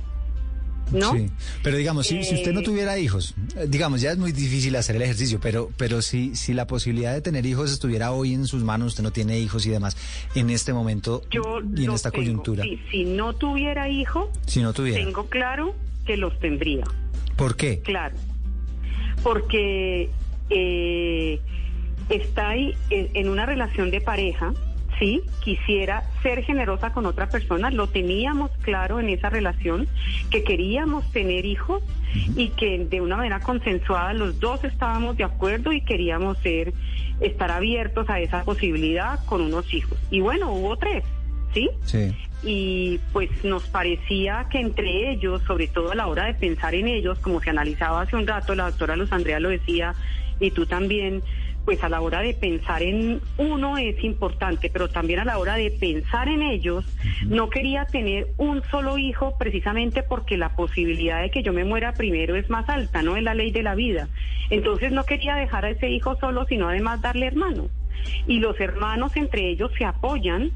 ¿no? 0.93 1.13
Sí, 1.13 1.31
pero 1.63 1.77
digamos, 1.77 2.07
si, 2.07 2.25
si 2.25 2.35
usted 2.35 2.53
no 2.53 2.61
Eh, 2.61 2.65
tuviera 2.65 2.99
hijos, 2.99 3.35
eh, 3.57 3.67
digamos, 3.69 4.01
ya 4.01 4.13
es 4.13 4.19
muy 4.19 4.33
difícil 4.33 4.75
hacer 4.77 4.97
el 4.97 5.03
ejercicio, 5.03 5.39
pero, 5.43 5.71
pero 5.77 6.01
si, 6.03 6.35
si 6.37 6.55
la 6.55 6.67
posibilidad 6.67 7.13
de 7.13 7.21
tener 7.21 7.45
hijos 7.45 7.71
estuviera 7.73 8.13
hoy 8.13 8.33
en 8.33 8.47
sus 8.47 8.63
manos, 8.65 8.89
usted 8.89 9.03
no 9.03 9.11
tiene 9.13 9.39
hijos 9.39 9.67
y 9.67 9.71
demás, 9.71 9.97
en 10.35 10.49
este 10.51 10.73
momento 10.73 11.23
Yo 11.31 11.61
y 11.77 11.85
en 11.85 11.93
esta 11.93 12.11
tengo. 12.11 12.23
coyuntura, 12.23 12.65
Sí, 12.65 12.79
si 12.91 13.05
no 13.05 13.35
tuviera 13.35 13.89
hijos, 13.91 14.29
si 14.47 14.63
no 14.63 14.73
tuviera, 14.73 15.05
tengo 15.05 15.27
claro 15.29 15.75
que 16.07 16.17
los 16.17 16.39
tendría. 16.41 16.85
¿por 17.37 17.57
qué? 17.57 17.81
Claro, 17.81 18.15
porque 19.23 20.09
eh, 20.51 21.41
está 22.09 22.51
ahí 22.51 22.75
en 22.91 23.09
en 23.15 23.29
una 23.29 23.47
relación 23.47 23.91
de 23.91 24.01
pareja, 24.01 24.53
sí, 24.99 25.23
quisiera 25.43 26.05
ser 26.23 26.43
generosa 26.45 26.93
con 26.93 27.07
otra 27.07 27.29
persona, 27.29 27.71
lo 27.71 27.89
teníamos 27.89 28.51
claro 28.63 29.01
en 29.01 29.09
esa 29.09 29.31
relación, 29.31 29.89
que 30.31 30.45
queríamos 30.45 31.11
tener 31.13 31.45
hijos 31.45 31.83
y 32.37 32.49
que 32.51 32.85
de 32.85 33.01
una 33.01 33.17
manera 33.17 33.41
consensuada 33.41 34.13
los 34.13 34.39
dos 34.41 34.63
estábamos 34.65 35.17
de 35.17 35.25
acuerdo 35.25 35.73
y 35.73 35.81
queríamos 35.81 36.39
ser, 36.39 36.73
estar 37.21 37.51
abiertos 37.51 38.09
a 38.09 38.21
esa 38.21 38.45
posibilidad 38.45 39.25
con 39.27 39.41
unos 39.41 39.73
hijos. 39.73 39.99
Y 40.11 40.21
bueno, 40.21 40.53
hubo 40.53 40.77
tres, 40.77 41.05
¿sí? 41.53 41.71
Sí. 41.85 42.15
y 42.43 43.01
pues 43.13 43.31
nos 43.43 43.65
parecía 43.65 44.47
que 44.51 44.61
entre 44.61 45.11
ellos, 45.11 45.43
sobre 45.47 45.67
todo 45.67 45.93
a 45.93 45.95
la 45.95 46.07
hora 46.07 46.27
de 46.27 46.35
pensar 46.35 46.75
en 46.75 46.89
ellos, 46.89 47.19
como 47.21 47.41
se 47.41 47.51
analizaba 47.51 48.03
hace 48.03 48.17
un 48.17 48.27
rato, 48.27 48.55
la 48.55 48.67
doctora 48.67 48.97
Luz 48.97 49.13
Andrea 49.13 49.41
lo 49.41 49.49
decía, 49.49 49.95
y 50.41 50.51
tú 50.51 50.67
también, 50.67 51.23
pues 51.65 51.83
a 51.83 51.89
la 51.89 52.01
hora 52.01 52.21
de 52.21 52.35
pensar 52.35 52.83
en 52.83 53.21
uno 53.39 53.79
es 53.79 54.03
importante, 54.05 54.71
pero 54.71 54.89
también 54.89 55.21
a 55.21 55.25
la 55.25 55.39
hora 55.39 55.55
de 55.55 55.71
pensar 55.71 56.29
en 56.29 56.43
ellos, 56.43 56.85
no 57.27 57.49
quería 57.49 57.87
tener 57.87 58.29
un 58.37 58.63
solo 58.71 58.99
hijo 58.99 59.37
precisamente 59.39 60.03
porque 60.03 60.37
la 60.37 60.55
posibilidad 60.57 61.23
de 61.23 61.31
que 61.31 61.43
yo 61.43 61.53
me 61.53 61.65
muera 61.65 61.93
primero 61.93 62.37
es 62.37 62.51
más 62.51 62.69
alta, 62.69 63.03
no 63.03 63.17
es 63.17 63.23
la 63.23 63.35
ley 63.35 63.51
de 63.51 63.63
la 63.63 63.75
vida. 63.75 64.09
Entonces 64.51 64.93
no 64.93 65.05
quería 65.05 65.37
dejar 65.37 65.65
a 65.65 65.71
ese 65.71 65.89
hijo 65.89 66.17
solo, 66.17 66.45
sino 66.47 66.69
además 66.69 67.01
darle 67.01 67.27
hermanos. 67.27 67.71
Y 68.27 68.39
los 68.41 68.61
hermanos 68.61 69.17
entre 69.17 69.49
ellos 69.49 69.71
se 69.79 69.85
apoyan, 69.85 70.51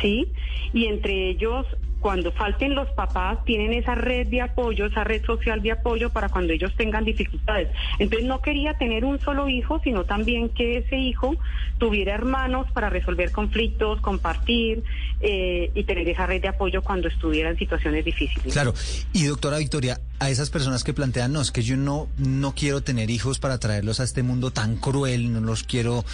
¿sí? 0.00 0.28
Y 0.72 0.86
entre 0.86 1.30
ellos, 1.30 1.66
cuando 2.00 2.30
falten 2.32 2.74
los 2.74 2.88
papás, 2.90 3.44
tienen 3.44 3.72
esa 3.72 3.94
red 3.94 4.28
de 4.28 4.40
apoyo, 4.40 4.86
esa 4.86 5.04
red 5.04 5.24
social 5.24 5.62
de 5.62 5.72
apoyo 5.72 6.10
para 6.10 6.28
cuando 6.28 6.52
ellos 6.52 6.72
tengan 6.76 7.04
dificultades. 7.04 7.68
Entonces 7.98 8.26
no 8.26 8.40
quería 8.40 8.74
tener 8.74 9.04
un 9.04 9.18
solo 9.20 9.48
hijo, 9.48 9.80
sino 9.82 10.04
también 10.04 10.48
que 10.50 10.78
ese 10.78 10.96
hijo 10.96 11.34
tuviera 11.78 12.14
hermanos 12.14 12.66
para 12.72 12.88
resolver 12.88 13.32
conflictos, 13.32 14.00
compartir 14.00 14.84
eh, 15.20 15.70
y 15.74 15.84
tener 15.84 16.08
esa 16.08 16.26
red 16.26 16.40
de 16.40 16.48
apoyo 16.48 16.82
cuando 16.82 17.08
estuviera 17.08 17.50
en 17.50 17.58
situaciones 17.58 18.04
difíciles. 18.04 18.52
Claro, 18.52 18.74
y 19.12 19.24
doctora 19.24 19.58
Victoria, 19.58 20.00
a 20.20 20.30
esas 20.30 20.50
personas 20.50 20.84
que 20.84 20.92
plantean, 20.92 21.32
no, 21.32 21.40
es 21.40 21.50
que 21.50 21.62
yo 21.62 21.76
no, 21.76 22.08
no 22.16 22.54
quiero 22.54 22.80
tener 22.82 23.10
hijos 23.10 23.38
para 23.38 23.58
traerlos 23.58 24.00
a 24.00 24.04
este 24.04 24.22
mundo 24.22 24.50
tan 24.50 24.76
cruel, 24.76 25.32
no 25.32 25.40
los 25.40 25.64
quiero 25.64 26.04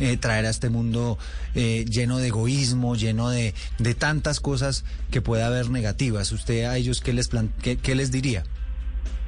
eh, 0.00 0.16
traer 0.16 0.46
a 0.46 0.50
este 0.50 0.68
mundo 0.70 1.18
eh, 1.54 1.84
lleno 1.88 2.18
de 2.18 2.28
egoísmo, 2.28 2.96
lleno 2.96 3.30
de, 3.30 3.54
de 3.78 3.94
tantas 3.94 4.40
cosas 4.40 4.84
que 5.10 5.20
puede 5.20 5.42
haber 5.42 5.70
negativas. 5.70 6.32
¿Usted 6.32 6.64
a 6.64 6.76
ellos 6.76 7.00
qué 7.00 7.12
les, 7.12 7.30
qué 7.62 7.94
les 7.94 8.10
diría? 8.10 8.44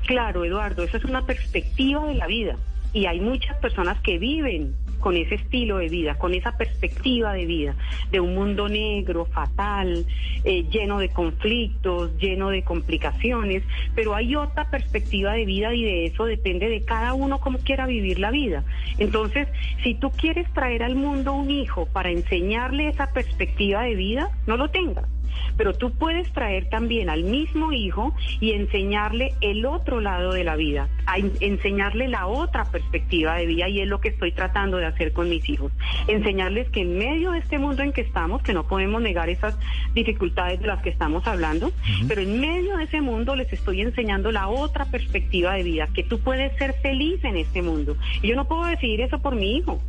Claro, 0.07 0.45
Eduardo, 0.45 0.83
esa 0.83 0.97
es 0.97 1.05
una 1.05 1.25
perspectiva 1.25 2.07
de 2.07 2.15
la 2.15 2.27
vida 2.27 2.57
y 2.93 3.07
hay 3.07 3.21
muchas 3.21 3.57
personas 3.59 4.01
que 4.03 4.19
viven 4.19 4.75
con 5.01 5.17
ese 5.17 5.37
estilo 5.37 5.79
de 5.79 5.89
vida, 5.89 6.17
con 6.17 6.35
esa 6.35 6.57
perspectiva 6.57 7.33
de 7.33 7.47
vida, 7.47 7.75
de 8.11 8.21
un 8.21 8.35
mundo 8.35 8.69
negro, 8.69 9.25
fatal, 9.27 10.07
eh, 10.45 10.65
lleno 10.71 10.99
de 10.99 11.09
conflictos, 11.09 12.17
lleno 12.19 12.51
de 12.51 12.63
complicaciones, 12.63 13.63
pero 13.95 14.15
hay 14.15 14.37
otra 14.37 14.71
perspectiva 14.71 15.33
de 15.33 15.45
vida 15.45 15.75
y 15.75 15.85
de 15.85 16.07
eso 16.07 16.25
depende 16.25 16.69
de 16.69 16.85
cada 16.85 17.15
uno 17.15 17.41
cómo 17.41 17.59
quiera 17.59 17.87
vivir 17.87 18.19
la 18.19 18.31
vida. 18.31 18.65
Entonces, 18.99 19.49
si 19.83 19.95
tú 19.95 20.11
quieres 20.11 20.51
traer 20.53 20.83
al 20.83 20.95
mundo 20.95 21.33
un 21.33 21.51
hijo 21.51 21.87
para 21.87 22.11
enseñarle 22.11 22.89
esa 22.89 23.13
perspectiva 23.13 23.83
de 23.83 23.95
vida, 23.95 24.31
no 24.47 24.57
lo 24.57 24.71
tengas. 24.71 25.07
Pero 25.57 25.73
tú 25.75 25.93
puedes 25.93 26.31
traer 26.33 26.69
también 26.69 27.11
al 27.11 27.25
mismo 27.25 27.73
hijo 27.73 28.15
y 28.41 28.53
enseñarle 28.53 29.35
el 29.41 29.67
otro 29.67 30.01
lado 30.01 30.33
de 30.33 30.45
la 30.45 30.57
vida, 30.57 30.89
a 31.07 31.19
en- 31.19 31.33
enseñarle 31.41 32.09
la 32.09 32.27
otra 32.27 32.65
perspectiva 32.71 33.35
de 33.37 33.47
vida 33.47 33.69
y 33.69 33.81
es 33.81 33.89
lo 33.89 34.01
que 34.01 34.09
estoy 34.09 34.33
tratando 34.33 34.77
de 34.79 34.87
hacer 34.87 35.13
con 35.13 35.29
mis 35.29 35.49
hijos. 35.49 35.73
Enseñarles 36.09 36.69
que 36.71 36.81
en 36.83 36.99
medio 36.99 37.33
de 37.33 37.39
este 37.39 37.59
mundo 37.59 37.83
en 37.83 37.93
que 37.93 38.01
estamos, 38.01 38.43
que 38.43 38.53
no 38.53 38.67
podemos 38.67 39.01
negar 39.03 39.29
esas 39.29 39.57
dificultades 39.95 40.61
de 40.61 40.67
las 40.67 40.83
que 40.83 40.91
estamos 40.91 41.27
hablando, 41.27 41.73
pero 42.09 42.21
en 42.23 42.41
medio 42.41 42.77
de 42.77 42.85
ese 42.85 43.01
mundo 43.01 43.37
les 43.37 43.53
estoy 43.53 43.81
enseñando 43.81 44.33
la 44.33 44.49
otra 44.49 44.85
perspectiva 44.87 45.55
de 45.55 45.63
vida, 45.63 45.89
que 45.95 46.03
tú 46.03 46.19
puedes 46.21 46.57
ser 46.59 46.75
feliz 46.83 47.23
en 47.25 47.37
este 47.37 47.63
mundo. 47.63 47.97
Y 48.23 48.29
yo 48.29 48.37
no 48.37 48.47
puedo 48.47 48.65
decidir 48.65 49.01
eso 49.01 49.21
por 49.21 49.35
mi 49.37 49.57
hijo. 49.57 49.81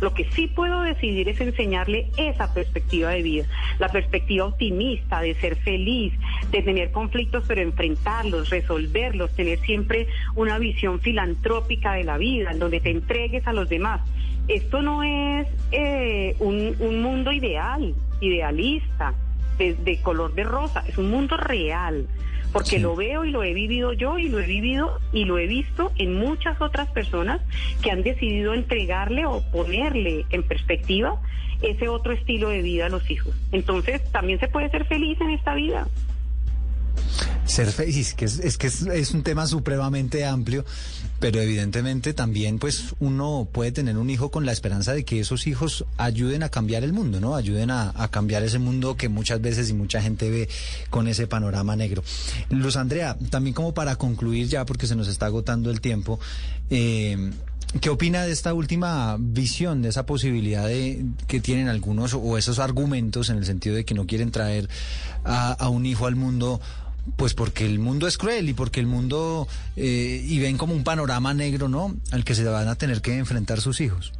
Lo 0.00 0.12
que 0.12 0.24
sí 0.30 0.48
puedo 0.48 0.82
decidir 0.82 1.28
es 1.28 1.40
enseñarle 1.40 2.10
esa 2.16 2.52
perspectiva 2.52 3.10
de 3.10 3.22
vida, 3.22 3.46
la 3.78 3.88
perspectiva 3.88 4.46
optimista 4.46 5.20
de 5.20 5.34
ser 5.34 5.56
feliz, 5.56 6.12
de 6.50 6.62
tener 6.62 6.90
conflictos 6.90 7.44
pero 7.46 7.60
enfrentarlos, 7.60 8.50
resolverlos, 8.50 9.34
tener 9.34 9.58
siempre 9.60 10.08
una 10.34 10.58
visión 10.58 11.00
filantrópica 11.00 11.94
de 11.94 12.04
la 12.04 12.18
vida, 12.18 12.50
en 12.50 12.58
donde 12.58 12.80
te 12.80 12.90
entregues 12.90 13.46
a 13.46 13.52
los 13.52 13.68
demás. 13.68 14.00
Esto 14.48 14.82
no 14.82 15.02
es 15.02 15.46
eh, 15.72 16.36
un, 16.38 16.76
un 16.80 17.02
mundo 17.02 17.32
ideal, 17.32 17.94
idealista, 18.20 19.14
de, 19.58 19.74
de 19.74 20.00
color 20.00 20.34
de 20.34 20.44
rosa, 20.44 20.84
es 20.86 20.98
un 20.98 21.10
mundo 21.10 21.36
real 21.36 22.06
porque 22.54 22.76
Sí. 22.76 22.78
lo 22.78 22.94
veo 22.94 23.24
y 23.24 23.32
lo 23.32 23.42
he 23.42 23.52
vivido 23.52 23.92
yo 23.92 24.16
y 24.16 24.28
lo 24.28 24.38
he 24.38 24.46
vivido 24.46 25.00
y 25.12 25.24
lo 25.24 25.38
he 25.38 25.48
visto 25.48 25.90
en 25.96 26.14
muchas 26.14 26.60
otras 26.60 26.88
personas 26.92 27.40
que 27.82 27.90
han 27.90 28.04
decidido 28.04 28.54
entregarle 28.54 29.26
o 29.26 29.42
ponerle 29.50 30.24
en 30.30 30.44
perspectiva 30.44 31.20
ese 31.62 31.88
otro 31.88 32.12
estilo 32.12 32.50
de 32.50 32.62
vida 32.62 32.86
a 32.86 32.88
los 32.90 33.10
hijos. 33.10 33.34
Entonces, 33.50 34.00
también 34.12 34.38
se 34.38 34.46
puede 34.46 34.70
ser 34.70 34.86
feliz 34.86 35.20
en 35.20 35.30
esta 35.30 35.54
vida. 35.56 35.88
Ser 37.44 37.66
feliz, 37.72 38.14
que 38.14 38.24
es, 38.24 38.38
es 38.38 38.56
que 38.56 38.68
es, 38.68 38.82
es 38.82 39.12
un 39.14 39.24
tema 39.24 39.46
supremamente 39.48 40.24
amplio, 40.24 40.64
pero 41.24 41.40
evidentemente 41.40 42.12
también 42.12 42.58
pues 42.58 42.94
uno 43.00 43.48
puede 43.50 43.72
tener 43.72 43.96
un 43.96 44.10
hijo 44.10 44.30
con 44.30 44.44
la 44.44 44.52
esperanza 44.52 44.92
de 44.92 45.06
que 45.06 45.20
esos 45.20 45.46
hijos 45.46 45.86
ayuden 45.96 46.42
a 46.42 46.50
cambiar 46.50 46.84
el 46.84 46.92
mundo, 46.92 47.18
¿no? 47.18 47.34
Ayuden 47.34 47.70
a, 47.70 47.94
cambiar 48.10 48.42
ese 48.42 48.58
mundo 48.58 48.98
que 48.98 49.08
muchas 49.08 49.40
veces 49.40 49.70
y 49.70 49.72
mucha 49.72 50.02
gente 50.02 50.28
ve 50.28 50.50
con 50.90 51.08
ese 51.08 51.26
panorama 51.26 51.76
negro. 51.76 52.04
Luz 52.50 52.76
Andrea, 52.76 53.16
también 53.30 53.54
como 53.54 53.72
para 53.72 53.96
concluir 53.96 54.48
ya, 54.48 54.66
porque 54.66 54.86
se 54.86 54.96
nos 54.96 55.08
está 55.08 55.24
agotando 55.24 55.70
el 55.70 55.80
tiempo, 55.80 56.20
eh, 56.68 57.30
¿Qué 57.80 57.90
opina 57.90 58.22
de 58.24 58.30
esta 58.30 58.54
última 58.54 59.16
visión, 59.18 59.82
de 59.82 59.88
esa 59.88 60.06
posibilidad 60.06 60.64
de, 60.64 61.06
que 61.26 61.40
tienen 61.40 61.66
algunos 61.66 62.14
o 62.14 62.38
esos 62.38 62.60
argumentos 62.60 63.30
en 63.30 63.38
el 63.38 63.46
sentido 63.46 63.74
de 63.74 63.84
que 63.84 63.94
no 63.94 64.06
quieren 64.06 64.30
traer 64.30 64.68
a 65.24 65.68
un 65.70 65.84
hijo 65.86 66.06
al 66.06 66.14
mundo? 66.14 66.60
Pues 67.16 67.34
porque 67.34 67.66
el 67.66 67.78
mundo 67.78 68.06
es 68.06 68.16
cruel 68.16 68.48
y 68.48 68.54
porque 68.54 68.80
el 68.80 68.86
mundo, 68.86 69.46
eh, 69.76 70.22
y 70.24 70.38
ven 70.40 70.56
como 70.56 70.74
un 70.74 70.84
panorama 70.84 71.34
negro, 71.34 71.68
¿no? 71.68 71.94
Al 72.12 72.24
que 72.24 72.34
se 72.34 72.44
van 72.44 72.68
a 72.68 72.74
tener 72.76 73.02
que 73.02 73.16
enfrentar 73.18 73.60
sus 73.60 73.80
hijos. 73.80 74.12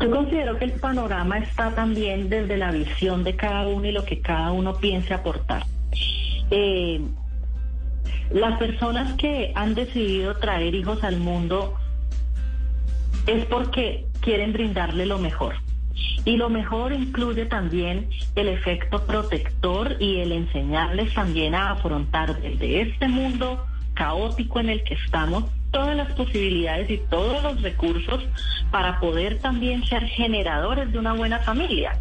Yo 0.00 0.10
considero 0.10 0.58
que 0.58 0.64
el 0.64 0.72
panorama 0.72 1.38
está 1.38 1.74
también 1.74 2.28
desde 2.28 2.56
la 2.56 2.72
visión 2.72 3.24
de 3.24 3.36
cada 3.36 3.66
uno 3.66 3.86
y 3.86 3.92
lo 3.92 4.04
que 4.04 4.20
cada 4.20 4.52
uno 4.52 4.76
piense 4.76 5.14
aportar. 5.14 5.64
Eh, 6.50 7.00
las 8.30 8.58
personas 8.58 9.14
que 9.16 9.52
han 9.54 9.74
decidido 9.74 10.36
traer 10.36 10.74
hijos 10.74 11.02
al 11.04 11.18
mundo 11.18 11.74
es 13.26 13.44
porque 13.46 14.06
quieren 14.20 14.52
brindarle 14.52 15.06
lo 15.06 15.18
mejor. 15.18 15.54
Y 16.24 16.36
lo 16.36 16.48
mejor 16.48 16.92
incluye 16.92 17.46
también 17.46 18.08
el 18.34 18.48
efecto 18.48 19.04
protector 19.04 19.96
y 20.00 20.20
el 20.20 20.32
enseñarles 20.32 21.12
también 21.12 21.54
a 21.54 21.72
afrontar 21.72 22.40
desde 22.40 22.80
este 22.80 23.08
mundo 23.08 23.66
caótico 23.92 24.60
en 24.60 24.70
el 24.70 24.82
que 24.84 24.94
estamos 24.94 25.44
todas 25.70 25.96
las 25.96 26.12
posibilidades 26.12 26.88
y 26.88 26.98
todos 27.10 27.42
los 27.42 27.60
recursos 27.60 28.24
para 28.70 29.00
poder 29.00 29.38
también 29.40 29.84
ser 29.84 30.04
generadores 30.04 30.90
de 30.92 30.98
una 30.98 31.12
buena 31.12 31.40
familia. 31.40 31.98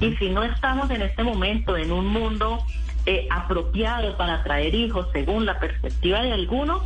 Y 0.00 0.14
si 0.16 0.30
no 0.30 0.42
estamos 0.42 0.90
en 0.90 1.02
este 1.02 1.22
momento 1.22 1.76
en 1.76 1.92
un 1.92 2.06
mundo 2.06 2.60
eh, 3.06 3.26
apropiado 3.30 4.16
para 4.16 4.42
traer 4.42 4.74
hijos 4.74 5.08
según 5.12 5.44
la 5.44 5.58
perspectiva 5.58 6.22
de 6.22 6.32
algunos, 6.32 6.82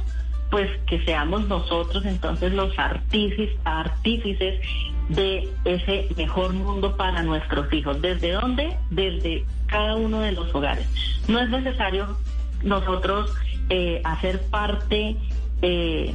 pues 0.50 0.70
que 0.86 1.04
seamos 1.04 1.46
nosotros 1.48 2.04
entonces 2.06 2.52
los 2.52 2.78
artífices, 2.78 3.50
artífices 3.64 4.60
de 5.08 5.48
ese 5.64 6.08
mejor 6.16 6.52
mundo 6.52 6.96
para 6.96 7.22
nuestros 7.22 7.72
hijos. 7.72 8.00
¿Desde 8.00 8.32
dónde? 8.32 8.76
Desde 8.90 9.44
cada 9.66 9.96
uno 9.96 10.20
de 10.20 10.32
los 10.32 10.54
hogares. 10.54 10.86
No 11.28 11.40
es 11.40 11.50
necesario 11.50 12.16
nosotros 12.62 13.32
eh, 13.68 14.00
hacer 14.04 14.42
parte 14.50 15.16
eh, 15.62 16.14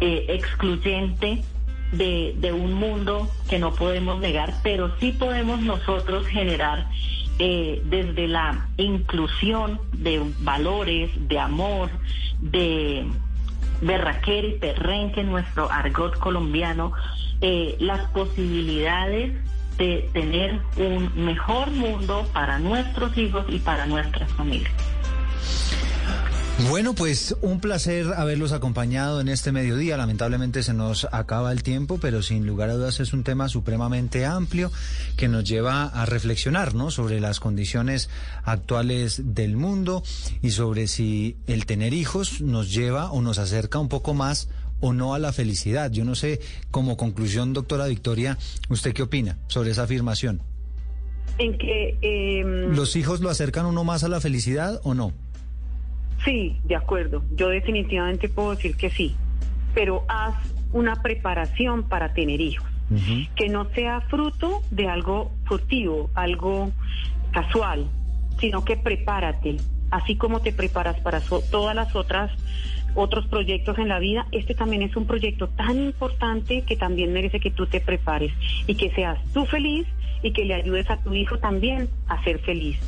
eh, 0.00 0.26
excluyente 0.28 1.42
de, 1.92 2.52
un 2.52 2.74
mundo 2.74 3.28
que 3.48 3.58
no 3.58 3.74
podemos 3.74 4.20
negar, 4.20 4.54
pero 4.62 4.96
sí 4.98 5.12
podemos 5.12 5.60
nosotros 5.60 6.26
generar 6.26 6.86
eh, 7.38 7.82
desde 7.84 8.28
la 8.28 8.68
inclusión 8.76 9.80
de 9.92 10.22
valores, 10.40 11.10
de 11.28 11.38
amor, 11.38 11.90
de 12.40 13.06
berraquera 13.80 14.46
y 14.46 14.58
perrenque 14.58 15.20
en 15.20 15.30
nuestro 15.30 15.70
argot 15.70 16.18
colombiano, 16.18 16.92
eh, 17.40 17.76
las 17.78 18.10
posibilidades 18.10 19.32
de 19.78 20.10
tener 20.12 20.60
un 20.76 21.24
mejor 21.24 21.70
mundo 21.70 22.28
para 22.32 22.58
nuestros 22.58 23.16
hijos 23.16 23.46
y 23.48 23.58
para 23.58 23.86
nuestras 23.86 24.30
familias. 24.32 24.72
Bueno, 26.68 26.94
pues 26.94 27.34
un 27.40 27.58
placer 27.58 28.12
haberlos 28.14 28.52
acompañado 28.52 29.20
en 29.20 29.28
este 29.28 29.50
mediodía. 29.50 29.96
Lamentablemente 29.96 30.62
se 30.62 30.74
nos 30.74 31.08
acaba 31.10 31.52
el 31.52 31.62
tiempo, 31.62 31.98
pero 31.98 32.22
sin 32.22 32.46
lugar 32.46 32.68
a 32.68 32.74
dudas 32.74 33.00
es 33.00 33.14
un 33.14 33.24
tema 33.24 33.48
supremamente 33.48 34.26
amplio 34.26 34.70
que 35.16 35.26
nos 35.26 35.44
lleva 35.44 35.84
a 35.84 36.04
reflexionar 36.04 36.74
¿no? 36.74 36.90
sobre 36.90 37.18
las 37.18 37.40
condiciones 37.40 38.10
actuales 38.44 39.34
del 39.34 39.56
mundo 39.56 40.02
y 40.42 40.50
sobre 40.50 40.86
si 40.86 41.38
el 41.46 41.64
tener 41.64 41.94
hijos 41.94 42.42
nos 42.42 42.72
lleva 42.72 43.10
o 43.10 43.22
nos 43.22 43.38
acerca 43.38 43.78
un 43.78 43.88
poco 43.88 44.12
más 44.12 44.48
o 44.80 44.92
no 44.92 45.14
a 45.14 45.18
la 45.18 45.32
felicidad. 45.32 45.90
Yo 45.90 46.04
no 46.04 46.14
sé, 46.14 46.40
como 46.70 46.96
conclusión, 46.96 47.52
doctora 47.52 47.86
Victoria, 47.86 48.38
¿usted 48.68 48.92
qué 48.92 49.02
opina 49.02 49.36
sobre 49.48 49.70
esa 49.70 49.84
afirmación? 49.84 50.42
En 51.38 51.56
que... 51.58 51.96
em, 52.02 52.74
¿Los 52.74 52.96
hijos 52.96 53.20
lo 53.20 53.30
acercan 53.30 53.66
uno 53.66 53.84
más 53.84 54.04
a 54.04 54.08
la 54.08 54.20
felicidad 54.20 54.80
o 54.84 54.94
no? 54.94 55.12
Sí, 56.24 56.56
de 56.64 56.76
acuerdo. 56.76 57.22
Yo 57.34 57.48
definitivamente 57.48 58.28
puedo 58.28 58.50
decir 58.54 58.76
que 58.76 58.90
sí. 58.90 59.14
Pero 59.74 60.04
haz 60.08 60.34
una 60.72 61.02
preparación 61.02 61.84
para 61.88 62.12
tener 62.12 62.40
hijos. 62.40 62.66
Que 63.36 63.48
no 63.48 63.70
sea 63.70 64.00
fruto 64.10 64.62
de 64.72 64.88
algo 64.88 65.30
furtivo, 65.46 66.10
algo 66.14 66.72
casual, 67.30 67.86
sino 68.40 68.64
que 68.64 68.76
prepárate. 68.76 69.58
Así 69.92 70.16
como 70.16 70.40
te 70.40 70.52
preparas 70.52 70.98
para 71.00 71.20
so- 71.20 71.40
todas 71.52 71.76
las 71.76 71.94
otras 71.94 72.32
otros 72.94 73.26
proyectos 73.26 73.78
en 73.78 73.88
la 73.88 73.98
vida, 73.98 74.26
este 74.32 74.54
también 74.54 74.82
es 74.82 74.96
un 74.96 75.06
proyecto 75.06 75.48
tan 75.48 75.80
importante 75.80 76.62
que 76.62 76.76
también 76.76 77.12
merece 77.12 77.40
que 77.40 77.50
tú 77.50 77.66
te 77.66 77.80
prepares 77.80 78.32
y 78.66 78.74
que 78.74 78.90
seas 78.90 79.18
tú 79.32 79.46
feliz 79.46 79.86
y 80.22 80.32
que 80.32 80.44
le 80.44 80.54
ayudes 80.54 80.88
a 80.90 80.96
tu 80.98 81.14
hijo 81.14 81.38
también 81.38 81.88
a 82.08 82.22
ser 82.24 82.38
feliz. 82.40 82.78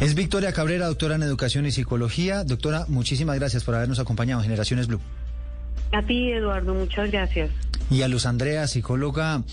Es 0.00 0.14
Victoria 0.14 0.52
Cabrera, 0.52 0.86
doctora 0.86 1.14
en 1.14 1.22
Educación 1.22 1.66
y 1.66 1.70
Psicología. 1.70 2.44
Doctora, 2.44 2.84
muchísimas 2.88 3.36
gracias 3.38 3.64
por 3.64 3.74
habernos 3.74 3.98
acompañado 3.98 4.40
en 4.40 4.44
Generaciones 4.44 4.86
Blue. 4.86 5.00
A 5.92 6.02
ti, 6.02 6.32
Eduardo, 6.32 6.74
muchas 6.74 7.10
gracias. 7.10 7.50
Y 7.90 8.02
a 8.02 8.08
Luz 8.08 8.26
Andrea, 8.26 8.66
psicóloga 8.66 9.44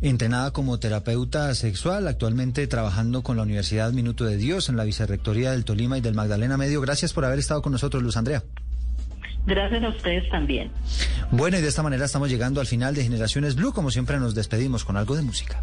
entrenada 0.00 0.50
como 0.50 0.78
terapeuta 0.78 1.54
sexual, 1.54 2.08
actualmente 2.08 2.66
trabajando 2.66 3.22
con 3.22 3.36
la 3.36 3.44
Universidad 3.44 3.92
Minuto 3.92 4.24
de 4.24 4.36
Dios 4.36 4.68
en 4.68 4.76
la 4.76 4.84
Vicerrectoría 4.84 5.52
del 5.52 5.64
Tolima 5.64 5.98
y 5.98 6.00
del 6.00 6.14
Magdalena 6.14 6.56
Medio. 6.56 6.80
Gracias 6.80 7.12
por 7.12 7.24
haber 7.24 7.38
estado 7.38 7.62
con 7.62 7.72
nosotros, 7.72 8.02
Luz 8.02 8.16
Andrea. 8.16 8.42
Gracias 9.46 9.82
a 9.82 9.88
ustedes 9.88 10.28
también. 10.30 10.70
Bueno, 11.30 11.58
y 11.58 11.60
de 11.60 11.68
esta 11.68 11.82
manera 11.82 12.04
estamos 12.04 12.30
llegando 12.30 12.60
al 12.60 12.66
final 12.66 12.94
de 12.94 13.02
Generaciones 13.02 13.56
Blue. 13.56 13.72
Como 13.72 13.90
siempre, 13.90 14.18
nos 14.18 14.34
despedimos 14.34 14.84
con 14.84 14.96
algo 14.96 15.16
de 15.16 15.22
música. 15.22 15.62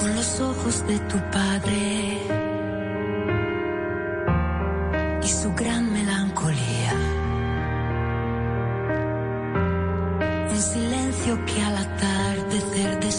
con 0.00 0.14
los 0.16 0.40
ojos 0.40 0.86
de 0.86 0.98
tu 0.98 1.18
padre 1.30 2.23
atardecer 12.54 13.13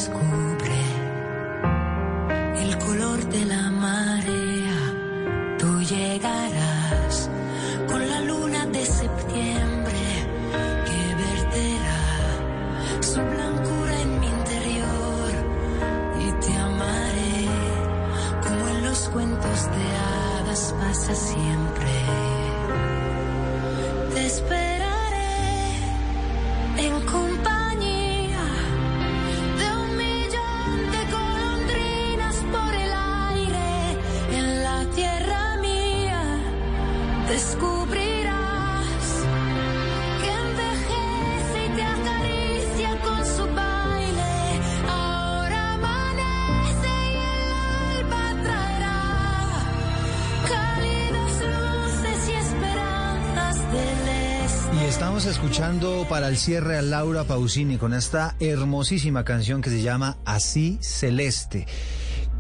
para 56.08 56.28
el 56.28 56.38
cierre 56.38 56.78
a 56.78 56.84
Laura 56.84 57.24
Pausini 57.24 57.78
con 57.78 57.96
esta 57.96 58.36
hermosísima 58.40 59.26
canción 59.26 59.64
que 59.64 59.72
se 59.72 59.82
llama 59.82 60.18
Así 60.24 60.78
Celeste, 60.80 61.66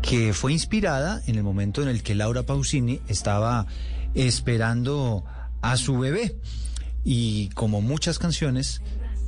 que 0.03 0.31
fue 0.31 0.53
inspirada 0.53 1.23
en 1.25 1.35
el 1.35 1.41
momento 1.41 1.81
en 1.81 1.87
el 1.87 2.03
que 2.03 2.13
Laura 2.13 2.43
Pausini 2.43 3.01
estaba 3.07 3.65
esperando 4.13 5.25
a 5.63 5.75
su 5.75 5.97
bebé. 5.97 6.35
Y 7.03 7.49
como 7.55 7.81
muchas 7.81 8.19
canciones, 8.19 8.83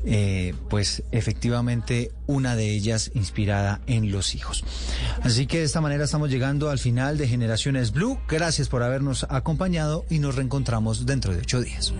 eh, 0.05 0.53
pues 0.69 1.01
efectivamente 1.11 2.11
una 2.27 2.55
de 2.55 2.69
ellas 2.69 3.09
inspirada 3.15 3.81
en 3.87 4.11
los 4.11 4.35
hijos. 4.35 4.63
Así 5.23 5.47
que 5.47 5.57
de 5.57 5.63
esta 5.63 5.81
manera 5.81 6.03
estamos 6.03 6.29
llegando 6.29 6.69
al 6.69 6.77
final 6.77 7.17
de 7.17 7.27
Generaciones 7.27 7.91
Blue. 7.93 8.19
Gracias 8.27 8.69
por 8.69 8.83
habernos 8.83 9.25
acompañado 9.27 10.05
y 10.07 10.19
nos 10.19 10.35
reencontramos 10.35 11.07
dentro 11.07 11.33
de 11.33 11.39
ocho 11.39 11.61
días. 11.61 11.93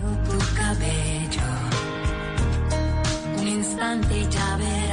Y 4.10 4.26
ya 4.30 4.87